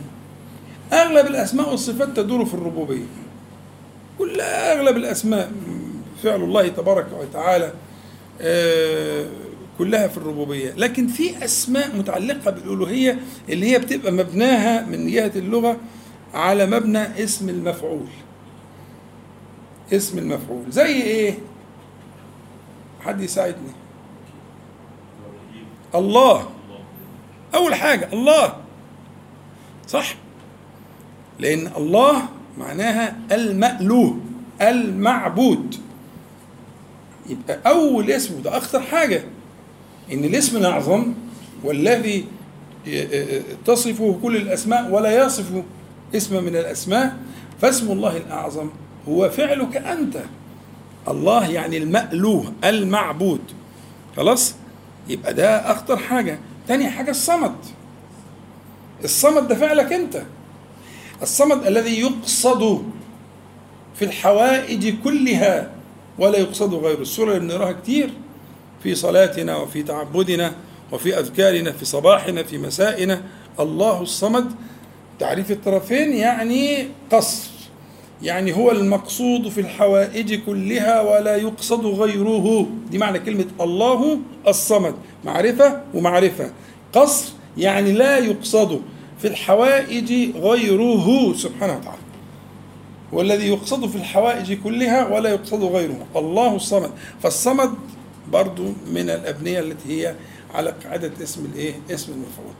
أغلب 0.93 1.27
الأسماء 1.27 1.69
والصفات 1.69 2.17
تدور 2.17 2.45
في 2.45 2.53
الربوبية. 2.53 3.05
كل 4.19 4.41
أغلب 4.41 4.97
الأسماء 4.97 5.51
فعل 6.23 6.43
الله 6.43 6.67
تبارك 6.67 7.07
وتعالى 7.21 7.73
آه، 8.41 9.25
كلها 9.79 10.07
في 10.07 10.17
الربوبية. 10.17 10.71
لكن 10.77 11.07
في 11.07 11.45
أسماء 11.45 11.95
متعلقة 11.97 12.51
بالألوهية 12.51 13.19
اللي 13.49 13.71
هي 13.71 13.79
بتبقى 13.79 14.11
مبناها 14.11 14.85
من 14.85 15.07
جهة 15.11 15.31
اللغة 15.35 15.77
على 16.33 16.65
مبنى 16.65 17.23
اسم 17.23 17.49
المفعول. 17.49 18.07
اسم 19.93 20.17
المفعول. 20.17 20.63
زي 20.69 21.01
إيه؟ 21.01 21.37
حد 23.01 23.21
يساعدني. 23.21 23.71
الله. 25.95 26.49
أول 27.55 27.75
حاجة 27.75 28.09
الله. 28.13 28.53
صح؟ 29.87 30.15
لأن 31.39 31.67
الله 31.77 32.21
معناها 32.57 33.19
المألوه 33.31 34.19
المعبود. 34.61 35.75
يبقى 37.29 37.59
أول 37.71 38.11
اسم 38.11 38.41
ده 38.41 38.57
أخطر 38.57 38.81
حاجة. 38.81 39.23
إن 40.13 40.23
الاسم 40.23 40.57
الأعظم 40.57 41.13
والذي 41.63 42.25
تصفه 43.65 44.19
كل 44.23 44.35
الأسماء 44.35 44.91
ولا 44.91 45.25
يصف 45.25 45.63
اسم 46.15 46.43
من 46.43 46.55
الأسماء 46.55 47.17
فاسم 47.61 47.91
الله 47.91 48.17
الأعظم 48.17 48.69
هو 49.09 49.29
فعلك 49.29 49.77
أنت. 49.77 50.17
الله 51.07 51.49
يعني 51.49 51.77
المألوه 51.77 52.53
المعبود. 52.63 53.41
خلاص؟ 54.17 54.55
يبقى 55.09 55.33
ده 55.33 55.71
أخطر 55.71 55.97
حاجة. 55.97 56.39
تاني 56.67 56.89
حاجة 56.89 57.11
الصمد. 57.11 57.55
الصمد 59.03 59.47
ده 59.47 59.55
فعلك 59.55 59.93
أنت. 59.93 60.21
الصمد 61.21 61.67
الذي 61.67 61.99
يقصد 61.99 62.83
في 63.95 64.05
الحوائج 64.05 64.95
كلها 65.03 65.71
ولا 66.19 66.37
يقصد 66.37 66.73
غيره. 66.73 67.01
السورة 67.01 67.37
اللي 67.37 67.39
بنقراها 67.39 67.71
كتير. 67.71 68.09
في 68.83 68.95
صلاتنا 68.95 69.57
وفي 69.57 69.83
تعبدنا 69.83 70.53
وفي 70.91 71.19
أذكارنا 71.19 71.71
في 71.71 71.85
صباحنا 71.85 72.43
في 72.43 72.57
مسائنا. 72.57 73.21
الله 73.59 74.01
الصمد. 74.01 74.51
تعريف 75.19 75.51
الطرفين 75.51 76.13
يعني 76.13 76.87
قصر 77.11 77.49
يعني 78.23 78.55
هو 78.55 78.71
المقصود 78.71 79.49
في 79.49 79.61
الحوائج 79.61 80.39
كلها 80.45 81.01
ولا 81.01 81.35
يقصد 81.35 81.85
غيره. 81.85 82.67
دي 82.91 82.97
معنى 82.97 83.19
كلمة 83.19 83.45
الله 83.61 84.19
الصمد. 84.47 84.95
معرفة 85.25 85.81
ومعرفة. 85.93 86.51
قصر 86.93 87.31
يعني 87.57 87.91
لا 87.91 88.17
يقصد 88.17 88.81
في 89.21 89.27
الحوائج 89.27 90.35
غيره. 90.35 91.33
سبحانه 91.33 91.77
وتعالى. 91.77 91.99
والذي 93.11 93.47
يقصد 93.47 93.89
في 93.89 93.95
الحوائج 93.95 94.53
كلها 94.53 95.07
ولا 95.07 95.29
يقصد 95.29 95.63
غيره. 95.63 96.05
الله 96.15 96.55
الصمد. 96.55 96.91
فالصمد 97.23 97.73
برضو 98.31 98.63
من 98.93 99.09
الأبنية 99.09 99.59
التي 99.59 99.89
هي 100.07 100.15
على 100.53 100.73
قاعدة 100.83 101.11
اسم 101.23 101.45
الإيه؟ 101.45 101.73
اسم 101.91 102.11
المفعول. 102.11 102.53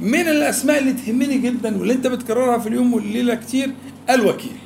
من 0.00 0.28
الأسماء 0.28 0.78
اللي 0.78 0.92
تهمني 0.92 1.38
جدا 1.38 1.78
واللي 1.78 1.92
أنت 1.92 2.06
بتكررها 2.06 2.58
في 2.58 2.68
اليوم 2.68 2.94
والليلة 2.94 3.34
كتير 3.34 3.70
الوكيل. 4.10 4.56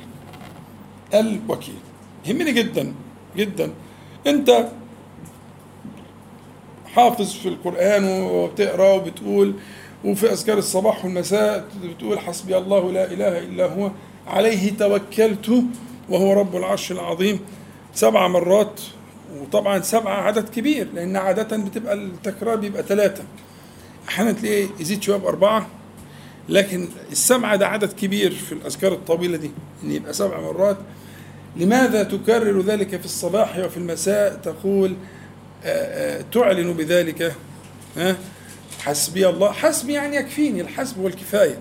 الوكيل. 1.13 1.75
يهمني 2.25 2.51
جدا 2.51 2.93
جدا. 3.37 3.71
أنت 4.27 4.67
حافظ 6.85 7.33
في 7.33 7.49
القرآن 7.49 8.03
وبتقرأ 8.05 8.93
وبتقول 8.93 9.53
وفي 10.05 10.31
أذكار 10.31 10.57
الصباح 10.57 11.05
والمساء 11.05 11.65
بتقول 11.83 12.19
حسبي 12.19 12.57
الله 12.57 12.91
لا 12.91 13.11
إله 13.13 13.39
إلا 13.39 13.65
هو 13.65 13.91
عليه 14.27 14.71
توكلت 14.77 15.63
وهو 16.09 16.33
رب 16.33 16.55
العرش 16.55 16.91
العظيم. 16.91 17.39
سبع 17.93 18.27
مرات 18.27 18.81
وطبعا 19.41 19.81
سبعة 19.81 20.21
عدد 20.21 20.49
كبير 20.49 20.87
لأن 20.93 21.15
عادة 21.15 21.57
بتبقى 21.57 21.93
التكرار 21.93 22.55
بيبقى 22.55 22.83
ثلاثة. 22.83 23.23
أحيانا 24.09 24.31
تلاقيه 24.31 24.67
يزيد 24.79 25.03
شوية 25.03 25.17
بأربعة 25.17 25.67
لكن 26.49 26.87
السبعة 27.11 27.55
ده 27.55 27.67
عدد 27.67 27.93
كبير 27.93 28.31
في 28.31 28.51
الأذكار 28.51 28.93
الطويلة 28.93 29.37
دي 29.37 29.51
إن 29.83 29.91
يبقى 29.91 30.13
سبع 30.13 30.39
مرات. 30.39 30.77
لماذا 31.55 32.03
تكرر 32.03 32.61
ذلك 32.61 32.99
في 32.99 33.05
الصباح 33.05 33.57
وفي 33.57 33.77
المساء؟ 33.77 34.35
تقول 34.35 34.95
تعلن 36.31 36.73
بذلك 36.73 37.35
حسبي 38.79 39.29
الله. 39.29 39.51
حسبي 39.51 39.93
يعني 39.93 40.15
يكفيني 40.15 40.61
الحسب 40.61 40.99
والكفاية. 40.99 41.57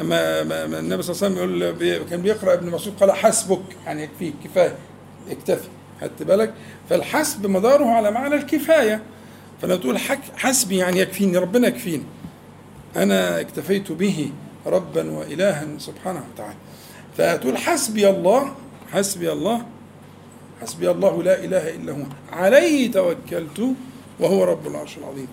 أما 0.00 0.78
النبي 0.78 1.02
صلى 1.02 1.28
الله 1.28 1.40
عليه 1.42 1.56
وسلم 1.56 1.82
يقول 1.82 2.08
كان 2.10 2.22
بيقرأ 2.22 2.54
ابن 2.54 2.70
مسعود 2.70 2.96
قال 3.00 3.12
حسبك 3.12 3.62
يعني 3.86 4.02
يكفيك 4.02 4.34
كفاية 4.44 4.74
اكتفي. 5.30 5.68
خدت 6.00 6.22
بالك؟ 6.22 6.54
فالحسب 6.90 7.46
مداره 7.46 7.86
على 7.86 8.10
معنى 8.10 8.34
الكفاية. 8.34 9.02
فلو 9.62 9.76
تقول 9.76 9.98
حسبي 10.36 10.76
يعني 10.76 11.00
يكفيني 11.00 11.38
ربنا 11.38 11.68
يكفيني. 11.68 12.04
أنا 12.96 13.40
اكتفيت 13.40 13.92
به 13.92 14.30
ربا 14.66 15.10
وإلها 15.10 15.66
سبحانه 15.78 16.24
وتعالى. 16.34 16.56
فتقول 17.18 17.58
حسبي 17.58 18.10
الله 18.10 18.54
حسبي 18.92 19.32
الله 19.32 19.66
حسبي 20.62 20.90
الله 20.90 21.22
لا 21.22 21.44
إله 21.44 21.74
إلا 21.74 21.92
هو. 21.92 22.04
عليه 22.32 22.92
توكلت 22.92 23.74
وهو 24.20 24.44
رب 24.44 24.66
العرش 24.66 24.98
العظيم. 24.98 25.28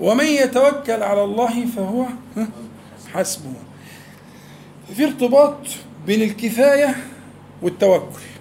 ومن 0.00 0.24
يتوكل 0.24 1.02
على 1.02 1.24
الله 1.24 1.66
فهو 1.66 2.04
حسبه. 3.14 3.52
في 4.96 5.04
ارتباط 5.04 5.58
بين 6.06 6.22
الكفاية 6.22 6.96
والتوكل. 7.62 8.31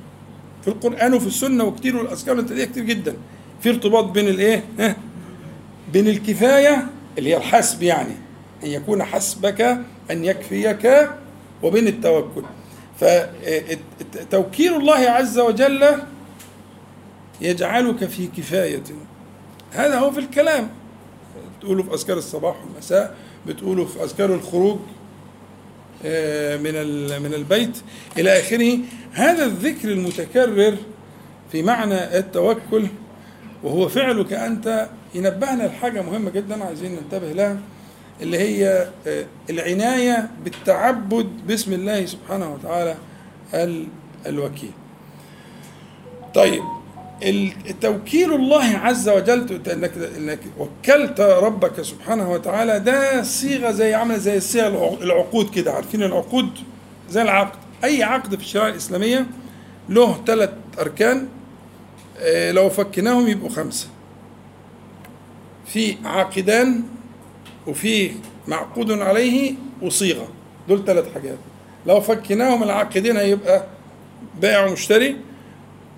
في 0.62 0.68
القرآن 0.68 1.14
وفي 1.14 1.28
السنة 1.28 1.64
وكتير 1.64 1.97
والأذكار 1.97 2.39
التالية 2.39 2.66
كتير 2.66 2.84
جدا. 2.84 3.16
في 3.62 3.70
ارتباط 3.70 4.05
بين 4.05 4.28
الإيه؟ 4.28 4.64
بين 5.93 6.07
الكفاية 6.07 6.88
اللي 7.18 7.30
هي 7.30 7.38
الحسب 7.38 7.84
يعني 7.84 8.14
أن 8.64 8.68
يكون 8.68 9.03
حسبك 9.03 9.62
أن 10.12 10.26
يكفيك 10.26 11.09
وبين 11.64 11.88
التوكل. 11.88 12.43
فتوكيل 12.99 14.74
الله 14.76 15.09
عز 15.09 15.39
وجل 15.39 15.86
يجعلك 17.41 18.05
في 18.05 18.28
كفاية. 18.28 18.84
هذا 19.72 19.99
هو 19.99 20.12
في 20.12 20.20
الكلام. 20.20 20.70
بتقوله 21.59 21.84
في 21.84 21.93
أذكار 21.93 22.18
الصباح 22.18 22.55
والمساء 22.66 23.16
بتقوله 23.47 23.86
في 23.86 24.03
أذكار 24.03 24.34
الخروج. 24.34 24.78
من 26.64 26.74
من 27.22 27.34
البيت 27.34 27.78
إلى 28.18 28.39
آخره. 28.39 28.78
هذا 29.12 29.45
الذكر 29.45 29.91
المتكرر 29.91 30.78
في 31.52 31.62
معنى 31.62 32.18
التوكل 32.18 32.88
وهو 33.64 33.88
فعلك 33.88 34.34
أنت 34.34 34.89
ينبهنا 35.16 35.64
لحاجة 35.64 36.02
مهمة 36.02 36.30
جدا 36.30 36.64
عايزين 36.64 36.91
ننتبه 36.91 37.32
لها 37.32 37.58
اللي 38.22 38.38
هي 38.39 38.88
العناية 39.49 40.32
بالتعبد 40.43 41.30
باسم 41.47 41.74
الله 41.74 42.06
سبحانه 42.06 42.54
وتعالى 42.54 42.95
الوكيل. 44.26 44.72
طيب 46.34 46.64
التوكيل 47.24 48.34
الله 48.34 48.63
عز 48.78 49.09
وجل 49.09 49.61
انك 49.72 49.91
إنك 50.17 50.39
وكلت 50.59 51.22
ربك 51.22 51.82
سبحانه 51.82 52.32
وتعالى 52.32 52.80
ده 52.80 53.24
صيغة 53.24 53.72
زي 53.72 53.93
عاملة 53.93 54.17
زي 54.17 54.38
الصيغه 54.38 54.97
العقود 55.03 55.49
كده 55.49 55.72
عارفين 55.74 56.03
العقود؟ 56.03 56.49
زي 57.09 57.22
العقد. 57.22 57.59
أي 57.84 58.03
عقد 58.03 58.36
في 58.36 58.41
الشريعة 58.41 58.67
الإسلامية 58.69 59.26
له 59.89 60.24
ثلاث 60.28 60.49
أركان 60.80 61.28
لو 62.51 62.69
فكناهم 62.69 63.28
يبقوا 63.28 63.49
خمسة. 63.49 63.88
في 65.65 65.95
عاقدان 66.05 66.84
وفي 67.67 68.11
معقود 68.47 68.91
عليه 68.91 69.53
وصيغة. 69.82 70.28
دول 70.67 70.86
ثلاث 70.86 71.13
حاجات. 71.13 71.38
لو 71.86 72.01
فكناهم 72.01 72.63
العاقدين 72.63 73.17
هيبقى 73.17 73.65
بائع 74.41 74.65
ومشتري 74.65 75.17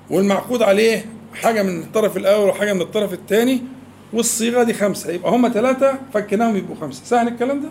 والمعقود 0.09 0.61
عليه 0.61 1.05
حاجة 1.35 1.63
من 1.63 1.79
الطرف 1.79 2.17
الأول 2.17 2.49
وحاجة 2.49 2.73
من 2.73 2.81
الطرف 2.81 3.13
الثاني 3.13 3.61
والصيغة 4.13 4.63
دي 4.63 4.73
خمسة. 4.73 5.11
يبقى 5.11 5.31
هم 5.31 5.49
ثلاثة 5.49 5.99
فكناهم 6.13 6.57
يبقوا 6.57 6.75
خمسة. 6.81 7.05
سهل 7.05 7.27
الكلام 7.27 7.61
ده؟ 7.61 7.69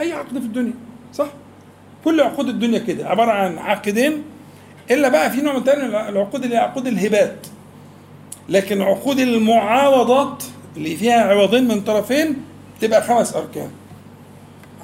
أي 0.00 0.12
عقد 0.12 0.38
في 0.38 0.44
الدنيا. 0.44 0.72
صح؟ 1.14 1.26
كل 2.04 2.20
عقود 2.20 2.48
الدنيا 2.48 2.78
كده. 2.78 3.08
عبارة 3.08 3.30
عن 3.30 3.58
عقدين 3.58 4.22
إلا 4.90 5.08
بقى 5.08 5.30
في 5.30 5.40
نوع 5.40 5.58
تاني 5.58 5.86
العقود 6.08 6.44
اللي 6.44 6.54
هي 6.56 6.60
عقود 6.60 6.86
الهبات. 6.86 7.46
لكن 8.48 8.82
عقود 8.82 9.18
المعاوضات 9.18 10.44
اللي 10.76 10.96
فيها 10.96 11.20
عوضين 11.22 11.68
من 11.68 11.80
طرفين 11.80 12.36
تبقى 12.80 13.02
خمس 13.02 13.36
أركان. 13.36 13.70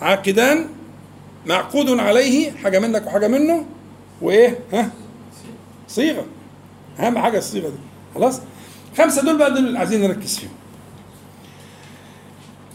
عاقدان 0.00 0.66
معقود 1.46 1.98
عليه 1.98 2.50
حاجة 2.50 2.78
منك 2.78 3.06
وحاجة 3.06 3.28
منه 3.28 3.66
وإيه؟ 4.22 4.58
ها؟ 4.72 4.90
صيغة. 5.88 6.24
أهم 7.00 7.18
حاجة 7.18 7.38
الصيغة 7.38 7.68
دي. 7.68 7.87
خلاص؟ 8.18 8.40
خمسة 8.98 9.22
دول 9.22 9.38
بقى 9.38 9.50
دول 9.50 9.66
اللي 9.66 9.78
عايزين 9.78 10.00
نركز 10.00 10.38
فيهم. 10.38 10.50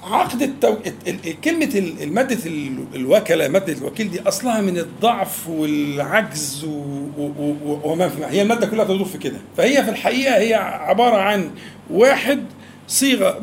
عقد 0.04 0.42
التو... 0.42 0.76
كلمة 1.44 1.70
المادة 2.02 2.38
الوكلة 2.96 3.48
مادة 3.48 3.74
الوكيل 3.74 4.12
دي 4.12 4.22
أصلها 4.22 4.62
من 4.62 4.78
الضعف 4.78 5.50
والعجز 5.50 6.64
و... 6.66 6.70
و... 7.18 7.32
و... 7.66 7.80
وما 7.92 8.10
في 8.10 8.26
هي 8.26 8.42
المادة 8.42 8.68
كلها 8.68 8.86
تدور 8.86 9.06
في 9.06 9.18
كده. 9.18 9.38
فهي 9.58 9.84
في 9.84 9.90
الحقيقة 9.90 10.38
هي 10.38 10.54
عبارة 10.54 11.16
عن 11.18 11.50
واحد 11.90 12.44
صيغة 12.88 13.42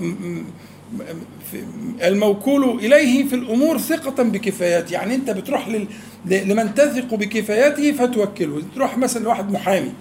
الموكول 2.02 2.78
إليه 2.78 3.28
في 3.28 3.34
الأمور 3.34 3.78
ثقة 3.78 4.22
بكفايات 4.22 4.92
يعني 4.92 5.14
أنت 5.14 5.30
بتروح 5.30 5.68
لل... 5.68 5.86
لمن 6.26 6.74
تثق 6.74 7.14
بكفاياته 7.14 7.92
فتوكله. 7.92 8.62
تروح 8.74 8.98
مثلا 8.98 9.24
لواحد 9.24 9.52
محامي. 9.52 9.92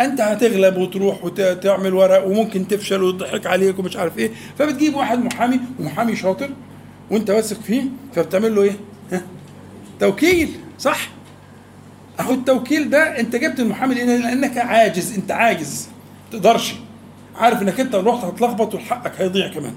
أنت 0.00 0.20
هتغلب 0.20 0.76
وتروح 0.76 1.24
وتعمل 1.24 1.94
ورق 1.94 2.26
وممكن 2.26 2.68
تفشل 2.68 3.02
ويضحك 3.02 3.46
عليك 3.46 3.78
ومش 3.78 3.96
عارف 3.96 4.18
إيه 4.18 4.30
فبتجيب 4.58 4.94
واحد 4.94 5.24
محامي 5.24 5.60
ومحامي 5.80 6.16
شاطر 6.16 6.50
وأنت 7.10 7.30
واثق 7.30 7.60
فيه 7.60 7.82
فبتعمل 8.14 8.54
له 8.54 8.62
إيه؟ 8.62 8.76
ها؟ 9.12 9.22
توكيل 10.00 10.50
صح؟ 10.78 11.08
أهو 12.20 12.34
التوكيل 12.34 12.90
ده 12.90 13.20
أنت 13.20 13.36
جبت 13.36 13.60
المحامي 13.60 13.94
لأنك 13.94 14.58
عاجز 14.58 15.14
أنت 15.14 15.30
عاجز 15.30 15.88
تقدرش 16.32 16.74
عارف 17.36 17.62
إنك 17.62 17.80
أنت 17.80 17.94
رحت 17.94 18.24
هتلخبط 18.24 18.74
وحقك 18.74 19.12
هيضيع 19.20 19.48
كمان 19.48 19.74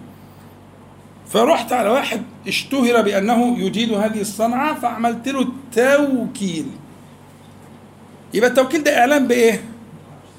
فرحت 1.30 1.74
على 1.74 1.90
واحد 1.90 2.22
اشتهر 2.48 3.02
بأنه 3.02 3.60
يجيد 3.60 3.94
هذه 3.94 4.22
الصنعة 4.22 4.80
فعملت 4.80 5.28
له 5.30 5.48
توكيل 5.76 6.66
يبقى 8.34 8.50
التوكيل 8.50 8.84
ده 8.84 9.00
إعلان 9.00 9.28
بإيه؟ 9.28 9.62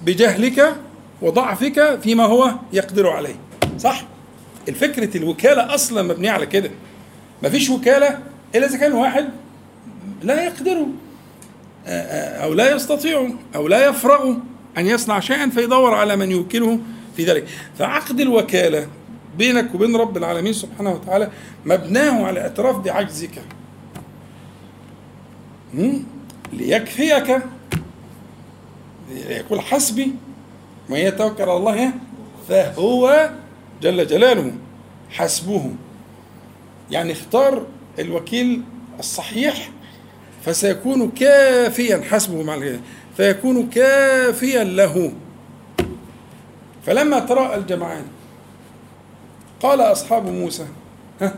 بجهلك 0.07 0.77
وضعفك 1.23 2.01
فيما 2.03 2.25
هو 2.25 2.55
يقدر 2.73 3.11
عليه. 3.11 3.35
صح؟ 3.79 4.05
الفكرة 4.69 5.17
الوكالة 5.17 5.75
أصلا 5.75 6.03
مبنية 6.03 6.31
على 6.31 6.47
كده. 6.47 6.71
مفيش 7.43 7.71
وكالة 7.71 8.19
إلا 8.55 8.67
إذا 8.67 8.79
كان 8.79 8.93
واحد 8.93 9.29
لا 10.23 10.45
يقدر 10.45 10.87
أو 11.87 12.55
لا 12.55 12.75
يستطيع 12.75 13.31
أو 13.55 13.69
لا 13.69 13.89
يفرغ 13.89 14.35
أن 14.79 14.87
يصنع 14.87 15.21
شيئا 15.21 15.51
فيدور 15.51 15.95
على 15.95 16.17
من 16.17 16.31
يوكله 16.31 16.79
في 17.17 17.25
ذلك. 17.25 17.49
فعقد 17.79 18.21
الوكالة 18.21 18.89
بينك 19.39 19.75
وبين 19.75 19.97
رب 19.97 20.17
العالمين 20.17 20.53
سبحانه 20.53 20.91
وتعالى 20.93 21.31
مبناه 21.65 22.25
على 22.27 22.41
اعتراف 22.41 22.77
بعجزك. 22.77 23.43
ليكفيك 26.53 27.43
يقول 29.11 29.61
حسبي 29.61 30.15
من 30.89 30.97
يتوكل 30.97 31.43
على 31.43 31.57
الله 31.57 31.93
فهو 32.49 33.31
جل 33.83 34.07
جلاله 34.07 34.53
حسبه. 35.11 35.71
يعني 36.91 37.13
اختار 37.13 37.67
الوكيل 37.99 38.63
الصحيح 38.99 39.71
فسيكون 40.45 41.11
كافيا 41.11 42.03
حسبه 42.11 42.43
مع 42.43 42.77
فيكون 43.17 43.71
كافيا 43.71 44.65
له. 44.65 45.13
فلما 46.87 47.19
تراءى 47.19 47.57
الجمعان 47.57 48.05
قال 49.61 49.81
أصحاب 49.81 50.27
موسى 50.27 50.67
ها 51.21 51.35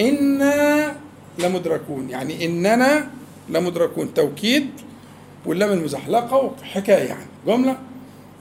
إنا 0.00 0.96
لمدركون 1.38 2.10
يعني 2.10 2.44
إننا 2.46 3.10
لمدركون 3.48 4.14
توكيد 4.14 4.70
واللام 5.46 5.72
المزحلقة 5.72 6.36
وحكاية 6.62 7.04
يعني. 7.08 7.26
جملة؟ 7.46 7.76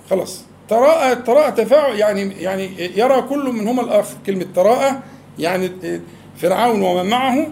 خلاص. 0.10 0.44
تراءى 0.70 1.16
تراءى 1.16 1.52
تفاعل 1.52 1.96
يعني 1.96 2.22
يعني 2.22 2.70
يرى 3.00 3.22
كل 3.22 3.52
منهما 3.52 3.82
الآخر. 3.82 4.16
كلمة 4.26 4.46
تراءى 4.56 5.00
يعني 5.40 5.72
فرعون 6.38 6.82
ومن 6.82 7.10
معه 7.10 7.48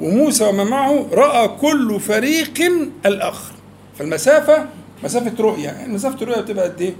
وموسى 0.00 0.44
ومن 0.44 0.66
معه 0.66 1.06
رأى 1.12 1.48
كل 1.48 2.00
فريق 2.00 2.72
الآخر. 3.06 3.52
فالمسافة 3.98 4.66
مسافة 5.04 5.32
رؤية. 5.42 5.64
يعني 5.64 5.92
مسافة 5.92 6.22
الرؤية 6.22 6.40
بتبقى 6.40 6.64
قد 6.64 6.80
إيه؟ 6.80 6.94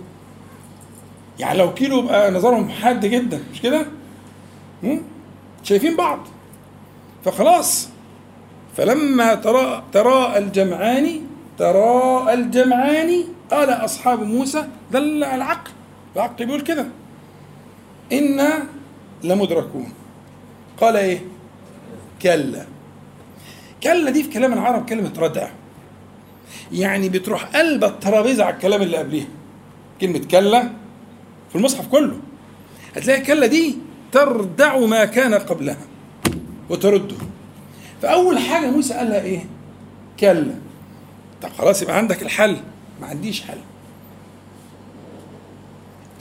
يعني 1.38 1.58
لو 1.58 1.74
كيلو 1.74 1.98
يبقى 1.98 2.30
نظرهم 2.30 2.68
حاد 2.68 3.06
جدا. 3.06 3.40
مش 3.52 3.62
كده؟ 3.62 3.86
شايفين 5.62 5.96
بعض. 5.96 6.18
فخلاص. 7.24 7.88
فلما 8.76 9.34
ترى 9.34 9.82
تراءى 9.92 10.38
الجمعان 10.38 11.20
تراءى 11.58 12.34
الجمعان 12.34 13.24
قال 13.50 13.70
أصحاب 13.70 14.22
موسى 14.22 14.64
دل 14.92 15.24
العقل. 15.24 15.70
العقل 16.16 16.46
بيقول 16.46 16.60
كده 16.60 16.86
إنا 18.12 18.64
لمدركون. 19.24 19.92
قال 20.80 20.96
إيه؟ 20.96 21.20
كلا. 22.22 22.66
كلا 23.82 24.10
دي 24.10 24.22
في 24.22 24.30
كلام 24.30 24.52
العرب 24.52 24.86
كلمة 24.88 25.12
ردع. 25.18 25.48
يعني 26.72 27.08
بتروح 27.08 27.44
قلب 27.44 27.84
الترابيزة 27.84 28.44
على 28.44 28.54
الكلام 28.54 28.82
اللي 28.82 28.96
قبليها. 28.96 29.28
كلمة 30.00 30.18
كلا 30.18 30.62
في 31.50 31.56
المصحف 31.56 31.88
كله. 31.88 32.18
هتلاقي 32.96 33.20
كلا 33.20 33.46
دي 33.46 33.78
تردع 34.12 34.78
ما 34.78 35.04
كان 35.04 35.34
قبلها 35.34 35.76
وترده. 36.70 37.16
فأول 38.02 38.38
حاجة 38.38 38.70
موسى 38.70 38.94
قال 38.94 39.08
لها 39.08 39.20
إيه؟ 39.20 39.44
كلا. 40.20 40.54
طب 41.42 41.48
خلاص 41.58 41.82
يبقى 41.82 41.96
عندك 41.96 42.22
الحل. 42.22 42.56
ما 43.00 43.06
عنديش 43.06 43.42
حل. 43.42 43.58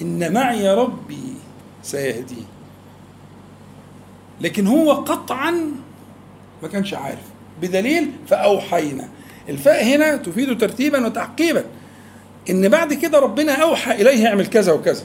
إن 0.02 0.34
معي 0.34 0.74
ربي 0.74 1.34
سيهدين 1.84 2.46
لكن 4.42 4.68
هو 4.68 4.92
قطعا 4.92 5.72
ما 6.64 6.68
كانش 6.68 6.94
عارف. 6.94 7.20
بدليل 7.62 8.12
فأوحينا. 8.28 9.10
الفاء 9.50 9.84
هنا 9.84 10.16
تفيد 10.16 10.58
ترتيبا 10.58 11.06
وتعقيبا. 11.06 11.64
إن 12.50 12.70
بعد 12.70 12.94
كده 12.94 13.20
ربنا 13.20 13.52
أوحى 13.64 13.92
إليه 14.02 14.28
اعمل 14.28 14.48
كذا 14.48 14.74
وكذا. 14.74 15.04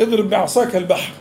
اضرب 0.00 0.30
بعصاك 0.30 0.76
البحر. 0.76 1.12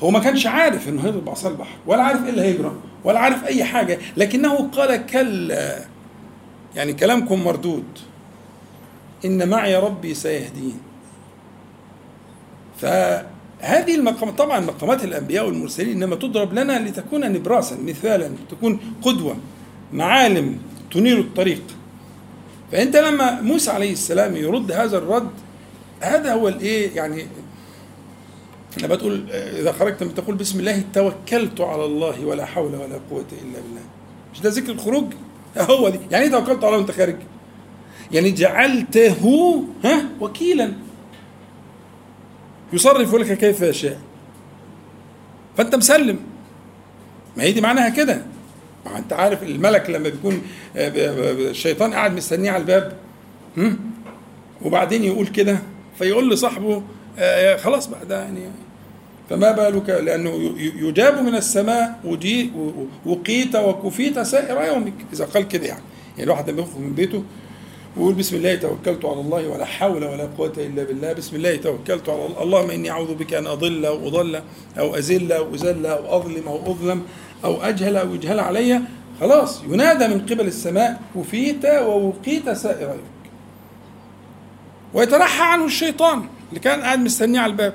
هو 0.00 0.10
ما 0.10 0.18
كانش 0.18 0.46
عارف 0.46 0.88
إنه 0.88 1.04
هيضرب 1.06 1.24
بعصا 1.24 1.48
البحر 1.48 1.76
ولا 1.86 2.02
عارف 2.02 2.24
إيه 2.24 2.30
اللي 2.30 2.42
هيجرى 2.42 2.72
ولا 3.04 3.18
عارف 3.20 3.44
أي 3.44 3.64
حاجة 3.64 3.98
لكنه 4.16 4.68
قال 4.68 5.06
كلا. 5.06 5.84
يعني 6.76 6.92
كلامكم 6.92 7.44
مردود. 7.44 7.84
إن 9.24 9.48
معي 9.48 9.76
ربي 9.76 10.14
سيهدين. 10.14 10.78
فهذه 12.80 13.94
المقامات 13.94 14.38
طبعا 14.38 14.60
مقامات 14.60 15.04
الأنبياء 15.04 15.46
والمرسلين 15.46 16.02
إنما 16.02 16.16
تضرب 16.16 16.52
لنا 16.52 16.88
لتكون 16.88 17.32
نبراسا 17.32 17.76
مثالا 17.76 18.30
تكون 18.50 18.80
قدوة 19.02 19.36
معالم 19.92 20.58
تنير 20.92 21.18
الطريق. 21.18 21.62
فأنت 22.72 22.96
لما 22.96 23.40
موسى 23.40 23.70
عليه 23.70 23.92
السلام 23.92 24.36
يرد 24.36 24.72
هذا 24.72 24.98
الرد 24.98 25.30
هذا 26.00 26.32
هو 26.32 26.48
الإيه؟ 26.48 26.96
يعني 26.96 27.26
لما 28.82 28.96
تقول 28.96 29.30
إذا 29.30 29.72
خرجت 29.72 30.02
تقول 30.02 30.34
بسم 30.34 30.60
الله 30.60 30.82
توكلت 30.92 31.60
على 31.60 31.84
الله 31.84 32.24
ولا 32.24 32.44
حول 32.44 32.74
ولا 32.74 33.00
قوة 33.10 33.24
إلا 33.32 33.60
بالله. 33.60 33.82
مش 34.32 34.40
ده 34.40 34.50
ذكر 34.50 34.72
الخروج؟ 34.72 35.04
هو 35.70 35.88
دي. 35.88 36.00
يعني 36.10 36.24
إيه 36.24 36.30
توكلت 36.30 36.64
على 36.64 36.76
وانت 36.76 36.90
خارج 36.90 37.16
يعني 38.12 38.30
جعلته 38.30 39.64
ها 39.84 40.04
وكيلا. 40.20 40.72
يصرف 42.72 43.14
لك 43.14 43.38
كيف 43.38 43.60
يشاء. 43.62 43.98
فأنت 45.56 45.74
مسلم. 45.74 46.18
ما 47.36 47.42
هي 47.42 47.52
دي 47.52 47.60
معناها 47.60 47.88
كده. 47.88 48.22
ما 48.86 48.98
أنت 48.98 49.12
عارف 49.12 49.42
الملك 49.42 49.90
لما 49.90 50.08
بيكون 50.08 50.42
الشيطان 50.76 51.92
قاعد 51.94 52.16
مستنيه 52.16 52.50
على 52.50 52.60
الباب. 52.60 52.96
وبعدين 54.62 55.04
يقول 55.04 55.26
كده. 55.26 55.58
فيقول 55.98 56.30
لصاحبه 56.30 56.82
خلاص 57.56 57.86
بقى 57.86 58.06
ده 58.06 58.22
يعني 58.22 58.40
فما 59.30 59.52
بالك؟ 59.52 59.90
لأنه 59.90 60.54
يجاب 60.58 61.22
من 61.22 61.34
السماء 61.34 62.00
وقيت 63.06 63.56
وكفيت 63.56 64.18
سائر 64.18 64.62
يومك. 64.64 64.94
إذا 65.12 65.24
قال 65.24 65.48
كده 65.48 65.66
يعني. 65.66 65.82
يعني 66.10 66.24
الواحد 66.24 66.50
لما 66.50 66.62
يخرج 66.62 66.78
من 66.78 66.92
بيته 66.92 67.24
ويقول 67.96 68.14
بسم 68.14 68.36
الله 68.36 68.54
توكلت 68.54 69.04
على 69.04 69.20
الله 69.20 69.48
ولا 69.48 69.64
حول 69.64 70.04
ولا 70.04 70.28
قوة 70.38 70.52
إلا 70.56 70.84
بالله. 70.84 71.12
بسم 71.12 71.36
الله 71.36 71.56
توكلت 71.56 72.08
على 72.08 72.26
الله. 72.26 72.42
اللهم 72.42 72.70
إني 72.70 72.90
أعوذ 72.90 73.14
بك 73.14 73.34
أن 73.34 73.46
أضل 73.46 73.86
أو 73.86 74.08
أضل 74.08 74.42
أو 74.78 74.94
أزل 74.98 75.32
أو 75.32 75.54
أزل 75.54 75.86
أو 75.86 76.16
أظلم 76.16 76.48
أو 76.48 76.72
أظلم 76.72 77.02
أو 77.44 77.62
أجهل 77.62 77.96
أو 77.96 78.14
يجهل 78.14 78.40
علي. 78.40 78.80
خلاص. 79.20 79.62
ينادى 79.64 80.08
من 80.08 80.20
قبل 80.20 80.46
السماء 80.46 81.00
كفيت 81.16 81.64
ووقيت 81.64 82.50
سائر 82.50 82.88
يومك. 82.88 83.00
ويترحى 84.94 85.42
عنه 85.42 85.64
الشيطان 85.64 86.24
اللي 86.48 86.60
كان 86.60 86.80
قاعد 86.80 86.98
مستنيه 86.98 87.40
على 87.40 87.52
الباب. 87.52 87.74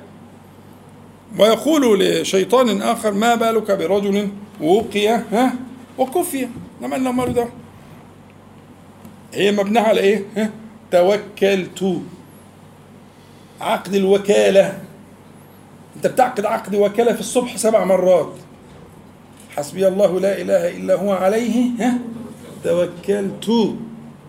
ويقول 1.38 2.00
لشيطان 2.00 2.82
آخر 2.82 3.12
ما 3.12 3.36
بالك 3.36 3.72
برجل 3.72 4.30
وقي 4.62 5.08
ها؟ 5.08 5.54
وكفي. 5.98 6.48
لما 6.82 6.96
لو 6.96 7.12
ماله 7.12 7.32
ده 7.32 7.48
هي 9.34 9.52
مبنية 9.52 9.82
على 9.82 10.00
إيه؟ 10.02 10.26
ها؟ 10.38 10.50
توكلت. 10.92 12.02
عقد 13.62 13.96
الوكالة. 13.96 14.80
أنت 15.96 16.08
بتعقد 16.08 16.46
عقد 16.46 16.76
وكالة 16.76 17.14
في 17.14 17.20
الصبح 17.20 17.58
سبع 17.58 17.84
مرات. 17.86 18.34
حسبي 19.56 19.88
الله 19.88 20.20
لا 20.20 20.42
إله 20.42 20.78
إلا 20.78 20.96
هو 20.96 21.14
عليه 21.14 21.70
ها؟ 21.80 21.98
توكلت. 22.64 23.76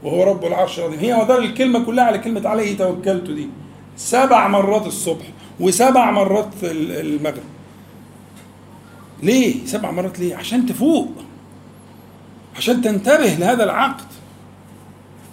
وهو 0.03 0.22
رب 0.22 0.44
العرش 0.44 0.78
العظيم. 0.78 0.98
هي 0.98 1.16
مدار 1.16 1.38
الكلمة 1.38 1.84
كلها 1.84 2.05
على 2.05 2.18
كلمة 2.18 2.48
عليه 2.48 2.76
توكلت 2.76 3.30
دي. 3.30 3.48
سبع 3.96 4.48
مرات 4.48 4.86
الصبح. 4.86 5.24
وسبع 5.61 6.11
مرات 6.11 6.50
المغرب. 6.62 7.42
ليه؟ 9.22 9.66
سبع 9.66 9.90
مرات 9.90 10.18
ليه؟ 10.20 10.36
عشان 10.36 10.66
تفوق. 10.66 11.08
عشان 12.56 12.82
تنتبه 12.82 13.34
لهذا 13.34 13.64
العقد. 13.64 14.04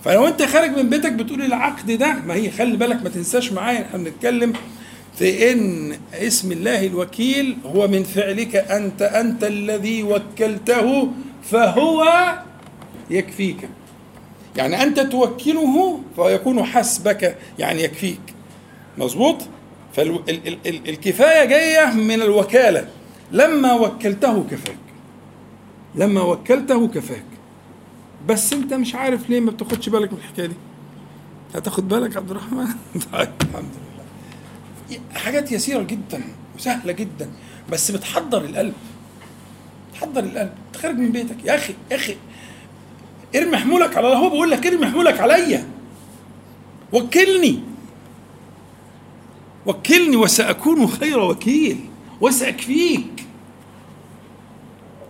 فلو 0.05 0.27
انت 0.27 0.43
خارج 0.43 0.77
من 0.77 0.89
بيتك 0.89 1.11
بتقول 1.11 1.41
العقد 1.41 1.91
ده 1.91 2.13
ما 2.13 2.33
هي 2.33 2.51
خلي 2.51 2.77
بالك 2.77 3.03
ما 3.03 3.09
تنساش 3.09 3.51
معايا 3.51 3.81
إحنا 3.81 3.97
بنتكلم 3.97 4.53
في 5.17 5.51
إن 5.51 5.97
اسم 6.13 6.51
الله 6.51 6.85
الوكيل 6.85 7.57
هو 7.65 7.87
من 7.87 8.03
فعلك 8.03 8.55
أنت 8.55 9.01
أنت 9.01 9.43
الذي 9.43 10.03
وكلته 10.03 11.11
فهو 11.43 12.03
يكفيك. 13.09 13.69
يعني 14.55 14.83
أنت 14.83 14.99
توكله 14.99 15.99
فيكون 16.15 16.63
حسبك 16.63 17.37
يعني 17.59 17.83
يكفيك. 17.83 18.19
مظبوط؟ 18.97 19.37
فالكفايه 19.97 21.45
جاية 21.45 21.93
من 21.93 22.21
الوكالة. 22.21 22.87
لما 23.31 23.73
وكلته 23.73 24.43
كفاك. 24.51 24.77
لما 25.95 26.21
وكلته 26.21 26.87
كفاك. 26.87 27.25
بس 28.27 28.53
انت 28.53 28.73
مش 28.73 28.95
عارف 28.95 29.29
ليه 29.29 29.39
ما 29.39 29.51
بتاخدش 29.51 29.89
بالك 29.89 30.13
من 30.13 30.17
الحكاية 30.19 30.45
دي. 30.45 30.55
هتاخد 31.55 31.87
بالك 31.87 32.11
يا 32.11 32.17
عبد 32.17 32.31
الرحمن؟ 32.31 32.67
طيب 33.13 33.29
الحمد 33.41 33.69
لله. 34.89 34.99
حاجات 35.19 35.51
يسيرة 35.51 35.81
جدا 35.83 36.23
وسهلة 36.57 36.93
جدا 36.93 37.29
بس 37.71 37.91
بتحضر 37.91 38.45
القلب. 38.45 38.73
تحضر 39.93 40.23
القلب. 40.23 40.53
تخرج 40.73 40.95
من 40.95 41.11
بيتك. 41.11 41.45
يا 41.45 41.55
أخي 41.55 41.73
يا 41.91 41.95
أخي 41.95 42.15
ارمي 43.35 43.57
حمولك 43.57 43.97
على 43.97 44.07
الله. 44.07 44.17
هو 44.19 44.29
بيقول 44.29 44.51
لك 44.51 44.67
ارمي 44.67 44.85
حمولك 44.85 45.19
عليا. 45.19 45.67
وكلني. 46.93 47.59
وكلني 49.67 50.15
وسأكون 50.15 50.87
خير 50.87 51.19
وكيل 51.19 51.79
وسأكفيك 52.21 53.25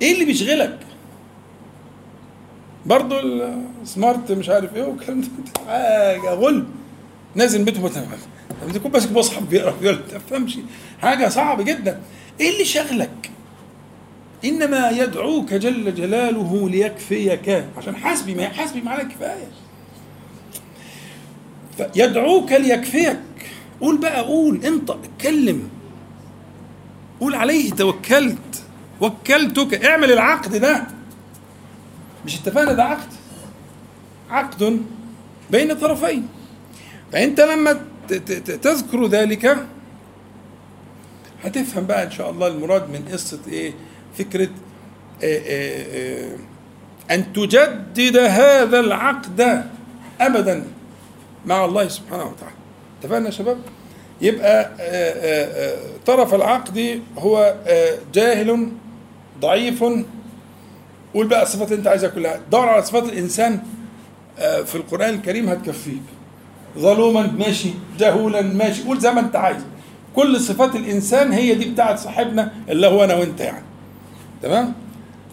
إيه 0.01 0.14
اللي 0.14 0.26
بيشغلك؟ 0.26 0.80
برضه 2.86 3.20
السمارت 3.82 4.32
مش 4.32 4.49
عارف 4.49 4.76
إيه 4.76 4.84
والكلام 4.84 5.22
ده. 5.22 5.28
حاجة 5.68 6.34
غل. 6.34 6.66
نازل 7.36 7.64
بيته 7.64 7.84
مثلا 7.84 8.05
تكون 8.74 8.91
ماسك 8.91 9.12
مصحف 9.12 9.43
بيقرأ 9.43 9.76
ما 9.82 9.91
تفهمش. 9.91 10.58
حاجة 11.01 11.30
صعبة 11.30 11.64
جدا. 11.64 12.01
إيه 12.39 12.49
اللي 12.53 12.66
شغلك؟ 12.66 13.32
إنما 14.45 14.89
يدعوك 14.89 15.53
جل 15.53 15.95
جلاله 15.95 16.70
ليكفيك. 16.70 17.66
عشان 17.78 17.95
حسبي 17.95 18.36
ما 18.36 18.49
حسبي 18.49 18.82
معناه 18.82 19.03
كفاية. 19.03 19.47
يدعوك 21.95 22.51
ليكفيك. 22.51 23.20
قول 23.82 23.97
بقى 23.97 24.21
قول 24.21 24.65
انطق 24.65 24.99
اتكلم. 25.03 25.69
قول 27.19 27.36
عليه 27.36 27.71
توكلت 27.71 28.63
وكلتك. 29.01 29.86
اعمل 29.86 30.11
العقد 30.11 30.55
ده. 30.55 30.84
مش 32.25 32.36
اتفقنا 32.39 32.73
ده 32.73 32.84
عقد؟ 32.84 33.09
عقد 34.30 34.82
بين 35.51 35.73
طرفين. 35.73 36.28
فأنت 37.11 37.41
لما 37.41 37.82
تذكر 38.61 39.07
ذلك 39.07 39.57
هتفهم 41.43 41.86
بقى 41.86 42.03
إن 42.03 42.11
شاء 42.11 42.30
الله 42.30 42.47
المراد 42.47 42.89
من 42.89 43.09
قصة 43.11 43.39
إيه؟ 43.47 43.73
فكرة 44.17 44.49
إيه 45.23 45.41
إيه 45.41 45.86
إيه 45.86 46.38
أن 47.11 47.34
تجدد 47.34 48.17
هذا 48.17 48.80
العقد 48.80 49.63
ابدا 50.21 50.67
مع 51.45 51.65
الله 51.65 51.88
سبحانه 51.88 52.23
وتعالى. 52.23 52.55
اتفقنا 53.02 53.26
يا 53.26 53.32
شباب؟ 53.32 53.58
يبقى 54.22 54.70
طرف 56.06 56.34
العقد 56.36 57.02
هو 57.18 57.56
جاهل 58.14 58.70
ضعيف 59.41 59.84
قول 61.14 61.28
بقى 61.28 61.43
الصفات 61.43 61.68
اللي 61.68 61.80
انت 61.80 61.88
عايزها 61.88 62.10
كلها. 62.10 62.39
دور 62.52 62.70
على 62.70 62.82
صفات 62.84 63.04
الإنسان 63.04 63.60
في 64.38 64.76
القرآن 64.76 65.14
الكريم 65.14 65.50
هتكفيك. 65.50 66.02
ظلوما 66.78 67.22
ماشي. 67.39 67.70
جهولا 68.00 68.41
ماشي. 68.41 68.84
قول 68.84 69.00
زي 69.00 69.12
ما 69.12 69.20
انت 69.20 69.36
عايز. 69.36 69.62
كل 70.16 70.39
صفات 70.41 70.76
الإنسان 70.76 71.32
هي 71.32 71.56
دي 71.56 71.66
بتاعت 71.66 72.00
صاحبنا 72.00 72.52
اللي 72.70 72.88
هو 72.88 73.04
أنا 73.04 73.16
وأنت 73.16 73.39
يعني. 73.39 73.64
تمام؟ 74.41 74.74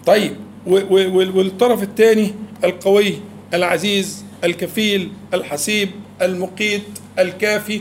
طيب. 0.06 0.36
والطرف 0.66 1.82
الثاني 1.82 2.34
القوي 2.64 3.14
العزيز 3.54 4.24
الكفيل 4.44 5.12
الحسيب 5.34 5.90
المقيت. 6.22 6.82
الكافي. 7.18 7.80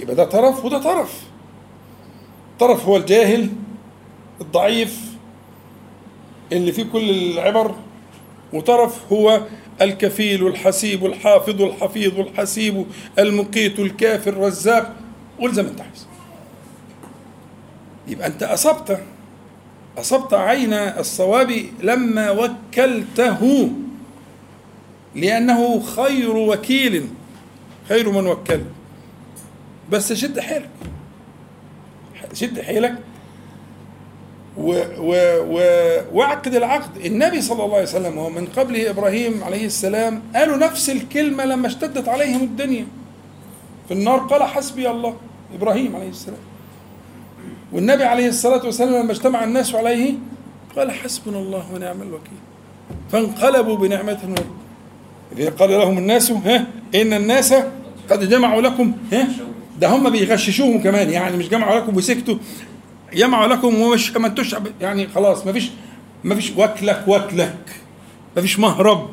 يبقى 0.00 0.14
ده 0.14 0.24
طرف 0.24 0.64
وده 0.64 0.78
طرف. 0.78 1.22
طرف 2.60 2.86
هو 2.86 2.96
الجاهل 2.96 3.48
الضعيف 4.40 5.00
اللي 6.52 6.72
فيه 6.72 6.82
كل 6.82 7.10
العبر 7.10 7.74
وطرف 8.52 9.12
هو 9.12 9.40
الكفيل 9.80 10.46
الحسيب 10.46 11.06
الحافظ 11.06 11.62
الحفيظ 11.62 12.18
الحسيب 12.20 12.86
المقيت 13.18 13.78
الكافر 13.78 14.30
الرزاق. 14.30 14.96
قول 15.38 15.52
زي 15.54 15.62
ما 15.62 15.68
انت 15.68 15.80
عايز. 15.80 16.06
يبقى 18.08 18.26
انت 18.26 18.42
أصبت 18.42 19.02
أصبت 19.98 20.34
عين 20.34 20.72
الصواب 20.72 21.64
لما 21.82 22.30
وكلته 22.30 23.70
لأنه 25.14 25.80
خير 25.80 26.36
وكيل. 26.36 27.08
خير 27.88 28.10
من 28.10 28.26
وكل 28.26 28.60
بس 29.90 30.12
شد 30.12 30.40
حيلك. 30.40 30.70
شد 32.32 32.60
حيلك. 32.60 32.94
و 34.56 34.70
و 34.98 35.12
و 35.48 35.60
واعقد 36.12 36.54
العقد. 36.54 36.96
النبي 36.96 37.40
صلى 37.40 37.64
الله 37.64 37.74
عليه 37.74 37.84
وسلم 37.84 38.18
ومن 38.18 38.46
قبله 38.46 38.90
إبراهيم 38.90 39.44
عليه 39.44 39.66
السلام 39.66 40.22
قالوا 40.34 40.56
نفس 40.56 40.90
الكلمة 40.90 41.44
لما 41.44 41.66
اشتدت 41.66 42.08
عليهم 42.08 42.42
الدنيا. 42.42 42.86
في 43.88 43.94
النار 43.94 44.18
قال 44.18 44.42
حسبي 44.42 44.90
الله. 44.90 45.16
إبراهيم 45.54 45.96
عليه 45.96 46.08
السلام. 46.08 46.38
والنبي 47.72 48.04
عليه 48.04 48.28
الصلاة 48.28 48.64
والسلام 48.64 49.02
لما 49.02 49.12
اجتمع 49.12 49.44
الناس 49.44 49.74
عليه 49.74 50.14
قال 50.76 50.92
حسبنا 50.92 51.38
الله 51.38 51.72
ونعم 51.74 52.02
الوكيل. 52.02 52.38
فانقلبوا 53.12 53.76
بنعمة 53.76 54.34
إذ 55.38 55.50
قال 55.50 55.70
لهم 55.70 55.98
الناس 55.98 56.30
ها 56.30 56.66
إن 56.94 57.12
الناس 57.12 57.54
قد 58.10 58.28
جمعوا 58.28 58.62
لكم 58.62 58.92
ها 59.12 59.28
ده 59.80 59.88
هم 59.88 60.10
بيغششوهم 60.10 60.82
كمان 60.82 61.10
يعني 61.10 61.36
مش 61.36 61.48
جمعوا 61.48 61.80
لكم 61.80 61.96
وسكتوا 61.96 62.36
جمعوا 63.14 63.46
لكم 63.46 63.80
ومش 63.80 64.16
ما 64.16 64.26
انتوش 64.26 64.56
يعني 64.80 65.08
خلاص 65.08 65.46
ما 65.46 65.52
فيش 65.52 65.70
ما 66.24 66.34
فيش 66.34 66.52
وكلك 66.56 67.04
وكلك 67.08 67.64
ما 68.36 68.42
فيش 68.42 68.58
مهرب. 68.58 69.08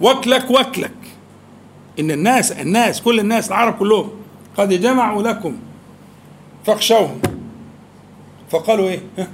وكلك 0.00 0.50
وكلك 0.50 0.90
إن 2.00 2.10
الناس 2.10 2.52
الناس 2.52 3.00
كل 3.02 3.20
الناس 3.20 3.48
العرب 3.48 3.74
كلهم 3.74 4.10
قد 4.56 4.68
جمعوا 4.80 5.22
لكم 5.22 5.56
فاخشوهم. 6.66 7.20
فقالوا 8.50 8.88
إيه؟ 8.88 9.00
ها؟ 9.18 9.28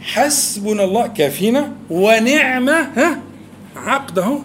حسبنا 0.00 0.84
الله 0.84 1.06
كافينا 1.06 1.72
ونعمة 1.90 2.72
ها؟ 2.96 3.18
عقده 3.76 4.38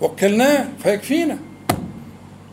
وكلناه 0.00 0.68
فيكفينا 0.82 1.38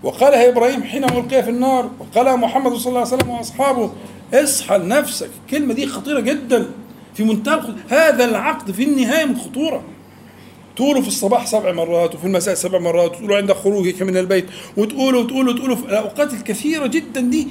وقالها 0.04 0.50
إبراهيم 0.50 0.84
حين 0.84 1.04
القي 1.04 1.44
في 1.44 1.50
النار 1.50 1.89
وقالها 2.00 2.36
محمد 2.36 2.74
صلى 2.74 2.89
الله 2.89 3.00
عليه 3.00 3.16
وسلم 3.16 3.30
وأصحابه 3.30 3.91
اصحى 4.34 4.78
لنفسك 4.78 5.30
الكلمة 5.46 5.74
دي 5.74 5.88
خطيرة 5.88 6.20
جدا. 6.20 6.66
في 7.14 7.24
منتهى. 7.24 7.74
هذا 7.89 8.26
العقد 8.26 8.72
في 8.72 8.84
النهاية 8.84 9.26
من 9.26 9.32
الخطوره 9.36 9.84
تقولوا 10.76 11.02
في 11.02 11.08
الصباح 11.08 11.46
سبع 11.46 11.72
مرات 11.72 12.16
وفي 12.16 12.26
المساء 12.28 12.54
سبع 12.56 12.80
مرات 12.80 13.12
وتقولوا 13.12 13.38
عند 13.38 13.52
خروجك 13.54 14.02
من 14.02 14.18
البيت 14.18 14.46
وتقولوا 14.78 15.24
وتقولوا 15.24 15.54
وتقولوا 15.54 15.76
في 15.76 15.86
الأوقات 15.86 16.34
الكثيرة 16.34 16.88
جدا 16.88 17.22
دي 17.22 17.48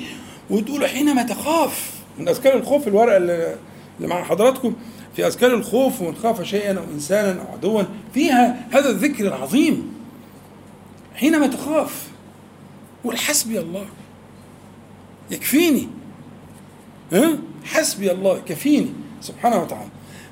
وتقولوا 0.50 0.86
حينما 0.88 1.22
تخاف. 1.22 1.90
من 2.18 2.28
أذكار 2.28 2.54
الخوف 2.56 2.88
الورقة 2.88 3.16
اللي 3.16 3.56
مع 4.00 4.24
حضراتكم 4.24 4.74
في 5.16 5.26
أذكار 5.26 5.54
الخوف 5.54 6.02
ومن 6.02 6.14
خاف 6.14 6.42
شيئا 6.42 6.78
أو 6.78 6.84
انسانا 6.94 7.40
أو 7.40 7.52
عدوا 7.52 7.82
فيها 8.14 8.68
هذا 8.70 8.90
الذكر 8.90 9.26
العظيم. 9.26 9.92
حينما 11.14 11.46
تخاف 11.46 12.08
قول 13.04 13.18
حسبي 13.18 13.58
الله. 13.60 13.86
يكفيني. 15.30 15.88
ها؟ 17.12 17.38
حسبي 17.64 18.12
الله 18.12 18.38
كفيني 18.38 18.88
سبحانه 19.20 19.62
وتعالى. 19.62 19.88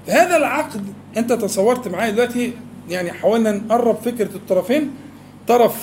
فهذا 0.06 0.36
العقد 0.36 0.94
أنت 1.16 1.32
تصورت 1.32 1.88
معايا 1.88 2.10
دلوقتي 2.10 2.52
يعني 2.88 3.12
حاولنا 3.12 3.52
نقرب 3.52 3.96
فكرة 3.96 4.36
الطرفين. 4.36 4.90
طرف 5.48 5.74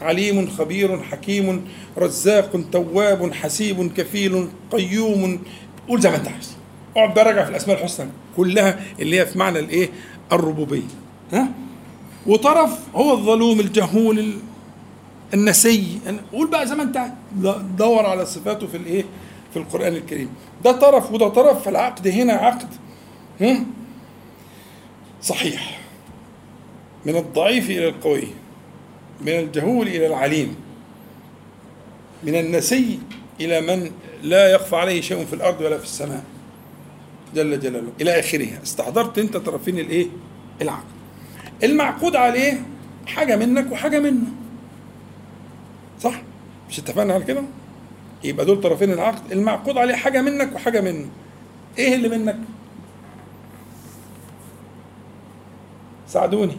عليم 0.00 0.50
خبير 0.50 1.02
حكيم 1.02 1.64
رزاق 1.98 2.60
تواب 2.72 3.32
حسيب 3.32 3.92
كفيل 3.92 4.48
قيوم. 4.70 5.42
قول 5.88 6.00
زي 6.00 6.10
ما 6.10 6.16
أنت 6.16 6.28
عايز. 6.28 6.61
أقعد 6.96 7.18
راجع 7.18 7.44
في 7.44 7.50
الأسماء 7.50 7.78
الحسنى 7.78 8.10
كلها 8.36 8.80
اللي 9.00 9.20
هي 9.20 9.26
في 9.26 9.38
معنى 9.38 9.58
الإيه؟ 9.58 9.88
الربوبية. 10.32 10.82
ها؟ 11.32 11.48
وطرف 12.26 12.78
هو 12.94 13.12
الظلوم 13.12 13.60
الجهول 13.60 14.18
ال- 14.18 14.38
النسي. 15.34 15.98
قول 16.32 16.50
بقى 16.50 16.66
زي 16.66 16.74
ما 16.74 16.82
أنت. 16.82 17.00
دور 17.78 18.06
على 18.06 18.26
صفاته 18.26 18.66
في 18.66 18.76
الإيه؟ 18.76 19.04
في 19.52 19.58
القرآن 19.58 19.92
الكريم. 19.96 20.28
ده 20.64 20.72
طرف 20.72 21.12
وده 21.12 21.28
طرف 21.28 21.64
فالعقد 21.64 22.08
هنا 22.08 22.32
عقد. 22.32 22.68
هم؟ 23.40 23.66
صحيح. 25.22 25.80
من 27.06 27.16
الضعيف 27.16 27.70
إلى 27.70 27.88
القوي 27.88 28.28
من 29.20 29.28
الجهول 29.32 29.88
إلى 29.88 30.06
العليم 30.06 30.54
من 32.22 32.34
النسي 32.34 32.98
إلى 33.40 33.60
من 33.60 33.90
لا 34.22 34.48
يخفى 34.52 34.76
عليه 34.76 35.00
شيء 35.00 35.24
في 35.24 35.32
الأرض 35.32 35.60
ولا 35.60 35.78
في 35.78 35.84
السماء. 35.84 36.24
جل 37.34 37.60
جلاله 37.60 37.92
إلى 38.00 38.20
اخره 38.20 38.48
استحضرت 38.62 39.18
أنت 39.18 39.36
طرفين 39.36 39.78
الإيه؟ 39.78 40.06
العقد. 40.62 40.84
المعقود 41.62 42.16
عليه 42.16 42.62
حاجة 43.06 43.36
منك 43.36 43.72
وحاجة 43.72 44.00
منه. 44.00 44.26
صح؟ 46.00 46.22
مش 46.70 46.78
اتفقنا 46.78 47.14
على 47.14 47.24
كده؟ 47.24 47.42
يبقى 48.24 48.46
دول 48.46 48.60
طرفين 48.60 48.92
العقد؟ 48.92 49.32
المعقود 49.32 49.78
عليه 49.78 49.94
حاجة 49.94 50.22
منك 50.22 50.54
وحاجة 50.54 50.80
منه. 50.80 51.06
إيه 51.78 51.94
اللي 51.94 52.08
منك؟ 52.18 52.38
ساعدوني. 56.08 56.56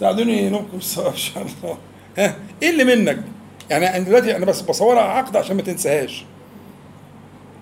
ساعدوني 0.00 0.50
نبكم 0.50 0.76
الصواب 0.76 1.12
إن 1.12 1.16
شاء 1.16 1.42
الله. 1.42 1.78
ها؟ 2.18 2.36
إيه 2.62 2.70
اللي 2.70 2.84
منك؟ 2.84 3.22
يعني 3.70 3.96
أنا 3.96 4.04
دلوقتي 4.04 4.36
أنا 4.36 4.46
بس 4.46 4.60
بصورها 4.60 5.02
عقد 5.02 5.36
عشان 5.36 5.56
ما 5.56 5.62
تنساهاش. 5.62 6.24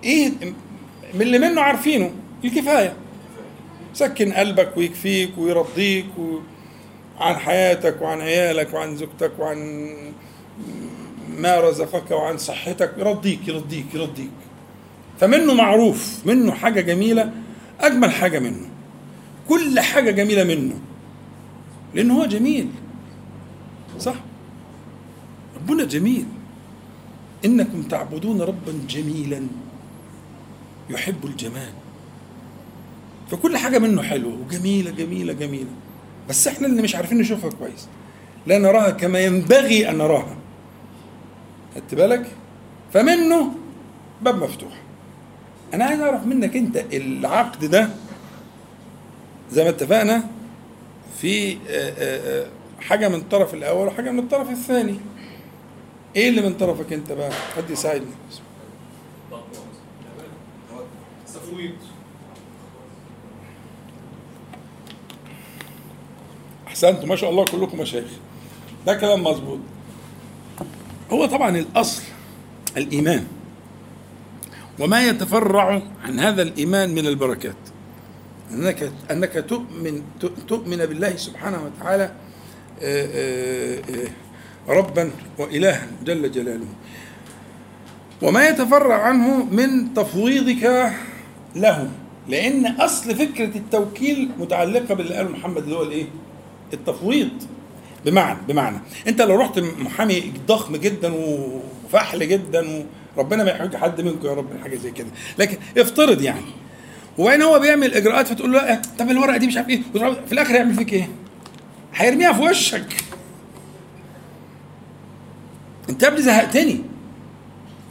إيه؟ 0.03 0.31
من 1.13 1.21
اللي 1.21 1.39
منه 1.39 1.61
عارفينه 1.61 2.11
الكفاية. 2.43 2.93
سكن 3.93 4.33
قلبك 4.33 4.77
ويكفيك 4.77 5.37
ويرضيك 5.37 6.17
و... 6.17 6.39
عن 7.19 7.35
حياتك 7.35 8.01
وعن 8.01 8.21
عيالك 8.21 8.73
وعن 8.73 8.95
زوجتك 8.95 9.31
وعن 9.39 9.89
ما 11.37 11.59
رزقك 11.59 12.11
وعن 12.11 12.37
صحتك. 12.37 12.93
يرضيك 12.97 13.47
يرضيك 13.47 13.85
يرضيك. 13.93 14.31
فمنه 15.19 15.53
معروف 15.53 16.21
منه 16.25 16.51
حاجة 16.51 16.81
جميلة 16.81 17.31
أجمل 17.79 18.11
حاجة 18.11 18.39
منه. 18.39 18.67
كل 19.49 19.79
حاجة 19.79 20.11
جميلة 20.11 20.43
منه. 20.43 20.79
لأنه 21.95 22.21
هو 22.21 22.25
جميل. 22.25 22.67
صح؟ 23.99 24.15
ربنا 25.55 25.83
جميل. 25.83 26.25
إنكم 27.45 27.83
تعبدون 27.83 28.41
ربا 28.41 28.73
جميلا. 28.89 29.47
يحب 30.93 31.25
الجمال. 31.25 31.73
فكل 33.31 33.57
حاجة 33.57 33.79
منه 33.79 34.01
حلوة 34.01 34.33
وجميلة 34.33 34.91
جميلة 34.91 35.33
جميلة. 35.33 35.69
بس 36.29 36.47
إحنا 36.47 36.67
اللي 36.67 36.81
مش 36.81 36.95
عارفين 36.95 37.17
نشوفها 37.17 37.49
كويس. 37.49 37.87
لا 38.47 38.57
نراها 38.57 38.89
كما 38.89 39.19
ينبغي 39.19 39.89
أن 39.89 39.97
نراها. 39.97 40.37
خدت 41.75 41.95
بالك؟ 41.95 42.27
فمنه 42.93 43.51
باب 44.21 44.43
مفتوح. 44.43 44.81
أنا 45.73 45.85
عايز 45.85 46.01
أعرف 46.01 46.25
منك 46.25 46.55
أنت 46.55 46.85
العقد 46.93 47.65
ده 47.65 47.89
زي 49.51 49.63
ما 49.63 49.69
اتفقنا 49.69 50.23
في 51.21 51.53
آه، 51.53 51.57
آه، 51.69 52.41
آه، 52.43 52.47
حاجة 52.81 53.07
من 53.09 53.15
الطرف 53.15 53.53
الأول 53.53 53.87
وحاجة 53.87 54.11
من 54.11 54.19
الطرف 54.19 54.49
الثاني. 54.49 54.99
إيه 56.15 56.29
اللي 56.29 56.41
من 56.41 56.53
طرفك 56.53 56.93
أنت 56.93 57.11
بقى؟ 57.11 57.31
حد 57.57 57.69
يساعدني. 57.69 58.11
تفويض 61.61 61.75
أحسنتوا 66.67 67.05
ما 67.05 67.15
شاء 67.15 67.29
الله 67.29 67.45
كلكم 67.45 67.79
مشايخ. 67.79 68.11
ده 68.85 68.93
كلام 68.93 69.23
مظبوط. 69.23 69.59
هو 71.11 71.25
طبعا 71.25 71.57
الأصل 71.57 72.03
الإيمان. 72.77 73.27
وما 74.79 75.07
يتفرع 75.07 75.81
عن 76.03 76.19
هذا 76.19 76.41
الإيمان 76.41 76.95
من 76.95 77.07
البركات. 77.07 77.55
أنك 78.51 78.91
أنك 79.11 79.45
تؤمن 79.49 80.03
تؤمن 80.47 80.77
بالله 80.77 81.15
سبحانه 81.15 81.63
وتعالى 81.65 82.11
آه، 82.81 83.05
آه، 83.05 83.81
آه، 83.89 84.09
ربا 84.73 85.11
والها 85.37 85.87
جل 86.03 86.31
جلاله. 86.31 86.67
وما 88.21 88.47
يتفرع 88.47 89.01
عنه 89.01 89.45
من 89.45 89.93
تفويضك 89.93 90.93
له 91.55 91.89
لأن 92.29 92.65
أصل 92.65 93.15
فكرة 93.15 93.57
التوكيل 93.57 94.29
متعلقة 94.39 94.95
باللي 94.95 95.13
قاله 95.15 95.29
محمد 95.29 95.63
اللي 95.63 95.75
هو 95.75 95.83
الإيه؟ 95.83 96.05
التفويض. 96.73 97.29
بمعنى 98.05 98.37
بمعنى 98.47 98.77
أنت 99.07 99.21
لو 99.21 99.35
رحت 99.35 99.59
محامي 99.59 100.33
ضخم 100.47 100.75
جدا 100.75 101.13
وفحل 101.13 102.27
جدا 102.27 102.85
وربنا 103.17 103.43
ما 103.43 103.51
يحرج 103.51 103.75
حد 103.75 104.01
منكم 104.01 104.27
يا 104.27 104.33
رب 104.33 104.47
حاجة 104.63 104.75
زي 104.75 104.91
كده. 104.91 105.07
لكن 105.39 105.57
افترض 105.77 106.21
يعني 106.21 106.41
وبعدين 107.17 107.41
هو 107.41 107.59
بيعمل 107.59 107.93
إجراءات 107.93 108.27
فتقول 108.27 108.51
له 108.53 108.65
لا 108.65 108.81
طب 108.99 109.11
الورقة 109.11 109.37
دي 109.37 109.47
مش 109.47 109.57
عارف 109.57 109.69
إيه. 109.69 109.81
في 110.25 110.31
الآخر 110.31 110.55
يعمل 110.55 110.73
فيك 110.73 110.93
إيه؟ 110.93 111.09
هيرميها 111.95 112.33
في 112.33 112.41
وشك. 112.41 112.95
أنت 115.89 116.03
يا 116.03 116.07
ابني 116.07 116.21
زهقتني. 116.21 116.81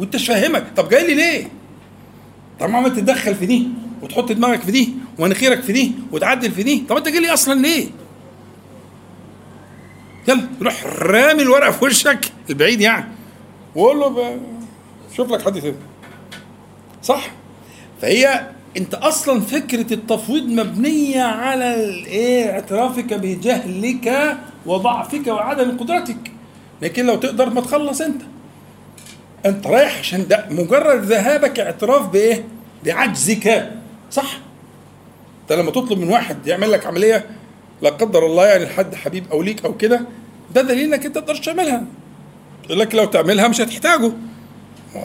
وأنت 0.01 0.15
مش 0.17 0.27
فاهمك. 0.27 0.65
طب 0.77 0.89
جاي 0.89 1.07
لي 1.07 1.15
ليه؟ 1.15 1.49
طب 2.61 2.71
ما 2.71 2.79
عمال 2.79 2.97
تتدخل 2.97 3.35
في 3.35 3.47
دي 3.47 3.69
وتحط 4.03 4.33
دماغك 4.33 4.61
في 4.61 4.71
دي 4.71 4.89
ومناخيرك 5.19 5.63
في 5.63 5.73
دي 5.73 5.93
وتعدل 6.13 6.51
في 6.51 6.63
دي 6.63 6.85
طب 6.89 6.97
انت 6.97 7.09
جاي 7.09 7.21
لي 7.21 7.33
أصلا 7.33 7.61
ليه؟ 7.61 7.87
يلا 10.29 10.49
روح 10.63 10.87
رامي 10.87 11.43
الورقة 11.43 11.71
في 11.71 11.85
وشك 11.85 12.33
البعيد 12.51 12.81
يعني. 12.81 13.05
وقول 13.75 14.01
له 14.01 14.41
شوف 15.17 15.31
لك 15.31 15.43
حد 15.43 15.61
تاني. 15.61 15.75
صح؟ 17.03 17.31
فهي 18.03 18.47
انت 18.77 18.95
أصلا 18.95 19.41
فكرة 19.41 19.95
التفويض 19.95 20.45
مبنية 20.45 21.23
على 21.23 21.85
الايه 21.85 22.51
اعترافك 22.51 23.15
بجهلك 23.15 24.37
وضعفك 24.67 25.27
وعدم 25.27 25.77
قدرتك. 25.77 26.33
لكن 26.83 27.07
لو 27.07 27.17
تقدر 27.17 27.51
ما 27.51 27.61
تخلص 27.61 28.01
انت. 28.01 28.23
أنت 29.47 29.67
رايح 29.67 29.99
عشان 29.99 30.29
ده 30.29 30.47
مجرد 30.51 31.03
ذهابك 31.05 31.61
اعتراف 31.61 32.07
بإيه؟ 32.09 32.45
بعجزك. 32.85 33.71
صح؟ 34.11 34.39
انت 35.43 35.53
لما 35.59 35.71
تطلب 35.71 35.99
من 35.99 36.09
واحد 36.09 36.47
يعمل 36.47 36.73
لك 36.73 36.87
عملية 36.87 37.25
لا 37.83 37.91
قدر 37.91 38.27
الله 38.27 38.47
يعني 38.47 38.65
لحد 38.65 38.95
حبيب 38.95 39.25
أو 39.33 39.43
ليك 39.43 39.65
أو 39.65 39.77
كده 39.77 40.01
ده 40.55 40.63
دليل 40.63 40.95
إنك 40.95 41.07
أنت 41.07 41.19
ما 41.19 41.25
تقدرش 41.25 41.41
تعملها. 41.41 41.85
يقول 42.65 42.79
لك 42.79 42.95
لو 42.95 43.05
تعملها 43.05 43.49
مش 43.49 43.61
هتحتاجه. 43.61 44.13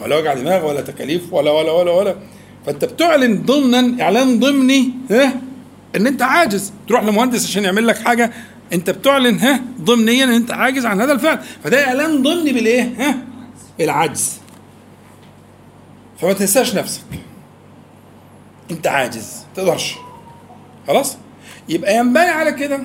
ولا 0.02 0.18
وجع 0.18 0.34
دماغ 0.34 0.70
ولا 0.70 0.82
تكاليف 0.82 1.34
ولا 1.34 1.52
ولا 1.52 1.72
ولا 1.72 1.92
ولا. 1.92 2.16
فأنت 2.66 2.86
بتعلن 2.86 3.42
ضمنا 3.42 4.04
إعلان 4.04 4.40
ضمني 4.40 4.90
ها 5.12 5.34
إن 5.96 6.08
أنت 6.08 6.22
عاجز. 6.22 6.74
تروح 6.88 7.04
لمهندس 7.04 7.46
عشان 7.46 7.64
يعمل 7.64 7.88
لك 7.88 7.98
حاجة 7.98 8.32
أنت 8.74 8.90
بتعلن 8.90 9.40
ها 9.40 9.62
ضمنيا 9.82 10.24
إن 10.24 10.30
أنت 10.32 10.52
عاجز 10.52 10.86
عن 10.86 11.02
هذا 11.02 11.14
الفعل. 11.14 11.40
فده 11.64 11.88
إعلان 11.88 12.24
ضمني 12.24 12.54
بالإيه؟ 12.54 12.94
ها؟ 13.00 13.18
العجز. 13.80 14.40
فما 16.18 16.34
تنساش 16.34 16.76
نفسك. 16.76 17.04
أنت 18.72 18.88
عاجز 18.88 19.46
تقدرش. 19.56 19.96
خلاص؟ 20.88 21.18
يبقى 21.70 21.98
ينبني 21.98 22.20
على 22.20 22.52
كده 22.52 22.80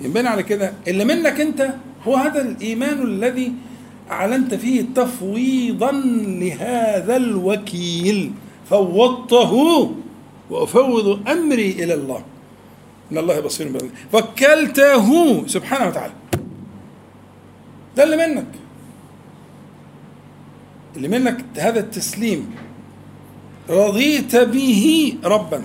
ينبني 0.00 0.28
على 0.28 0.42
كده. 0.42 0.72
اللي 0.88 1.04
منك 1.04 1.40
أنت 1.40 1.74
هو 2.06 2.16
هذا 2.16 2.42
الإيمان 2.42 3.02
الذي 3.02 3.52
أعلنت 4.10 4.54
فيه 4.54 4.84
تفويضا 4.94 5.92
لهذا 6.26 7.16
الوكيل. 7.16 8.32
فوضته 8.70 9.52
وأفوض 10.50 11.28
أمري 11.28 11.70
إلى 11.70 11.94
الله. 11.94 12.22
إن 13.12 13.18
الله 13.18 13.40
بصير 13.40 13.68
بالعباد. 13.68 13.90
وكلته 14.12 15.46
سبحانه 15.46 15.88
وتعالى. 15.88 16.12
ده 17.96 18.04
اللي 18.04 18.16
منك. 18.16 18.46
اللي 20.96 21.08
منك 21.08 21.44
هذا 21.58 21.80
التسليم. 21.80 22.54
رضيت 23.70 24.36
به 24.36 25.14
ربا. 25.24 25.62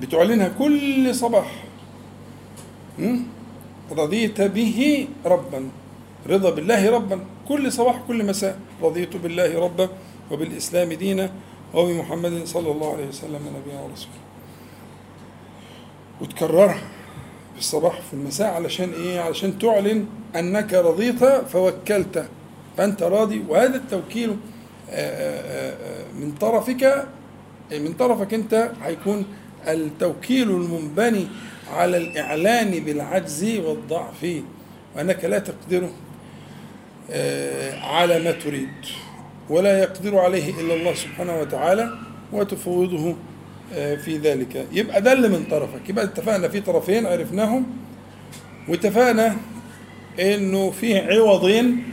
بتعلنها 0.00 0.48
كل 0.48 1.14
صباح? 1.14 1.64
رضيت 3.90 4.40
به 4.40 5.08
ربا. 5.26 5.68
رضا 6.28 6.50
بالله 6.50 6.90
ربا. 6.90 7.20
كل 7.48 7.72
صباح 7.72 8.00
كل 8.08 8.26
مساء. 8.26 8.58
رضيت 8.82 9.16
بالله 9.16 9.60
ربا 9.60 9.88
وبالإسلام 10.30 10.92
دينا 10.92 11.30
وبمحمد 11.74 12.44
صلى 12.44 12.70
الله 12.70 12.92
عليه 12.92 13.08
وسلم 13.08 13.40
نبينا 13.56 13.80
ورسوله 13.82 14.20
وتكررها 16.20 16.82
الصباح 17.58 17.98
وفي 17.98 18.14
المساء 18.14 18.54
علشان 18.54 18.92
إيه؟ 18.92 19.20
علشان 19.20 19.58
تعلن 19.58 20.06
أنك 20.36 20.74
رضيت 20.74 21.24
فوكلت. 21.24 22.28
فأنت 22.76 23.02
راضي 23.02 23.44
وهذا 23.48 23.76
التوكيل 23.76 24.30
آه، 24.30 24.34
آه، 24.92 25.72
آه، 25.72 26.12
من 26.12 26.32
طرفك 26.40 27.06
من 27.72 27.92
طرفك 27.92 28.34
أنت 28.34 28.70
هيكون 28.82 29.24
التوكيل 29.68 30.50
المنبني 30.50 31.26
على 31.72 31.96
الإعلان 31.96 32.70
بالعجز 32.84 33.44
والضعف 33.44 34.26
وأنك 34.96 35.24
لا 35.24 35.38
تقدر 35.38 35.88
على 37.82 38.18
ما 38.24 38.30
تريد 38.32 38.68
ولا 39.50 39.78
يقدر 39.78 40.18
عليه 40.18 40.60
إلا 40.60 40.74
الله 40.74 40.94
سبحانه 40.94 41.40
وتعالى 41.40 41.90
وتفوضه 42.32 43.16
في 43.74 44.18
ذلك. 44.22 44.66
يبقى 44.72 45.02
ده 45.02 45.12
اللي 45.12 45.28
من 45.28 45.44
طرفك. 45.50 45.88
يبقى 45.88 46.04
اتفقنا 46.04 46.48
في 46.48 46.60
طرفين 46.60 47.06
عرفناهم 47.06 47.66
واتفقنا 48.68 49.36
إنه 50.20 50.70
فيه 50.70 51.00
عوضين 51.02 51.84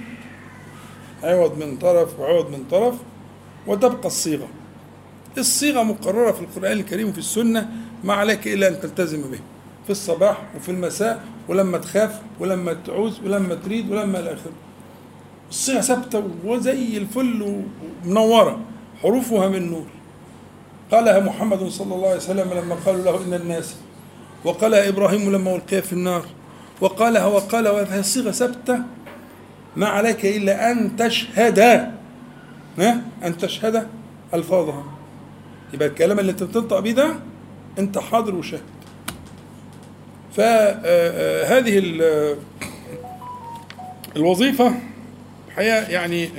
عوض 1.24 1.58
من 1.58 1.78
طرف 1.78 2.20
وعوض 2.20 2.50
من 2.50 2.64
طرف 2.72 2.96
وتبقى 3.68 4.08
الصيغة. 4.08 4.48
الصيغة 5.38 5.84
مقررة 5.84 6.32
في 6.32 6.42
القرآن 6.42 6.72
الكريم 6.72 7.10
وفي 7.10 7.18
السنة 7.18 7.70
ما 8.04 8.14
عليك 8.14 8.48
إلا 8.48 8.68
أن 8.68 8.80
تلتزم 8.80 9.22
به. 9.22 9.40
في 9.86 9.90
الصباح 9.90 10.38
وفي 10.56 10.72
المساء 10.72 11.24
ولما 11.48 11.78
تخاف 11.78 12.22
ولما 12.40 12.74
تعوز 12.74 13.20
ولما 13.26 13.56
تريد 13.56 13.92
ولما 13.92 14.20
إلى 14.20 14.34
آخره. 14.34 14.52
الصيغة 15.50 15.82
ثابتة 15.82 16.24
وزي 16.46 16.98
الفل 16.98 17.64
ومنورة. 18.06 18.60
حروفها 19.02 19.48
من 19.48 19.72
نور. 19.72 19.86
قالها 20.92 21.20
محمد 21.20 21.68
صلى 21.68 21.96
الله 21.96 22.08
عليه 22.08 22.18
وسلم 22.18 22.54
لما 22.54 22.76
قالوا 22.86 23.04
له 23.04 23.24
إن 23.24 23.34
الناس 23.34 23.76
وقالها 24.46 24.90
إبراهيم 24.90 25.32
لما 25.32 25.56
القي 25.56 25.82
في 25.82 25.94
النار. 25.94 26.26
وقالها 26.82 27.26
وقالها 27.26 27.84
فهي 27.84 28.04
صيغة 28.04 28.32
ثابتة 28.32 28.80
ما 29.78 29.88
عليك 29.88 30.26
إلا 30.26 30.72
أن 30.72 30.96
تشهد. 30.96 31.60
أن 33.24 33.38
تشهد 33.40 33.88
ألفاظها. 34.34 34.84
يبقى 35.74 35.88
الكلام 35.88 36.20
اللي 36.20 36.32
أنت 36.32 36.44
بتنطق 36.44 36.80
بيه 36.80 36.92
ده 36.92 37.16
أنت 37.80 37.98
حاضر 37.98 38.36
وشاهد. 38.36 38.62
فهذه 40.34 41.78
الوظيفة 44.16 44.74
الحقيقة 45.48 45.88
يعني 45.90 46.30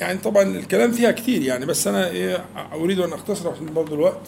يعني 0.00 0.18
طبعا 0.18 0.42
الكلام 0.42 0.92
فيها 0.92 1.10
كثير 1.10 1.42
يعني 1.42 1.66
بس 1.66 1.86
أنا 1.86 2.08
إيه 2.08 2.44
أريد 2.72 2.98
أن 3.00 3.12
أختصر 3.12 3.50
عشان 3.50 3.74
برضه 3.74 3.94
الوقت 3.94 4.26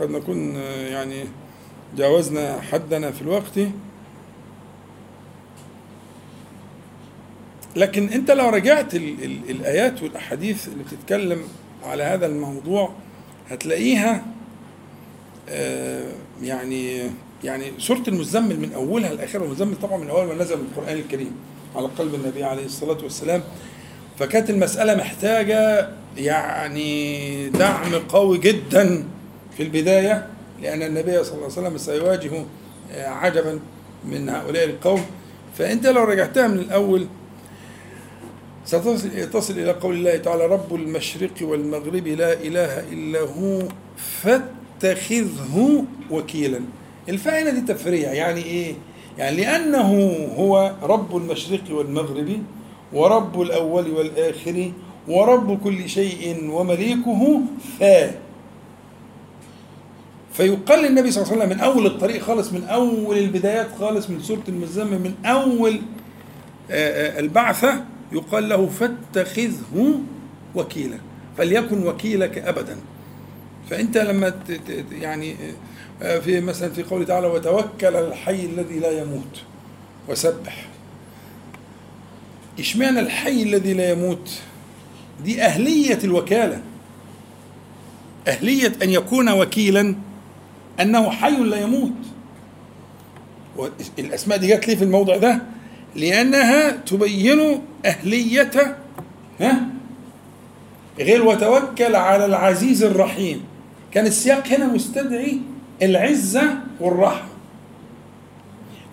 قد 0.00 0.10
نكون 0.10 0.54
يعني 0.90 1.24
جاوزنا 1.96 2.60
حدنا 2.60 3.10
في 3.10 3.22
الوقت. 3.22 3.58
لكن 7.76 8.08
انت 8.08 8.30
لو 8.30 8.48
رجعت 8.48 8.94
ال 8.94 9.24
ال 9.24 9.50
الآيات 9.50 10.02
والأحاديث 10.02 10.68
اللي 10.68 10.84
بتتكلم 10.84 11.42
على 11.84 12.02
هذا 12.02 12.26
الموضوع 12.26 12.92
هتلاقيها 13.50 14.24
آه 15.48 16.12
يعني 16.42 17.10
يعني 17.44 17.64
سورة 17.78 18.02
المزمل 18.08 18.60
من 18.60 18.72
أولها 18.72 19.14
لآخرها. 19.14 19.44
المزمل 19.44 19.76
طبعا 19.82 19.98
من 19.98 20.10
أول 20.10 20.26
ما 20.26 20.34
نزل 20.34 20.54
القرآن 20.54 20.96
الكريم 20.98 21.32
على 21.76 21.86
قلب 21.98 22.14
النبي 22.14 22.44
عليه 22.44 22.64
الصلاة 22.64 22.98
والسلام. 23.02 23.42
فكانت 24.18 24.50
المسألة 24.50 24.94
محتاجة 24.94 25.88
يعني 26.16 27.48
دعم 27.48 27.94
قوي 27.94 28.38
جدا 28.38 29.04
في 29.56 29.62
البداية. 29.62 30.26
لأن 30.62 30.82
النبي 30.82 31.24
صلى 31.24 31.34
الله 31.34 31.44
عليه 31.56 31.68
وسلم 31.68 31.78
سيواجه 31.78 32.30
عجبا 32.94 33.58
من 34.04 34.28
هؤلاء 34.28 34.64
القوم 34.64 35.02
فأنت 35.58 35.86
لو 35.86 36.04
رجعتها 36.04 36.46
من 36.48 36.58
الأول 36.58 37.06
ستصل 38.64 39.52
إلى 39.58 39.70
قول 39.72 39.94
الله 39.96 40.16
تعالى 40.16 40.46
رب 40.46 40.74
المشرق 40.74 41.34
والمغرب 41.42 42.06
لا 42.06 42.32
إله 42.32 42.80
إلا 42.92 43.20
هو 43.20 43.62
فاتخذه 44.22 45.84
وكيلا 46.10 46.60
الفاء 47.08 47.50
دي 47.50 47.60
تفريع 47.60 48.12
يعني 48.12 48.42
إيه؟ 48.44 48.74
يعني 49.18 49.36
لأنه 49.36 50.12
هو 50.36 50.74
رب 50.82 51.16
المشرق 51.16 51.62
والمغرب 51.70 52.42
ورب 52.92 53.40
الأول 53.40 53.90
والآخر 53.90 54.72
ورب 55.08 55.60
كل 55.64 55.88
شيء 55.88 56.50
ومليكه 56.50 57.40
فا 57.80 58.10
فيقال 60.32 60.84
للنبي 60.84 61.10
صلى 61.10 61.22
الله 61.22 61.32
عليه 61.32 61.44
وسلم 61.44 61.58
من 61.58 61.64
أول 61.64 61.86
الطريق 61.86 62.22
خالص 62.22 62.52
من 62.52 62.64
أول 62.64 63.18
البدايات 63.18 63.68
خالص 63.78 64.10
من 64.10 64.22
سورة 64.22 64.42
المزمل 64.48 64.98
من 64.98 65.14
أول 65.24 65.80
البعثة 66.70 67.84
يقال 68.12 68.48
له 68.48 68.66
فاتخذه 68.66 70.00
وكيلا 70.54 70.98
فليكن 71.38 71.86
وكيلك 71.86 72.38
أبدا. 72.38 72.76
فأنت 73.70 73.98
لما 73.98 74.34
يعني 74.92 75.36
في 76.00 76.40
مثلا 76.40 76.72
في 76.72 76.82
قوله 76.82 77.04
تعالى 77.04 77.26
وتوكل 77.26 77.96
الحي 77.96 78.44
الذي 78.44 78.78
لا 78.78 79.02
يموت 79.02 79.42
وسبح. 80.08 80.66
إشمعنى 82.58 83.00
الحي 83.00 83.42
الذي 83.42 83.72
لا 83.72 83.90
يموت؟ 83.90 84.30
دي 85.24 85.42
أهلية 85.42 85.98
الوكالة. 86.04 86.60
أهلية 88.28 88.72
أن 88.82 88.90
يكون 88.90 89.28
وكيلا 89.28 89.94
أنه 90.80 91.10
حي 91.10 91.36
لا 91.36 91.60
يموت. 91.60 91.92
الأسماء 93.98 94.38
دي 94.38 94.46
جت 94.46 94.68
ليه 94.68 94.76
في 94.76 94.84
الموضع 94.84 95.16
ده؟ 95.16 95.42
لأنها 95.96 96.70
تبين 96.70 97.62
أهلية 97.86 98.76
ها؟ 99.40 99.60
غير 100.98 101.26
وتوكل 101.26 101.96
على 101.96 102.24
العزيز 102.24 102.82
الرحيم. 102.82 103.44
كان 103.92 104.06
السياق 104.06 104.46
هنا 104.48 104.66
مستدعي 104.66 105.38
العزة 105.82 106.42
والرحمة. 106.80 107.28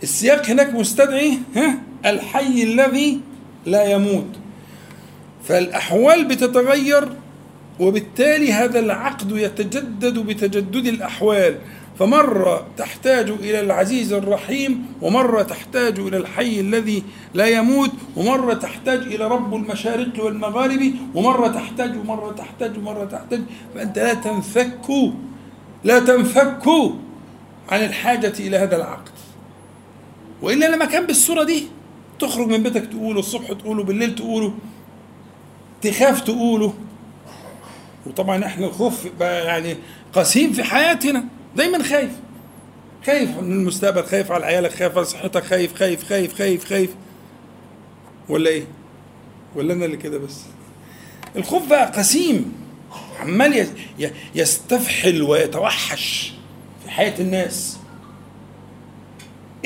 السياق 0.04 0.46
هناك 0.46 0.74
مستدعي 0.74 1.38
ها؟ 1.56 1.78
الحي 2.06 2.64
الذي 2.64 3.20
لا 3.66 3.84
يموت. 3.84 4.28
فالأحوال 5.48 6.26
بتتغير 6.26 7.10
وبالتالي 7.80 8.54
هذا 8.54 8.80
العقد 8.80 9.32
يتجدد 9.32 10.20
بتجدد 10.20 10.88
الأحوال. 10.88 11.56
فمرة 12.00 12.68
تحتاج 12.78 13.30
إلى 13.30 13.60
العزيز 13.60 14.14
الرحيم 14.14 14.86
ومرة 15.02 15.42
تحتاج 15.42 16.00
إلى 16.00 16.18
الحي 16.18 16.60
الذي 16.60 17.04
لا 17.34 17.46
يموت 17.46 17.92
ومرة 18.16 18.54
تحتاج 18.54 19.00
إلى 19.00 19.28
رب 19.28 19.56
المشارق 19.56 20.24
والمغارب 20.26 20.94
ومرة 21.16 21.48
تحتاج 21.48 21.98
ومرة 21.98 22.32
تحتاج 22.32 22.78
ومرة 22.78 23.06
تحتاج. 23.06 23.42
فأنت 23.76 24.00
لا 24.00 24.14
تنفك 24.14 24.90
لا 25.84 26.00
تنفك 26.00 26.68
عن 27.70 27.84
الحاجة 27.84 28.34
إلى 28.40 28.58
هذا 28.58 28.76
العقد. 28.76 29.12
وإلا 30.42 30.76
لما 30.76 30.86
كان 30.86 31.06
بالصورة 31.06 31.44
دي 31.44 31.68
تخرج 32.20 32.48
من 32.48 32.64
بيتك 32.64 32.86
تقوله 32.86 33.20
الصبح 33.20 33.52
تقوله 33.52 33.84
بالليل 33.84 34.16
تقوله 34.16 34.54
تخاف 35.82 36.22
تقوله. 36.22 36.74
وطبعا 38.08 38.46
إحنا 38.46 38.66
الخوف 38.68 39.08
بقى 39.20 39.46
يعني 39.46 39.76
قسيم 40.14 40.54
في 40.54 40.64
حياتنا 40.64 41.26
دايما 41.56 41.84
خايف. 41.84 42.12
خايف 43.06 43.30
من 43.38 43.52
المستقبل 43.52 44.04
خايف 44.04 44.32
على 44.32 44.46
عيالك 44.46 44.72
خايف 44.72 44.98
على 44.98 45.06
صحتك 45.06 45.44
خايف 45.44 45.76
خايف 45.76 46.10
خايف 46.10 46.34
خايف 46.38 46.66
خايف. 46.66 46.96
ولا 48.30 48.50
إيه؟ 48.50 48.64
ولا 49.56 49.74
أنا 49.74 49.86
اللي 49.86 49.98
كده 49.98 50.18
بس؟ 50.18 50.42
الخوف 51.36 51.68
بقى 51.70 51.92
قسيم. 51.92 52.54
عمال 53.20 53.68
يستفحل 54.36 55.22
ويتوحش 55.22 56.34
في 56.84 56.92
حياة 56.92 57.20
الناس. 57.20 57.78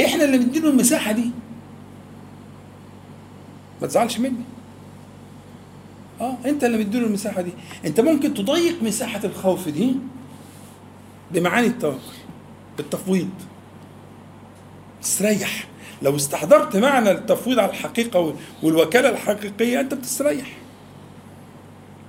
إحنا 0.06 0.24
اللي 0.24 0.38
بنديله 0.38 0.70
المساحة 0.70 1.12
دي. 1.12 1.32
ما 3.82 3.88
تزعلش 3.88 4.20
مني. 4.20 4.44
آه 6.22 6.38
أنت 6.46 6.64
اللي 6.64 6.78
مديله 6.78 7.06
المساحة 7.08 7.42
دي. 7.42 7.52
أنت 7.86 8.00
ممكن 8.00 8.34
تضيق 8.34 8.84
مساحة 8.84 9.22
الخوف 9.24 9.70
دي 9.70 9.96
بمعاني 11.32 11.68
التوكل 11.68 11.98
بالتفويض. 12.78 13.30
تستريح. 15.02 15.68
لو 16.02 16.16
استحضرت 16.16 16.78
معنى 16.78 17.12
التفويض 17.12 17.60
على 17.60 17.70
الحقيقة 17.70 18.36
والوكالة 18.64 19.10
الحقيقية 19.10 19.80
أنت 19.80 19.94
بتستريح. 19.94 20.58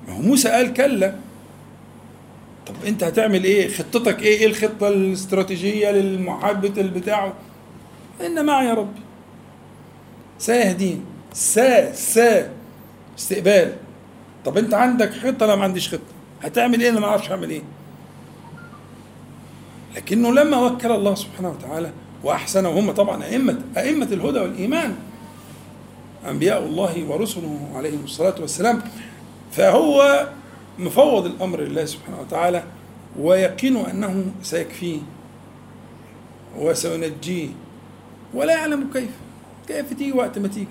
ما 0.08 0.14
هو 0.14 0.20
موسى 0.22 0.48
قال 0.48 0.72
كلا. 0.72 1.14
طب 2.66 2.74
أنت 2.86 3.04
هتعمل 3.04 3.44
إيه؟ 3.44 3.68
خطتك 3.68 4.22
إيه؟ 4.22 4.38
إيه 4.38 4.46
الخطة 4.46 4.88
الاستراتيجية 4.88 5.90
للمحاربه 5.90 6.80
البتاع؟ 6.80 7.32
إن 8.26 8.46
معي 8.46 8.66
يا 8.66 8.74
ربي. 8.74 9.00
سيهدين 10.38 11.04
سا 11.32 11.92
سا. 11.92 12.52
استقبال. 13.18 13.76
طب 14.44 14.58
انت 14.58 14.74
عندك 14.74 15.12
خطة؟ 15.12 15.46
لا 15.46 15.56
ما 15.56 15.64
عنديش 15.64 15.88
خطة. 15.88 16.00
هتعمل 16.42 16.80
إيه؟ 16.80 16.90
أنا 16.90 17.00
ما 17.00 17.06
أعرفش 17.06 17.30
اعمل 17.30 17.50
إيه. 17.50 17.62
لكنه 19.96 20.32
لما 20.34 20.56
وكل 20.56 20.90
الله 20.90 21.14
سبحانه 21.14 21.50
وتعالى 21.50 21.90
واحسن 22.24 22.66
وهم 22.66 22.90
طبعا 22.92 23.24
أئمة 23.24 23.58
أئمة 23.76 24.06
الهدى 24.06 24.38
والإيمان 24.40 24.94
أنبياء 26.28 26.62
الله 26.64 27.04
ورسله 27.08 27.68
عليهم 27.74 28.04
الصلاة 28.04 28.34
والسلام 28.40 28.82
فهو 29.52 30.26
مفوض 30.78 31.26
الأمر 31.26 31.60
لله 31.60 31.84
سبحانه 31.84 32.20
وتعالى 32.20 32.64
ويقين 33.18 33.76
أنه 33.76 34.24
سيكفيه 34.42 34.98
وسينجيه 36.58 37.48
ولا 38.34 38.52
يعلم 38.52 38.90
كيف 38.92 39.10
كيف 39.68 39.92
تيجي 39.92 40.12
وقت 40.12 40.38
ما 40.38 40.48
تيجي. 40.48 40.66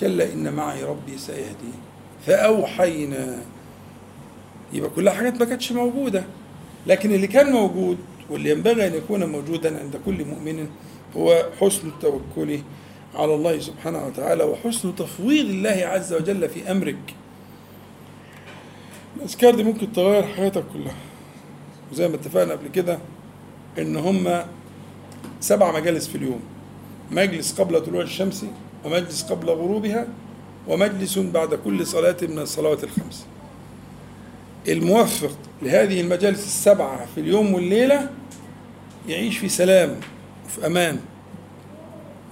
كلا 0.00 0.32
إن 0.32 0.52
معي 0.52 0.84
ربي 0.84 1.18
سيهدين 1.18 1.74
فأوحينا. 2.26 3.38
يبقى 4.72 4.90
كلها 4.90 5.12
حاجات 5.12 5.40
ما 5.40 5.44
كانتش 5.44 5.72
موجودة. 5.72 6.24
لكن 6.86 7.12
اللي 7.12 7.26
كان 7.26 7.52
موجود 7.52 7.98
واللي 8.30 8.50
ينبغي 8.50 8.86
أن 8.86 8.94
يكون 8.94 9.24
موجودا 9.24 9.80
عند 9.80 10.00
كل 10.06 10.24
مؤمن 10.24 10.68
هو 11.16 11.46
حسن 11.60 11.88
التوكل 11.88 12.58
على 13.14 13.34
الله 13.34 13.58
سبحانه 13.58 14.06
وتعالى 14.06 14.44
وحسن 14.44 14.94
تفويض 14.96 15.46
الله 15.46 15.70
عز 15.84 16.12
وجل 16.12 16.48
في 16.48 16.70
أمرك. 16.70 17.14
الاذكار 19.16 19.54
دي 19.54 19.62
ممكن 19.62 19.92
تغير 19.92 20.22
حياتك 20.22 20.64
كلها. 20.72 20.94
وزي 21.92 22.08
ما 22.08 22.14
اتفقنا 22.14 22.52
قبل 22.52 22.68
كده 22.68 22.98
إن 23.78 23.96
هم 23.96 24.44
سبع 25.40 25.72
مجالس 25.72 26.08
في 26.08 26.14
اليوم. 26.14 26.40
مجلس 27.10 27.60
قبل 27.60 27.82
طلوع 27.82 28.02
الشمس 28.02 28.44
ومجلس 28.84 29.22
قبل 29.22 29.50
غروبها 29.50 30.06
ومجلس 30.70 31.18
بعد 31.18 31.54
كل 31.54 31.86
صلاة 31.86 32.16
من 32.22 32.38
الصلوات 32.38 32.84
الخمس. 32.84 33.26
الموفق 34.68 35.36
لهذه 35.62 36.00
المجالس 36.00 36.44
السبعة 36.44 37.06
في 37.14 37.20
اليوم 37.20 37.54
والليلة 37.54 38.10
يعيش 39.08 39.38
في 39.38 39.48
سلام 39.48 40.00
وفي 40.46 40.66
أمان 40.66 41.00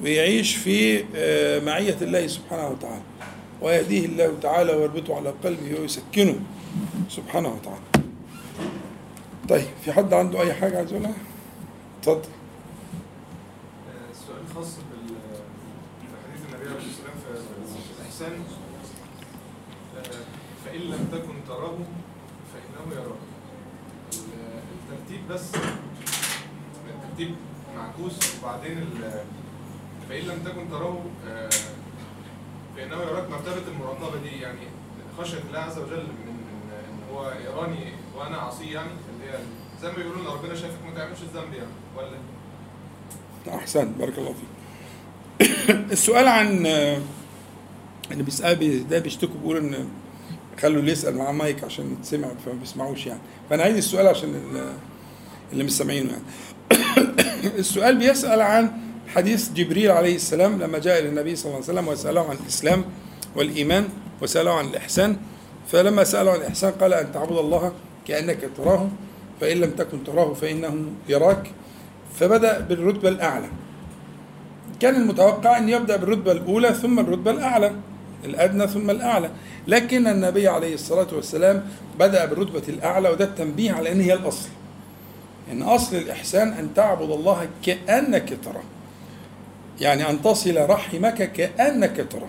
ويعيش 0.02 0.56
في 0.56 1.04
آه، 1.16 1.60
معية 1.60 1.96
الله 2.02 2.26
سبحانه 2.26 2.68
وتعالى 2.68 3.02
ويهديه 3.62 4.06
الله 4.06 4.34
تعالى 4.42 4.72
ويربطه 4.72 5.16
على 5.16 5.34
قلبه 5.44 5.80
ويسكنه 5.80 6.40
سبحانه 7.10 7.48
وتعالى. 7.48 8.08
طيب 9.48 9.66
في 9.84 9.92
حد 9.92 10.12
عنده 10.12 10.40
أي 10.40 10.54
حاجة 10.54 10.76
عايز 10.76 10.92
يقولها؟ 10.92 11.14
اتفضل. 12.00 12.28
السؤال 14.10 14.42
خاص 14.54 14.66
بال 14.76 15.14
بحديث 16.12 16.46
النبي 16.48 16.68
عليه 16.70 16.78
الصلاه 16.78 17.98
الاحسان 18.20 18.44
آه، 19.96 20.24
فإن 20.64 20.80
لم 20.80 21.08
تكن 21.12 21.34
تراه 21.48 21.78
فإنه 22.52 22.94
يراك 22.94 23.18
ال- 24.12 24.62
الترتيب 24.92 25.28
بس 25.30 25.54
الترتيب 26.88 27.34
معكوس. 27.76 28.18
وبعدين 28.42 28.90
فإن 30.08 30.22
لم 30.24 30.42
تكن 30.44 30.70
تراه 30.70 30.98
آه، 31.28 31.50
فإنه 32.76 32.96
يراك 33.02 33.30
مرتبة 33.30 33.62
المراقبه 33.68 34.18
دي. 34.22 34.40
يعني 34.40 34.60
خشية 35.18 35.38
الله 35.48 35.58
عز 35.58 35.78
وجل 35.78 36.02
من 36.02 36.38
إن 36.72 37.14
هو 37.14 37.32
يراني 37.44 37.92
وأنا 38.16 38.36
عصية 38.36 38.74
يعني 38.74 38.88
اللي 39.14 39.32
هي 39.32 39.38
زي 39.82 39.88
ما 39.88 39.94
بيقولوا 39.94 40.22
إن 40.22 40.26
ربنا 40.26 40.54
شايفك 40.54 40.78
ما 40.86 40.94
تعملش 40.94 41.22
الذنب 41.22 41.52
يعني 41.54 41.70
ولا؟ 41.96 42.18
أحسن 43.58 43.92
بارك 43.92 44.18
الله 44.18 44.32
فيك. 44.34 44.48
السؤال 45.92 46.28
عن 46.28 46.66
آه، 46.66 47.00
اللي 48.12 48.22
بيسأل 48.22 48.56
بي- 48.56 48.78
ده 48.78 48.98
بيشتكوا 48.98 49.34
بيقولوا 49.40 49.60
إن 49.60 49.88
خلوا 50.60 50.80
اللي 50.80 50.92
يسأل 50.92 51.16
معاه 51.16 51.32
مايك 51.32 51.64
عشان 51.64 51.92
يتسمع 51.92 52.28
فما 52.44 52.54
بيسمعوش 52.60 53.06
يعني. 53.06 53.20
فأنا 53.50 53.62
عايز 53.62 53.76
السؤال 53.76 54.06
عشان 54.06 54.28
ال- 54.34 54.72
اللي 55.52 55.64
مش 55.64 55.72
سامعينه 55.76 56.10
يعني. 56.10 56.24
السؤال 57.58 57.96
بيسأل 57.98 58.40
عن 58.42 58.70
حديث 59.08 59.52
جبريل 59.52 59.90
عليه 59.90 60.16
السلام 60.16 60.58
لما 60.62 60.78
جاء 60.78 60.98
إلى 61.00 61.08
النبي 61.08 61.36
صلى 61.36 61.44
الله 61.50 61.62
عليه 61.68 61.72
وسلم 61.80 61.88
وسأله 61.88 62.30
عن 62.30 62.36
الإسلام 62.42 62.84
والإيمان 63.36 63.88
وسأله 64.22 64.50
عن 64.58 64.64
الإحسان. 64.66 65.16
فلما 65.72 66.04
سأله 66.04 66.30
عن 66.30 66.36
الإحسان 66.40 66.72
قال 66.72 66.94
أن 66.94 67.12
تعبد 67.12 67.38
الله 67.38 67.72
كأنك 68.06 68.50
تراه 68.56 68.88
فإن 69.40 69.56
لم 69.56 69.70
تكن 69.70 70.04
تراه 70.04 70.34
فإنه 70.34 70.84
يراك. 71.08 71.50
فبدأ 72.20 72.60
بالرتبة 72.60 73.08
الأعلى. 73.08 73.48
كان 74.80 74.94
المتوقع 74.94 75.58
أن 75.58 75.68
يبدأ 75.68 75.96
بالرتبة 75.96 76.32
الأولى 76.32 76.74
ثم 76.74 76.98
الرتبة 76.98 77.30
الأعلى. 77.30 77.72
الأدنى 78.24 78.66
ثم 78.66 78.90
الأعلى. 78.90 79.30
لكن 79.66 80.06
النبي 80.06 80.48
عليه 80.48 80.74
الصلاة 80.74 81.06
والسلام 81.12 81.66
بدأ 81.98 82.24
بالرتبة 82.24 82.62
الأعلى 82.68 83.08
وده 83.08 83.24
التنبيه 83.24 83.72
على 83.72 83.92
أن 83.92 84.00
هي 84.00 84.14
الأصل. 84.14 84.48
إن 85.52 85.62
أصل 85.62 85.96
الإحسان 85.96 86.48
أن 86.48 86.74
تعبد 86.74 87.10
الله 87.10 87.48
كأنك 87.62 88.38
تراه. 88.44 88.62
يعني 89.80 90.10
أن 90.10 90.22
تصل 90.22 90.70
رحمك 90.70 91.32
كأنك 91.32 92.06
تراه. 92.10 92.28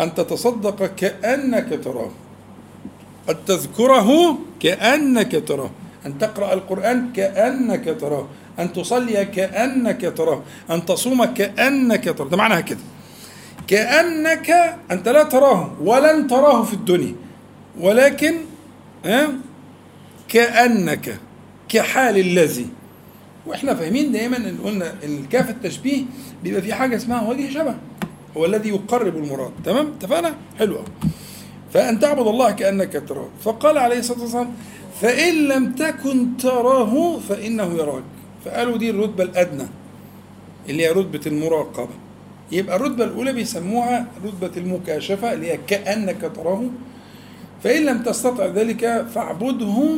أن 0.00 0.14
تتصدق 0.14 0.94
كأنك 0.94 1.84
تراه. 1.84 2.10
أن 3.28 3.36
تذكره 3.46 4.38
كأنك 4.60 5.48
تراه. 5.48 5.70
أن 6.06 6.18
تقرأ 6.18 6.52
القرآن 6.54 7.12
كأنك 7.12 7.96
تراه. 8.00 8.26
أن 8.58 8.72
تصلي 8.72 9.24
كأنك 9.24 10.12
تراه. 10.16 10.42
أن 10.70 10.86
تصوم 10.86 11.24
كأنك 11.24 12.04
تراه. 12.18 12.28
ده 12.28 12.36
معناها 12.36 12.60
كده 12.60 12.78
كأنك 13.66 14.50
أنت 14.90 15.08
لا 15.08 15.22
تراه 15.22 15.72
ولن 15.80 16.26
تراه 16.26 16.62
في 16.62 16.74
الدنيا. 16.74 17.14
ولكن 17.80 18.34
كأنك 20.28 21.18
كحال 21.68 22.18
الذي. 22.18 22.68
وإحنا 23.46 23.74
فاهمين 23.74 24.12
دايما 24.12 24.36
إن 24.36 24.58
قلنا 24.64 24.94
الكاف 25.04 25.50
التشبيه 25.50 26.04
بيبقى 26.42 26.62
في 26.62 26.74
حاجة 26.74 26.96
اسمها 26.96 27.28
وجه 27.28 27.50
شبه. 27.50 27.74
هو 28.36 28.44
الذي 28.44 28.68
يقرب 28.68 29.16
المراد. 29.16 29.52
تمام؟ 29.64 29.86
اتفقنا؟ 29.86 30.34
حلو 30.58 30.78
فأن 31.72 32.00
تعبد 32.00 32.26
الله 32.26 32.50
كأنك 32.50 33.04
تراه. 33.08 33.28
فقال 33.42 33.78
عليه 33.78 33.98
الصلاة 33.98 34.20
والسلام 34.20 34.54
فإن 35.00 35.48
لم 35.48 35.72
تكن 35.72 36.36
تراه 36.36 37.18
فإنه 37.18 37.74
يراك. 37.74 38.04
فقالوا 38.44 38.76
دي 38.76 38.90
الرتبة 38.90 39.24
الأدنى 39.24 39.66
اللي 40.68 40.82
هي 40.86 40.90
رتبة 40.90 41.20
المراقبة. 41.26 42.03
يبقى 42.52 42.76
الرتبة 42.76 43.04
الأولى 43.04 43.32
بيسموها 43.32 44.06
رتبة 44.24 44.50
المكاشفة 44.56 45.32
اللي 45.32 45.52
هي 45.52 45.58
كأنك 45.66 46.30
تراه. 46.36 46.62
فإن 47.62 47.82
لم 47.84 48.02
تستطع 48.02 48.46
ذلك 48.46 49.06
فاعبده 49.14 49.94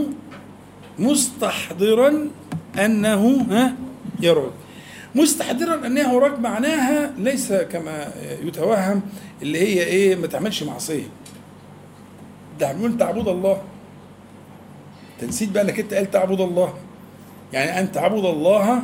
مستحضرا 0.99 2.31
أنه 2.85 3.47
ها 3.51 3.75
يراك 4.21 4.53
مستحضرا 5.15 5.87
أنه 5.87 6.15
يراك 6.15 6.39
معناها 6.41 7.13
ليس 7.19 7.53
كما 7.53 8.13
يتوهم 8.45 9.01
اللي 9.43 9.59
هي 9.59 9.83
إيه 9.85 10.17
ما 10.17 10.27
تعملش 10.27 10.63
معصية. 10.63 11.07
ده 12.61 12.73
بيقول 12.73 12.99
تعبد 12.99 13.29
الله. 13.29 13.63
انت 15.15 15.29
نسيت 15.29 15.49
بقى 15.51 15.63
إنك 15.63 15.81
أنت 15.81 15.95
قال 15.95 16.11
تعبد 16.11 16.41
الله. 16.41 16.75
يعني 17.53 17.81
أن 17.81 17.93
تعبد 17.93 18.25
الله 18.25 18.83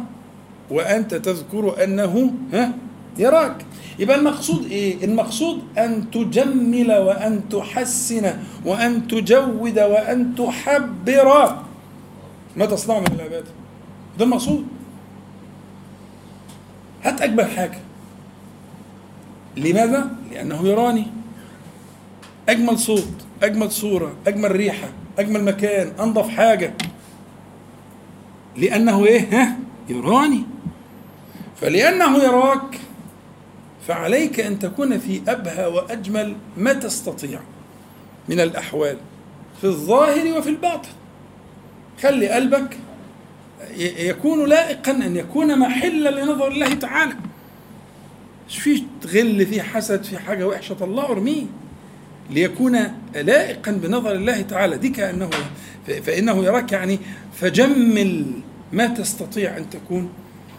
وأنت 0.70 1.14
تذكر 1.14 1.84
أنه 1.84 2.32
ها 2.52 2.72
يراك. 3.18 3.64
يبقى 3.98 4.16
المقصود 4.16 4.64
إيه؟ 4.70 5.04
المقصود 5.04 5.62
أن 5.78 6.10
تجمل 6.10 6.92
وأن 6.92 7.48
تحسن 7.48 8.34
وأن 8.64 9.08
تجود 9.08 9.78
وأن 9.78 10.34
تحبر. 10.34 11.56
ما 12.56 12.66
تصنع 12.66 12.98
من 12.98 13.06
العبادة. 13.14 13.50
ده 14.18 14.24
المقصود. 14.24 14.66
هات 17.04 17.22
اجمل 17.22 17.50
حاجة. 17.50 17.78
لماذا؟ 19.56 20.10
لأنه 20.32 20.68
يراني. 20.68 21.06
أجمل 22.48 22.78
صوت 22.78 23.08
أجمل 23.42 23.70
صورة 23.70 24.12
أجمل 24.26 24.50
ريحة 24.52 24.88
أجمل 25.18 25.44
مكان 25.44 25.92
أنظف 26.00 26.28
حاجة. 26.28 26.74
لأنه 28.56 29.04
إيه؟ 29.04 29.28
ها؟ 29.32 29.56
يراني. 29.88 30.42
فلأنه 31.60 32.18
يراك 32.18 32.80
فعليك 33.88 34.40
أن 34.40 34.58
تكون 34.58 34.98
في 34.98 35.20
أبهى 35.28 35.66
وأجمل 35.66 36.36
ما 36.56 36.72
تستطيع 36.72 37.40
من 38.28 38.40
الأحوال 38.40 38.96
في 39.60 39.64
الظاهر 39.64 40.38
وفي 40.38 40.48
الباطن. 40.48 40.88
خلي 42.02 42.28
قلبك 42.28 42.76
يكون 43.78 44.48
لائقا 44.48 44.92
أن 44.92 45.16
يكون 45.16 45.58
محلا 45.58 46.20
لنظر 46.20 46.48
الله 46.48 46.74
تعالى. 46.74 47.14
مش 48.48 48.58
في 48.58 48.82
غل 49.06 49.46
في 49.46 49.62
حسد 49.62 50.04
في 50.04 50.18
حاجة 50.18 50.46
وحشة 50.46 50.74
طلعه 50.74 51.10
ارميه. 51.10 51.44
ليكون 52.30 52.78
لائقا 53.14 53.72
بنظر 53.72 54.12
الله 54.12 54.40
تعالى. 54.40 54.78
دي 54.78 54.88
كأنه 54.88 55.30
فإنه 56.02 56.44
يراك 56.44 56.72
يعني 56.72 56.98
فجمل 57.34 58.26
ما 58.72 58.86
تستطيع 58.86 59.56
أن 59.56 59.70
تكون 59.70 60.12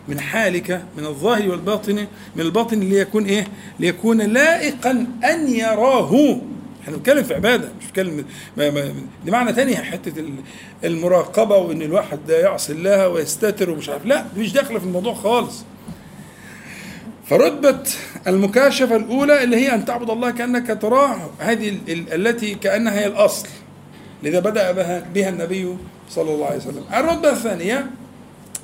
من 0.08 0.20
حالك 0.20 0.84
من 0.98 1.06
الظاهر 1.06 1.50
والباطن 1.50 1.96
من 2.36 2.42
الباطن 2.42 2.80
ليكون 2.80 3.26
إيه؟ 3.26 3.48
ليكون 3.80 4.22
لائقا 4.22 4.92
أن 5.24 5.48
يراه. 5.48 6.38
إحنا 6.84 6.96
بنتكلم 6.98 7.24
في 7.24 7.34
عبادة 7.34 7.70
مش 7.80 7.86
بنتكلم 7.86 8.26
دي 9.26 9.32
معنى 9.32 9.54
تاني 9.54 9.76
حتة 9.78 10.20
ال- 10.20 10.34
المراقبة 10.84 11.58
وإن 11.58 11.82
الواحد 11.82 12.20
ده 12.28 12.40
يعصي 12.40 12.74
الله 12.74 13.10
ويستتر 13.10 13.70
ومش 13.70 13.90
عارف. 13.90 14.06
لا 14.06 14.26
دي 14.36 14.42
مش 14.42 14.54
داخلة 14.54 14.80
في 14.80 14.86
الموضوع 14.86 15.14
خالص. 15.14 15.64
فرتبة 17.30 17.80
المكاشفة 18.28 18.96
الأولى 18.96 19.44
اللي 19.44 19.56
هي 19.58 19.74
أن 19.76 19.86
تعبد 19.86 20.10
الله 20.10 20.32
كأنك 20.32 20.78
تراه 20.82 21.16
هذه 21.40 21.70
ال- 21.70 21.80
ال- 21.90 22.28
التي 22.28 22.56
كأنها 22.56 23.00
هي 23.00 23.06
الأصل 23.08 23.48
لذا 24.24 24.40
بدأ 24.40 24.72
بها, 24.72 25.06
بها 25.14 25.30
النبي 25.30 25.78
صلى 26.10 26.34
الله 26.34 26.46
عليه 26.46 26.58
وسلم. 26.58 26.84
الرتبة 26.94 27.30
الثانية 27.32 27.86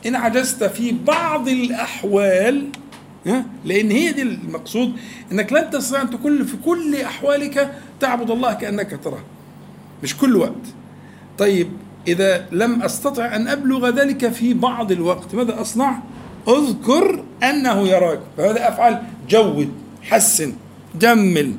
إن 0.05 0.15
عجزت 0.15 0.63
في 0.63 0.91
بعض 0.91 1.47
الأحوال؟ 1.47 2.67
لأن 3.65 3.91
هي 3.91 4.11
دي 4.11 4.21
المقصود 4.21 4.93
أنك 5.31 5.53
لن 5.53 5.69
تستطيع 5.69 6.01
أن 6.01 6.09
تكون 6.09 6.45
في 6.45 6.57
كل 6.57 6.95
أحوالك 6.95 7.73
تعبد 7.99 8.31
الله 8.31 8.53
كأنك 8.53 8.99
تراه 9.03 9.23
مش 10.03 10.17
كل 10.17 10.35
وقت 10.35 10.65
طيب 11.37 11.67
إذا 12.07 12.45
لم 12.51 12.81
أستطع 12.81 13.35
أن 13.35 13.47
أبلغ 13.47 13.89
ذلك 13.89 14.31
في 14.31 14.53
بعض 14.53 14.91
الوقت 14.91 15.35
ماذا 15.35 15.61
أصنع؟ 15.61 15.99
أذكر 16.47 17.23
أنه 17.43 17.87
يراك 17.87 18.19
فماذا 18.37 18.69
أفعل؟ 18.69 19.03
جود 19.29 19.71
حسن 20.01 20.53
جمل؟ 20.99 21.53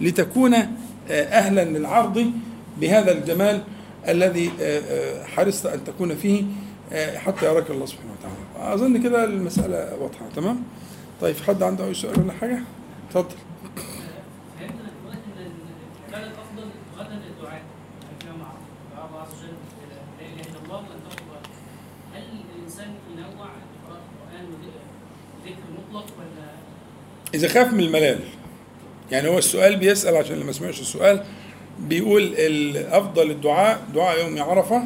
لتكون 0.00 0.54
آه، 0.54 0.64
أهلا 1.10 1.64
للعرض 1.64 2.32
بهذا 2.80 3.12
الجمال 3.12 3.62
الذي 4.08 4.50
آه، 4.60 4.80
آه، 4.80 5.24
حرصت 5.24 5.66
أن 5.66 5.84
تكون 5.84 6.14
فيه 6.14 6.44
حتى 7.16 7.46
يراك 7.46 7.70
الله 7.70 7.86
سبحانه 7.86 8.12
وتعالى 8.18 8.74
أظن 8.74 9.02
كده 9.02 9.24
المسألة 9.24 9.94
واضحة 10.00 10.24
تمام؟ 10.36 10.62
طيب 11.20 11.34
في 11.34 11.44
حد 11.44 11.62
عنده 11.62 11.84
أي 11.86 11.94
سؤال 11.94 12.20
ولا 12.20 12.32
حاجة؟ 12.32 12.58
اتفضل 13.08 13.36
إذا 27.34 27.48
خاف 27.48 27.72
من 27.72 27.80
الملل 27.80 28.20
يعني 29.12 29.28
هو 29.28 29.38
السؤال 29.38 29.76
بيسأل 29.76 30.16
عشان 30.16 30.32
اللي 30.34 30.44
ما 30.44 30.52
سمعش 30.52 30.80
السؤال 30.80 31.24
بيقول 31.78 32.22
الأفضل 32.22 33.30
الدعاء 33.30 33.82
دعاء 33.94 34.20
يوم 34.20 34.42
عرفة 34.42 34.82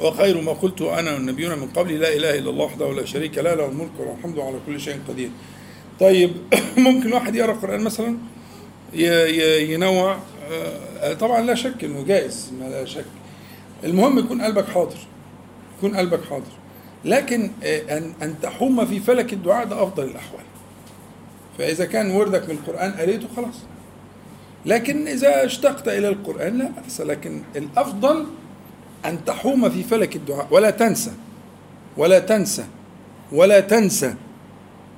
وخير 0.00 0.40
ما 0.40 0.52
قلت 0.52 0.82
أنا 0.82 1.14
والنبيون 1.14 1.58
من 1.58 1.68
قبلي 1.68 1.96
لا 1.96 2.16
إله 2.16 2.38
إلا 2.38 2.50
الله 2.50 2.64
وحده 2.64 2.92
لا 2.92 3.04
شريك 3.04 3.38
له 3.38 3.54
له 3.54 3.66
الملك 3.66 3.90
وله 3.98 4.14
الحمد 4.18 4.38
على 4.38 4.56
كل 4.66 4.80
شيء 4.80 4.98
قدير. 5.08 5.30
طيب 6.00 6.30
ممكن 6.78 7.12
واحد 7.12 7.36
يقرأ 7.36 7.52
القرآن 7.52 7.80
مثلا؟ 7.80 8.16
ينوع؟ 8.92 10.18
آه، 10.50 11.14
طبعا 11.14 11.40
لا 11.40 11.54
شك 11.54 11.84
إنه 11.84 12.04
جائز 12.04 12.52
ما 12.60 12.64
لا 12.64 12.84
شك. 12.84 13.04
المهم 13.84 14.18
يكون 14.18 14.42
قلبك 14.42 14.68
حاضر 14.68 14.96
يكون 15.78 15.96
قلبك 15.96 16.24
حاضر. 16.24 16.52
لكن 17.04 17.50
آه، 17.64 17.98
أن 17.98 18.12
أن 18.22 18.34
تحوم 18.42 18.86
في 18.86 19.00
فلك 19.00 19.32
الدعاء 19.32 19.66
ده 19.66 19.82
أفضل 19.82 20.04
الأحوال. 20.04 20.44
فإذا 21.58 21.84
كان 21.84 22.10
وردك 22.10 22.48
من 22.48 22.54
القرآن 22.54 22.92
قريته 22.92 23.28
خلاص. 23.36 23.56
لكن 24.66 25.08
إذا 25.08 25.44
اشتقت 25.44 25.88
إلى 25.88 26.08
القرآن 26.08 26.58
لا 26.58 26.70
بأس 26.84 27.00
لكن 27.00 27.42
الأفضل 27.56 28.26
أن 29.08 29.24
تحوم 29.24 29.70
في 29.70 29.82
فلك 29.82 30.16
الدعاء. 30.16 30.46
ولا 30.50 30.70
تنسى 30.70 31.12
ولا 31.96 32.18
تنسى 32.18 32.64
ولا 33.32 33.60
تنسى. 33.60 34.14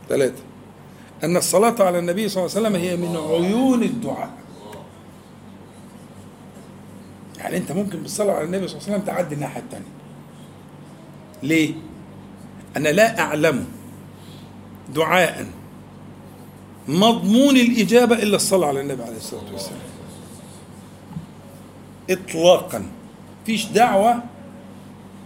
ثلاثة. 0.09 0.43
أن 1.25 1.37
الصلاة 1.37 1.75
على 1.81 1.99
النبي 1.99 2.29
صلى 2.29 2.45
الله 2.45 2.57
عليه 2.57 2.69
وسلم 2.69 2.81
هي 2.83 2.97
من 2.97 3.17
عيون 3.17 3.83
الدعاء. 3.83 4.31
يعني 7.39 7.57
أنت 7.57 7.73
ممكن 7.73 7.99
بالصلاة 7.99 8.33
على 8.33 8.45
النبي 8.45 8.69
صلى 8.69 8.77
الله 8.79 8.89
عليه 8.89 8.99
وسلم 8.99 9.15
تعدي 9.15 9.35
الناحية 9.35 9.61
الثانية 9.61 9.87
ليه؟ 11.43 11.75
أنا 12.77 12.89
لا 12.89 13.21
أعلم 13.21 13.67
دعاء 14.95 15.47
مضمون 16.89 17.57
الإجابة 17.57 18.17
إلا 18.17 18.37
الصلاة 18.37 18.69
على 18.69 18.81
النبي 18.81 19.03
عليه 19.03 19.17
الصلاة 19.17 19.53
والسلام. 19.53 19.81
إطلاقا. 22.11 22.87
فيش 23.49 23.67
دعوة 23.67 24.23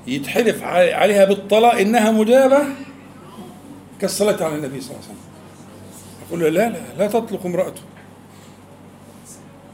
يتحلف 0.06 0.62
علي- 0.62 0.92
عليها 0.92 1.24
بالطلاق 1.24 1.74
إنها 1.74 2.10
مجابة 2.10 2.64
كالصلاة 4.00 4.44
على 4.44 4.54
النبي 4.54 4.80
صلى 4.80 4.90
الله 4.90 5.02
عليه 5.02 5.14
وسلم. 5.14 5.32
أقول 6.28 6.40
له 6.40 6.48
لا 6.48 6.68
لا 6.68 6.78
لا 6.98 7.06
تطلق 7.06 7.46
امرأته. 7.46 7.82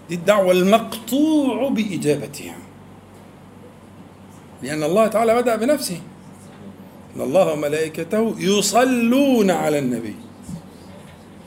دي 0.09 0.15
الدعوة 0.15 0.53
المقطوع 0.53 1.69
بإجابتها. 1.69 2.57
لأن 4.63 4.83
الله 4.83 5.07
تعالى 5.07 5.35
بدأ 5.35 5.57
بنفسه. 5.57 6.01
إن 7.17 7.21
الله 7.21 7.53
وملائكته 7.53 8.35
يصلون 8.39 9.51
على 9.51 9.79
النبي. 9.79 10.15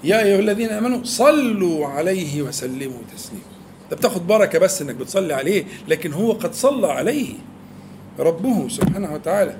يا 0.04 0.24
أيها 0.24 0.40
الذين 0.40 0.70
آمنوا 0.70 1.04
صلوا 1.04 1.88
عليه 1.88 2.42
وسلموا 2.42 3.00
تسليما. 3.16 3.44
انت 3.92 4.00
بتاخد 4.00 4.28
بركة 4.28 4.60
بس 4.60 4.82
انك 4.82 4.96
بتصلي 4.96 5.34
عليه 5.34 5.64
لكن 5.88 6.14
هو 6.14 6.32
قد 6.32 6.54
صلى 6.54 6.88
عليه 6.88 7.34
ربه 8.20 8.68
سبحانه 8.70 9.14
وتعالى. 9.14 9.56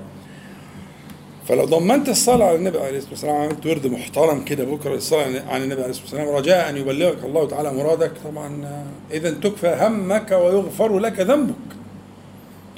فلو 1.48 1.64
ضمنت 1.64 2.08
الصلاة 2.08 2.46
على 2.46 2.56
النبي 2.56 2.78
عليه 2.78 2.96
الصلاة 2.98 3.10
والسلام 3.12 3.36
عملت 3.36 3.66
ورد 3.66 3.86
محترم 3.86 4.44
كده 4.44 4.64
بكرة 4.64 4.94
الصلاة 4.94 5.42
على 5.48 5.64
النبي 5.64 5.82
عليه 5.82 5.90
الصلاة 5.90 6.04
والسلام 6.04 6.28
رجاء 6.28 6.70
أن 6.70 6.76
يبلغك 6.76 7.24
الله 7.24 7.48
تعالى 7.48 7.72
مرادك 7.72 8.12
طبعا 8.24 8.84
إذا 9.10 9.30
تكفى 9.30 9.76
همك 9.80 10.30
ويغفر 10.30 10.98
لك 10.98 11.20
ذنبك. 11.20 11.54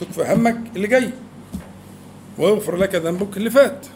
تكفى 0.01 0.35
همك 0.35 0.56
اللي 0.76 0.86
جاي 0.86 1.10
ويغفر 2.39 2.76
لك 2.76 2.94
ذنبك 2.94 3.36
اللي 3.36 3.51
فات. 3.51 3.86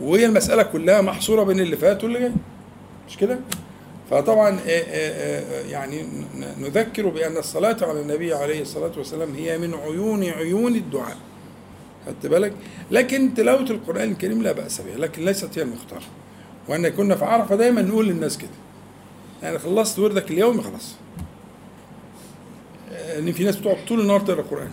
وهي 0.00 0.26
المسألة 0.26 0.62
كلها 0.62 1.00
محصورة 1.00 1.42
بين 1.42 1.60
اللي 1.60 1.76
فات 1.76 2.04
واللي 2.04 2.18
جاي. 2.18 2.32
مش 3.08 3.16
كده؟ 3.16 3.38
فطبعا 4.10 4.50
آه، 4.50 4.60
آه، 4.68 5.40
آه، 5.40 5.66
يعني 5.66 6.04
نذكر 6.58 7.08
بأن 7.08 7.36
الصلاة 7.36 7.76
على 7.82 8.00
النبي 8.00 8.34
عليه 8.34 8.62
الصلاة 8.62 8.92
والسلام 8.96 9.34
هي 9.34 9.58
من 9.58 9.74
عيون 9.74 10.24
عيون 10.24 10.74
الدعاء. 10.74 11.16
خدت 12.06 12.26
بالك؟ 12.26 12.52
لكن 12.90 13.34
تلاوة 13.34 13.60
القرآن 13.70 14.10
الكريم 14.10 14.42
لا 14.42 14.52
بأس 14.52 14.80
بها 14.80 14.96
لكن 14.96 15.24
ليست 15.24 15.58
هي 15.58 15.62
المختار. 15.62 16.02
وأن 16.68 16.88
كنا 16.88 17.16
في 17.16 17.24
عرفة 17.24 17.56
دايما 17.56 17.82
نقول 17.82 18.06
للناس 18.06 18.38
كده. 18.38 18.50
يعني 19.42 19.58
خلصت 19.58 19.98
وردك 19.98 20.30
اليومي 20.30 20.62
خلاص. 20.62 20.94
إن 23.18 23.32
في 23.32 23.44
ناس 23.44 23.56
بتقعد 23.56 23.76
طول 23.88 24.00
النهار 24.00 24.20
تقرأ 24.20 24.42
قران 24.42 24.70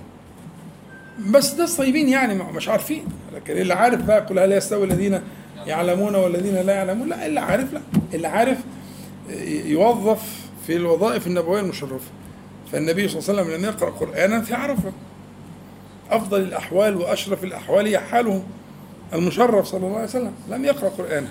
بس 1.32 1.54
ناس 1.54 1.78
طيبين 1.78 2.10
يعني 2.10 2.34
مش 2.34 2.70
عارفين. 2.70 3.06
لكن 3.36 3.58
اللي 3.58 3.74
عارف 3.74 4.06
بقى 4.06 4.20
قل 4.20 4.40
هل 4.40 4.52
يستوي 4.52 4.86
الذين 4.86 5.22
يعلمون 5.66 6.16
والذين 6.16 6.56
لا 6.56 6.74
يعلمون؟ 6.74 7.10
لا 7.10 7.26
اللي 7.26 7.40
عارف 7.40 7.74
لا. 7.74 7.82
اللي 8.14 8.28
عارف 8.28 8.58
يوظف 9.66 10.50
في 10.68 10.76
الوظائف 10.76 11.28
النبوية 11.28 11.62
المشرفة. 11.62 12.12
فالنبي 12.72 13.08
صلى 13.08 13.20
الله 13.20 13.42
عليه 13.42 13.52
وسلم 13.52 13.60
لم 13.60 13.66
يقرأ 13.66 13.90
قرآنا 13.90 14.42
في 14.42 14.54
عرفه 14.54 14.92
أفضل 16.12 16.42
الأحوال 16.42 16.98
وأشرف 16.98 17.44
الأحوال 17.44 17.88
هي 17.88 18.00
حاله. 18.00 18.44
المشرف 19.14 19.66
صلى 19.66 19.88
الله 19.88 19.96
عليه 19.96 20.08
وسلم 20.08 20.34
لم 20.50 20.66
يقرأ 20.66 20.90
قرآنا. 20.90 21.28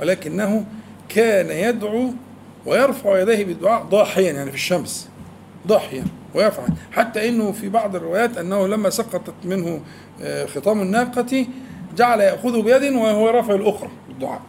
ولكنه 0.00 0.64
كان 1.08 1.50
يدعو 1.50 2.10
ويرفع 2.66 3.20
يديه 3.20 3.44
بالدعاء 3.44 3.82
ضاحيا 3.82 4.32
يعني 4.32 4.50
في 4.50 4.56
الشمس. 4.56 5.08
ضاحيا 5.66 6.04
ويفعل 6.34 6.68
حتى 6.92 7.28
إنه 7.28 7.52
في 7.52 7.68
بعض 7.68 7.96
الروايات 7.96 8.38
أنه 8.38 8.66
لما 8.66 8.90
سقطت 8.90 9.34
منه 9.44 9.80
آه، 10.22 10.46
خطام 10.46 10.80
الناقة 10.80 11.46
جعل 11.96 12.20
يأخذه 12.20 12.62
بيد 12.62 12.92
وهو 12.92 13.28
رافع 13.28 13.54
الأخرى 13.54 13.90
بالدعاء. 14.08 14.40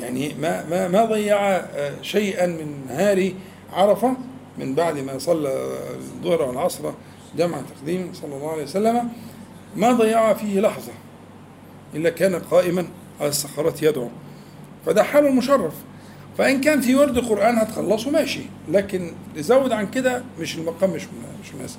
يعني 0.00 0.34
ما 0.40 0.64
ما 0.70 0.88
ما 0.88 1.04
ضيع 1.04 1.36
آه، 1.56 2.02
شيئا 2.02 2.46
من 2.46 2.84
نهار 2.88 3.32
عرفة 3.72 4.16
من 4.58 4.74
بعد 4.74 4.98
ما 4.98 5.18
صلى 5.18 5.48
الظهر 5.94 6.42
والعصر 6.42 6.90
جمع 7.36 7.58
تقديم 7.76 8.10
صلى 8.14 8.36
الله 8.36 8.52
عليه 8.52 8.62
وسلم. 8.62 9.08
ما 9.76 9.92
ضيع 9.92 10.34
فيه 10.34 10.60
لحظة 10.60 10.92
إلا 11.94 12.10
كان 12.10 12.34
قائما 12.34 12.86
على 13.20 13.28
الصخرات 13.28 13.82
يدعو. 13.82 14.08
فده 14.86 15.02
حاله 15.02 15.28
المشرف. 15.28 15.74
فإن 16.38 16.60
كان 16.60 16.80
في 16.80 16.94
ورد 16.94 17.18
قران 17.18 17.58
هتخلصه 17.58 18.10
ماشي 18.10 18.40
لكن 18.68 19.12
تزود 19.36 19.72
عن 19.72 19.90
كده 19.90 20.22
مش 20.40 20.58
المقام 20.58 20.90
مش 20.90 21.02
مش 21.44 21.54
مناسب 21.54 21.78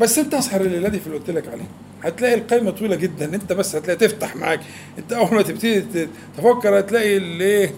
بس 0.00 0.18
انت 0.18 0.34
اسهر 0.34 0.62
دي 0.88 1.00
في 1.00 1.06
اللي 1.06 1.18
قلت 1.18 1.30
لك 1.30 1.48
عليه. 1.48 1.68
هتلاقي 2.02 2.34
القايمه 2.34 2.70
طويلة 2.70 2.96
جدا. 2.96 3.34
انت 3.34 3.52
بس 3.52 3.76
هتلاقي 3.76 3.96
تفتح 3.96 4.36
معاك. 4.36 4.60
انت 4.98 5.12
أول 5.12 5.34
ما 5.34 5.42
تبتدي 5.42 6.08
تفكر 6.36 6.78
هتلاقي 6.78 7.16
الايه 7.16 7.70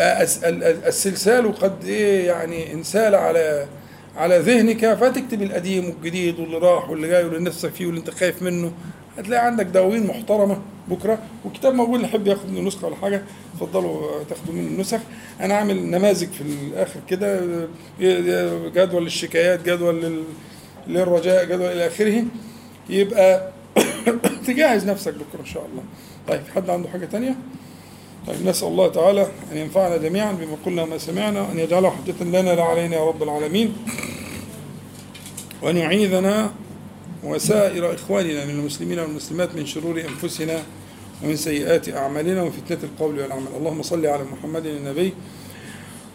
الس- 0.00 0.44
ال- 0.44 0.64
ال- 0.64 0.84
السلسال 0.84 1.54
قد 1.54 1.84
إيه 1.84 2.26
يعني 2.26 2.72
إنسال 2.72 3.14
على 3.14 3.66
على 4.16 4.38
ذهنك. 4.38 4.94
فتكتب 4.94 5.42
القديم 5.42 5.84
والجديد 5.88 6.40
واللي 6.40 6.58
راح 6.58 6.90
واللي 6.90 7.08
جاي 7.08 7.24
واللي 7.24 7.38
نفسك 7.40 7.70
فيه 7.70 7.86
واللي 7.86 8.00
انت 8.00 8.10
خايف 8.10 8.42
منه. 8.42 8.72
هتلاقي 9.18 9.46
عندك 9.46 9.66
دواوين 9.66 10.06
محترمة 10.06 10.58
بكرة. 10.88 11.18
وكتاب 11.44 11.74
موجود 11.74 11.94
اللي 11.94 12.06
يحب 12.08 12.26
ياخد 12.26 12.50
منه 12.50 12.60
نسخة 12.60 12.86
ولا 12.86 12.96
حاجة 12.96 13.22
اتفضلوا 13.54 14.24
تاخدوا 14.28 14.54
منه 14.54 14.66
النسخ 14.68 14.98
أنا 15.40 15.54
عامل 15.54 15.90
نماذج 15.90 16.28
في 16.28 16.40
الآخر 16.40 17.00
كده. 17.08 17.40
جدول 18.76 19.04
للشكايات 19.04 19.62
جدول 19.68 20.02
لل- 20.02 20.24
للرجاء 20.88 21.44
جدول 21.44 21.72
إلى 21.72 21.86
آخره 21.86 22.24
يبقى 22.88 23.52
تجهز 24.46 24.86
نفسك 24.86 25.14
بكرة 25.14 25.40
إن 25.40 25.46
شاء 25.46 25.66
الله. 25.72 25.82
طيب 26.28 26.40
حد 26.54 26.70
عنده 26.70 26.88
حاجة 26.88 27.04
تانية؟ 27.04 27.36
طيب 28.26 28.46
نسأل 28.46 28.68
الله 28.68 28.88
تعالى 28.88 29.26
أن 29.52 29.56
ينفعنا 29.56 29.96
جميعا 29.96 30.32
بما 30.32 30.56
قلنا 30.66 30.82
وما 30.82 30.98
سمعنا 30.98 31.40
وان 31.42 31.58
يجعله 31.58 31.90
حجة 31.90 32.24
لنا 32.24 32.54
لا 32.54 32.62
علينا 32.62 32.96
يا 32.96 33.04
رب 33.04 33.22
العالمين 33.22 33.76
وأن 35.62 35.76
يعيذنا 35.76 36.52
وسائر 37.24 37.94
إخواننا 37.94 38.44
من 38.44 38.50
المسلمين 38.50 38.98
والمسلمات 38.98 39.54
من 39.54 39.66
شرور 39.66 40.00
أنفسنا 40.00 40.62
ومن 41.24 41.36
سيئات 41.36 41.88
أعمالنا 41.88 42.42
ومن 42.42 42.50
فتنة 42.50 42.78
القول 42.82 43.18
والعمل. 43.18 43.46
اللهم 43.56 43.82
صل 43.82 44.06
على 44.06 44.24
محمد 44.24 44.66
النبي 44.66 45.12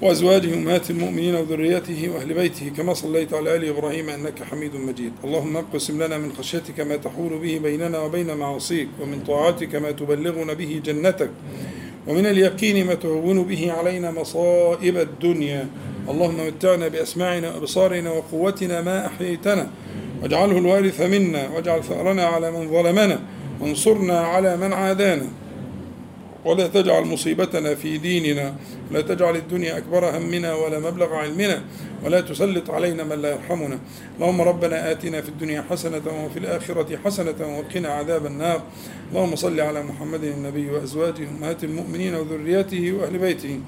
وأزواجه 0.04 0.54
أمهات 0.54 0.90
المؤمنين 0.90 1.36
وذريته 1.36 2.10
وأهل 2.16 2.34
بيته 2.34 2.72
كما 2.78 2.94
صليت 2.94 3.34
على 3.34 3.56
آل 3.56 3.66
إبراهيم 3.66 4.10
إنك 4.10 4.44
حميد 4.44 4.76
مجيد. 4.76 5.12
اللهم 5.24 5.58
أقسم 5.58 6.04
لنا 6.04 6.18
من 6.18 6.34
خشيتك 6.34 6.80
ما 6.80 6.96
تحول 6.96 7.38
به 7.38 7.60
بيننا 7.64 8.00
وبين 8.00 8.34
معاصيك 8.38 8.88
ومن 9.02 9.24
طاعتك 9.28 9.76
ما 9.76 9.92
تبلغنا 9.92 10.54
به 10.54 10.82
جنتك 10.86 11.30
ومن 12.08 12.26
اليقين 12.26 12.86
ما 12.86 12.94
تهون 12.94 13.44
به 13.44 13.72
علينا 13.72 14.12
مصائب 14.12 14.98
الدنيا. 14.98 15.68
اللهم 16.10 16.48
متعنا 16.48 16.88
بأسماعنا 16.88 17.56
وأبصارنا 17.56 18.12
وقوتنا 18.12 18.82
ما 18.82 19.06
أحييتنا. 19.06 19.68
واجعله 20.22 20.58
الوارث 20.58 21.02
منا 21.02 21.50
واجعل 21.50 21.84
ثأرنا 21.84 22.26
على 22.26 22.52
من 22.52 22.70
ظلمنا 22.72 23.20
وانصرنا 23.62 24.20
على 24.20 24.58
من 24.58 24.74
عادانا. 24.74 25.28
ولا 26.46 26.68
تجعل 26.68 27.04
مصيبتنا 27.04 27.76
في 27.76 27.98
ديننا 27.98 28.56
ولا 28.92 29.02
تجعل 29.02 29.36
الدنيا 29.36 29.78
أكبر 29.78 30.18
همنا 30.18 30.54
ولا 30.54 30.80
مبلغ 30.80 31.14
علمنا 31.14 31.64
ولا 32.04 32.22
تسلط 32.22 32.70
علينا 32.70 33.04
من 33.04 33.22
لا 33.22 33.32
يرحمنا. 33.32 33.80
اللهم 34.16 34.42
ربنا 34.42 34.92
آتنا 34.92 35.22
في 35.22 35.30
الدنيا 35.30 35.66
حسنة 35.70 36.26
وفي 36.26 36.40
الآخرة 36.40 36.98
حسنة 37.06 37.40
وقنا 37.58 37.90
عذاب 37.90 38.26
النار. 38.26 38.62
اللهم 39.12 39.36
صل 39.36 39.60
على 39.60 39.84
محمد 39.84 40.24
النبي 40.24 40.70
وأزواجه 40.70 41.28
أمهات 41.38 41.64
المؤمنين 41.64 42.16
وذريته 42.16 42.94
وأهل 42.94 43.18
بيته. 43.18 43.60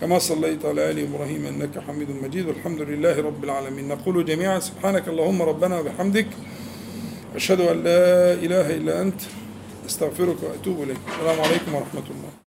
كما 0.00 0.18
صليت 0.18 0.64
على 0.64 0.90
آل 0.90 0.98
إبراهيم 0.98 1.46
إنك 1.46 1.78
حميد 1.78 2.10
مجيد. 2.22 2.46
والحمد 2.46 2.80
لله 2.80 3.20
رب 3.20 3.44
العالمين. 3.44 3.88
نقول 3.88 4.24
جميعا 4.24 4.58
سبحانك 4.58 5.08
اللهم 5.08 5.42
ربنا 5.42 5.80
وبحمدك 5.80 6.26
أشهد 7.34 7.60
أن 7.60 7.76
لا 7.84 8.32
إله 8.32 8.76
إلا 8.76 9.02
أنت. 9.02 9.20
أستغفرك 9.86 10.36
وأتوب 10.42 10.82
إليك. 10.82 10.96
السلام 11.08 11.40
عليكم 11.40 11.74
ورحمة 11.74 12.06
الله. 12.10 12.32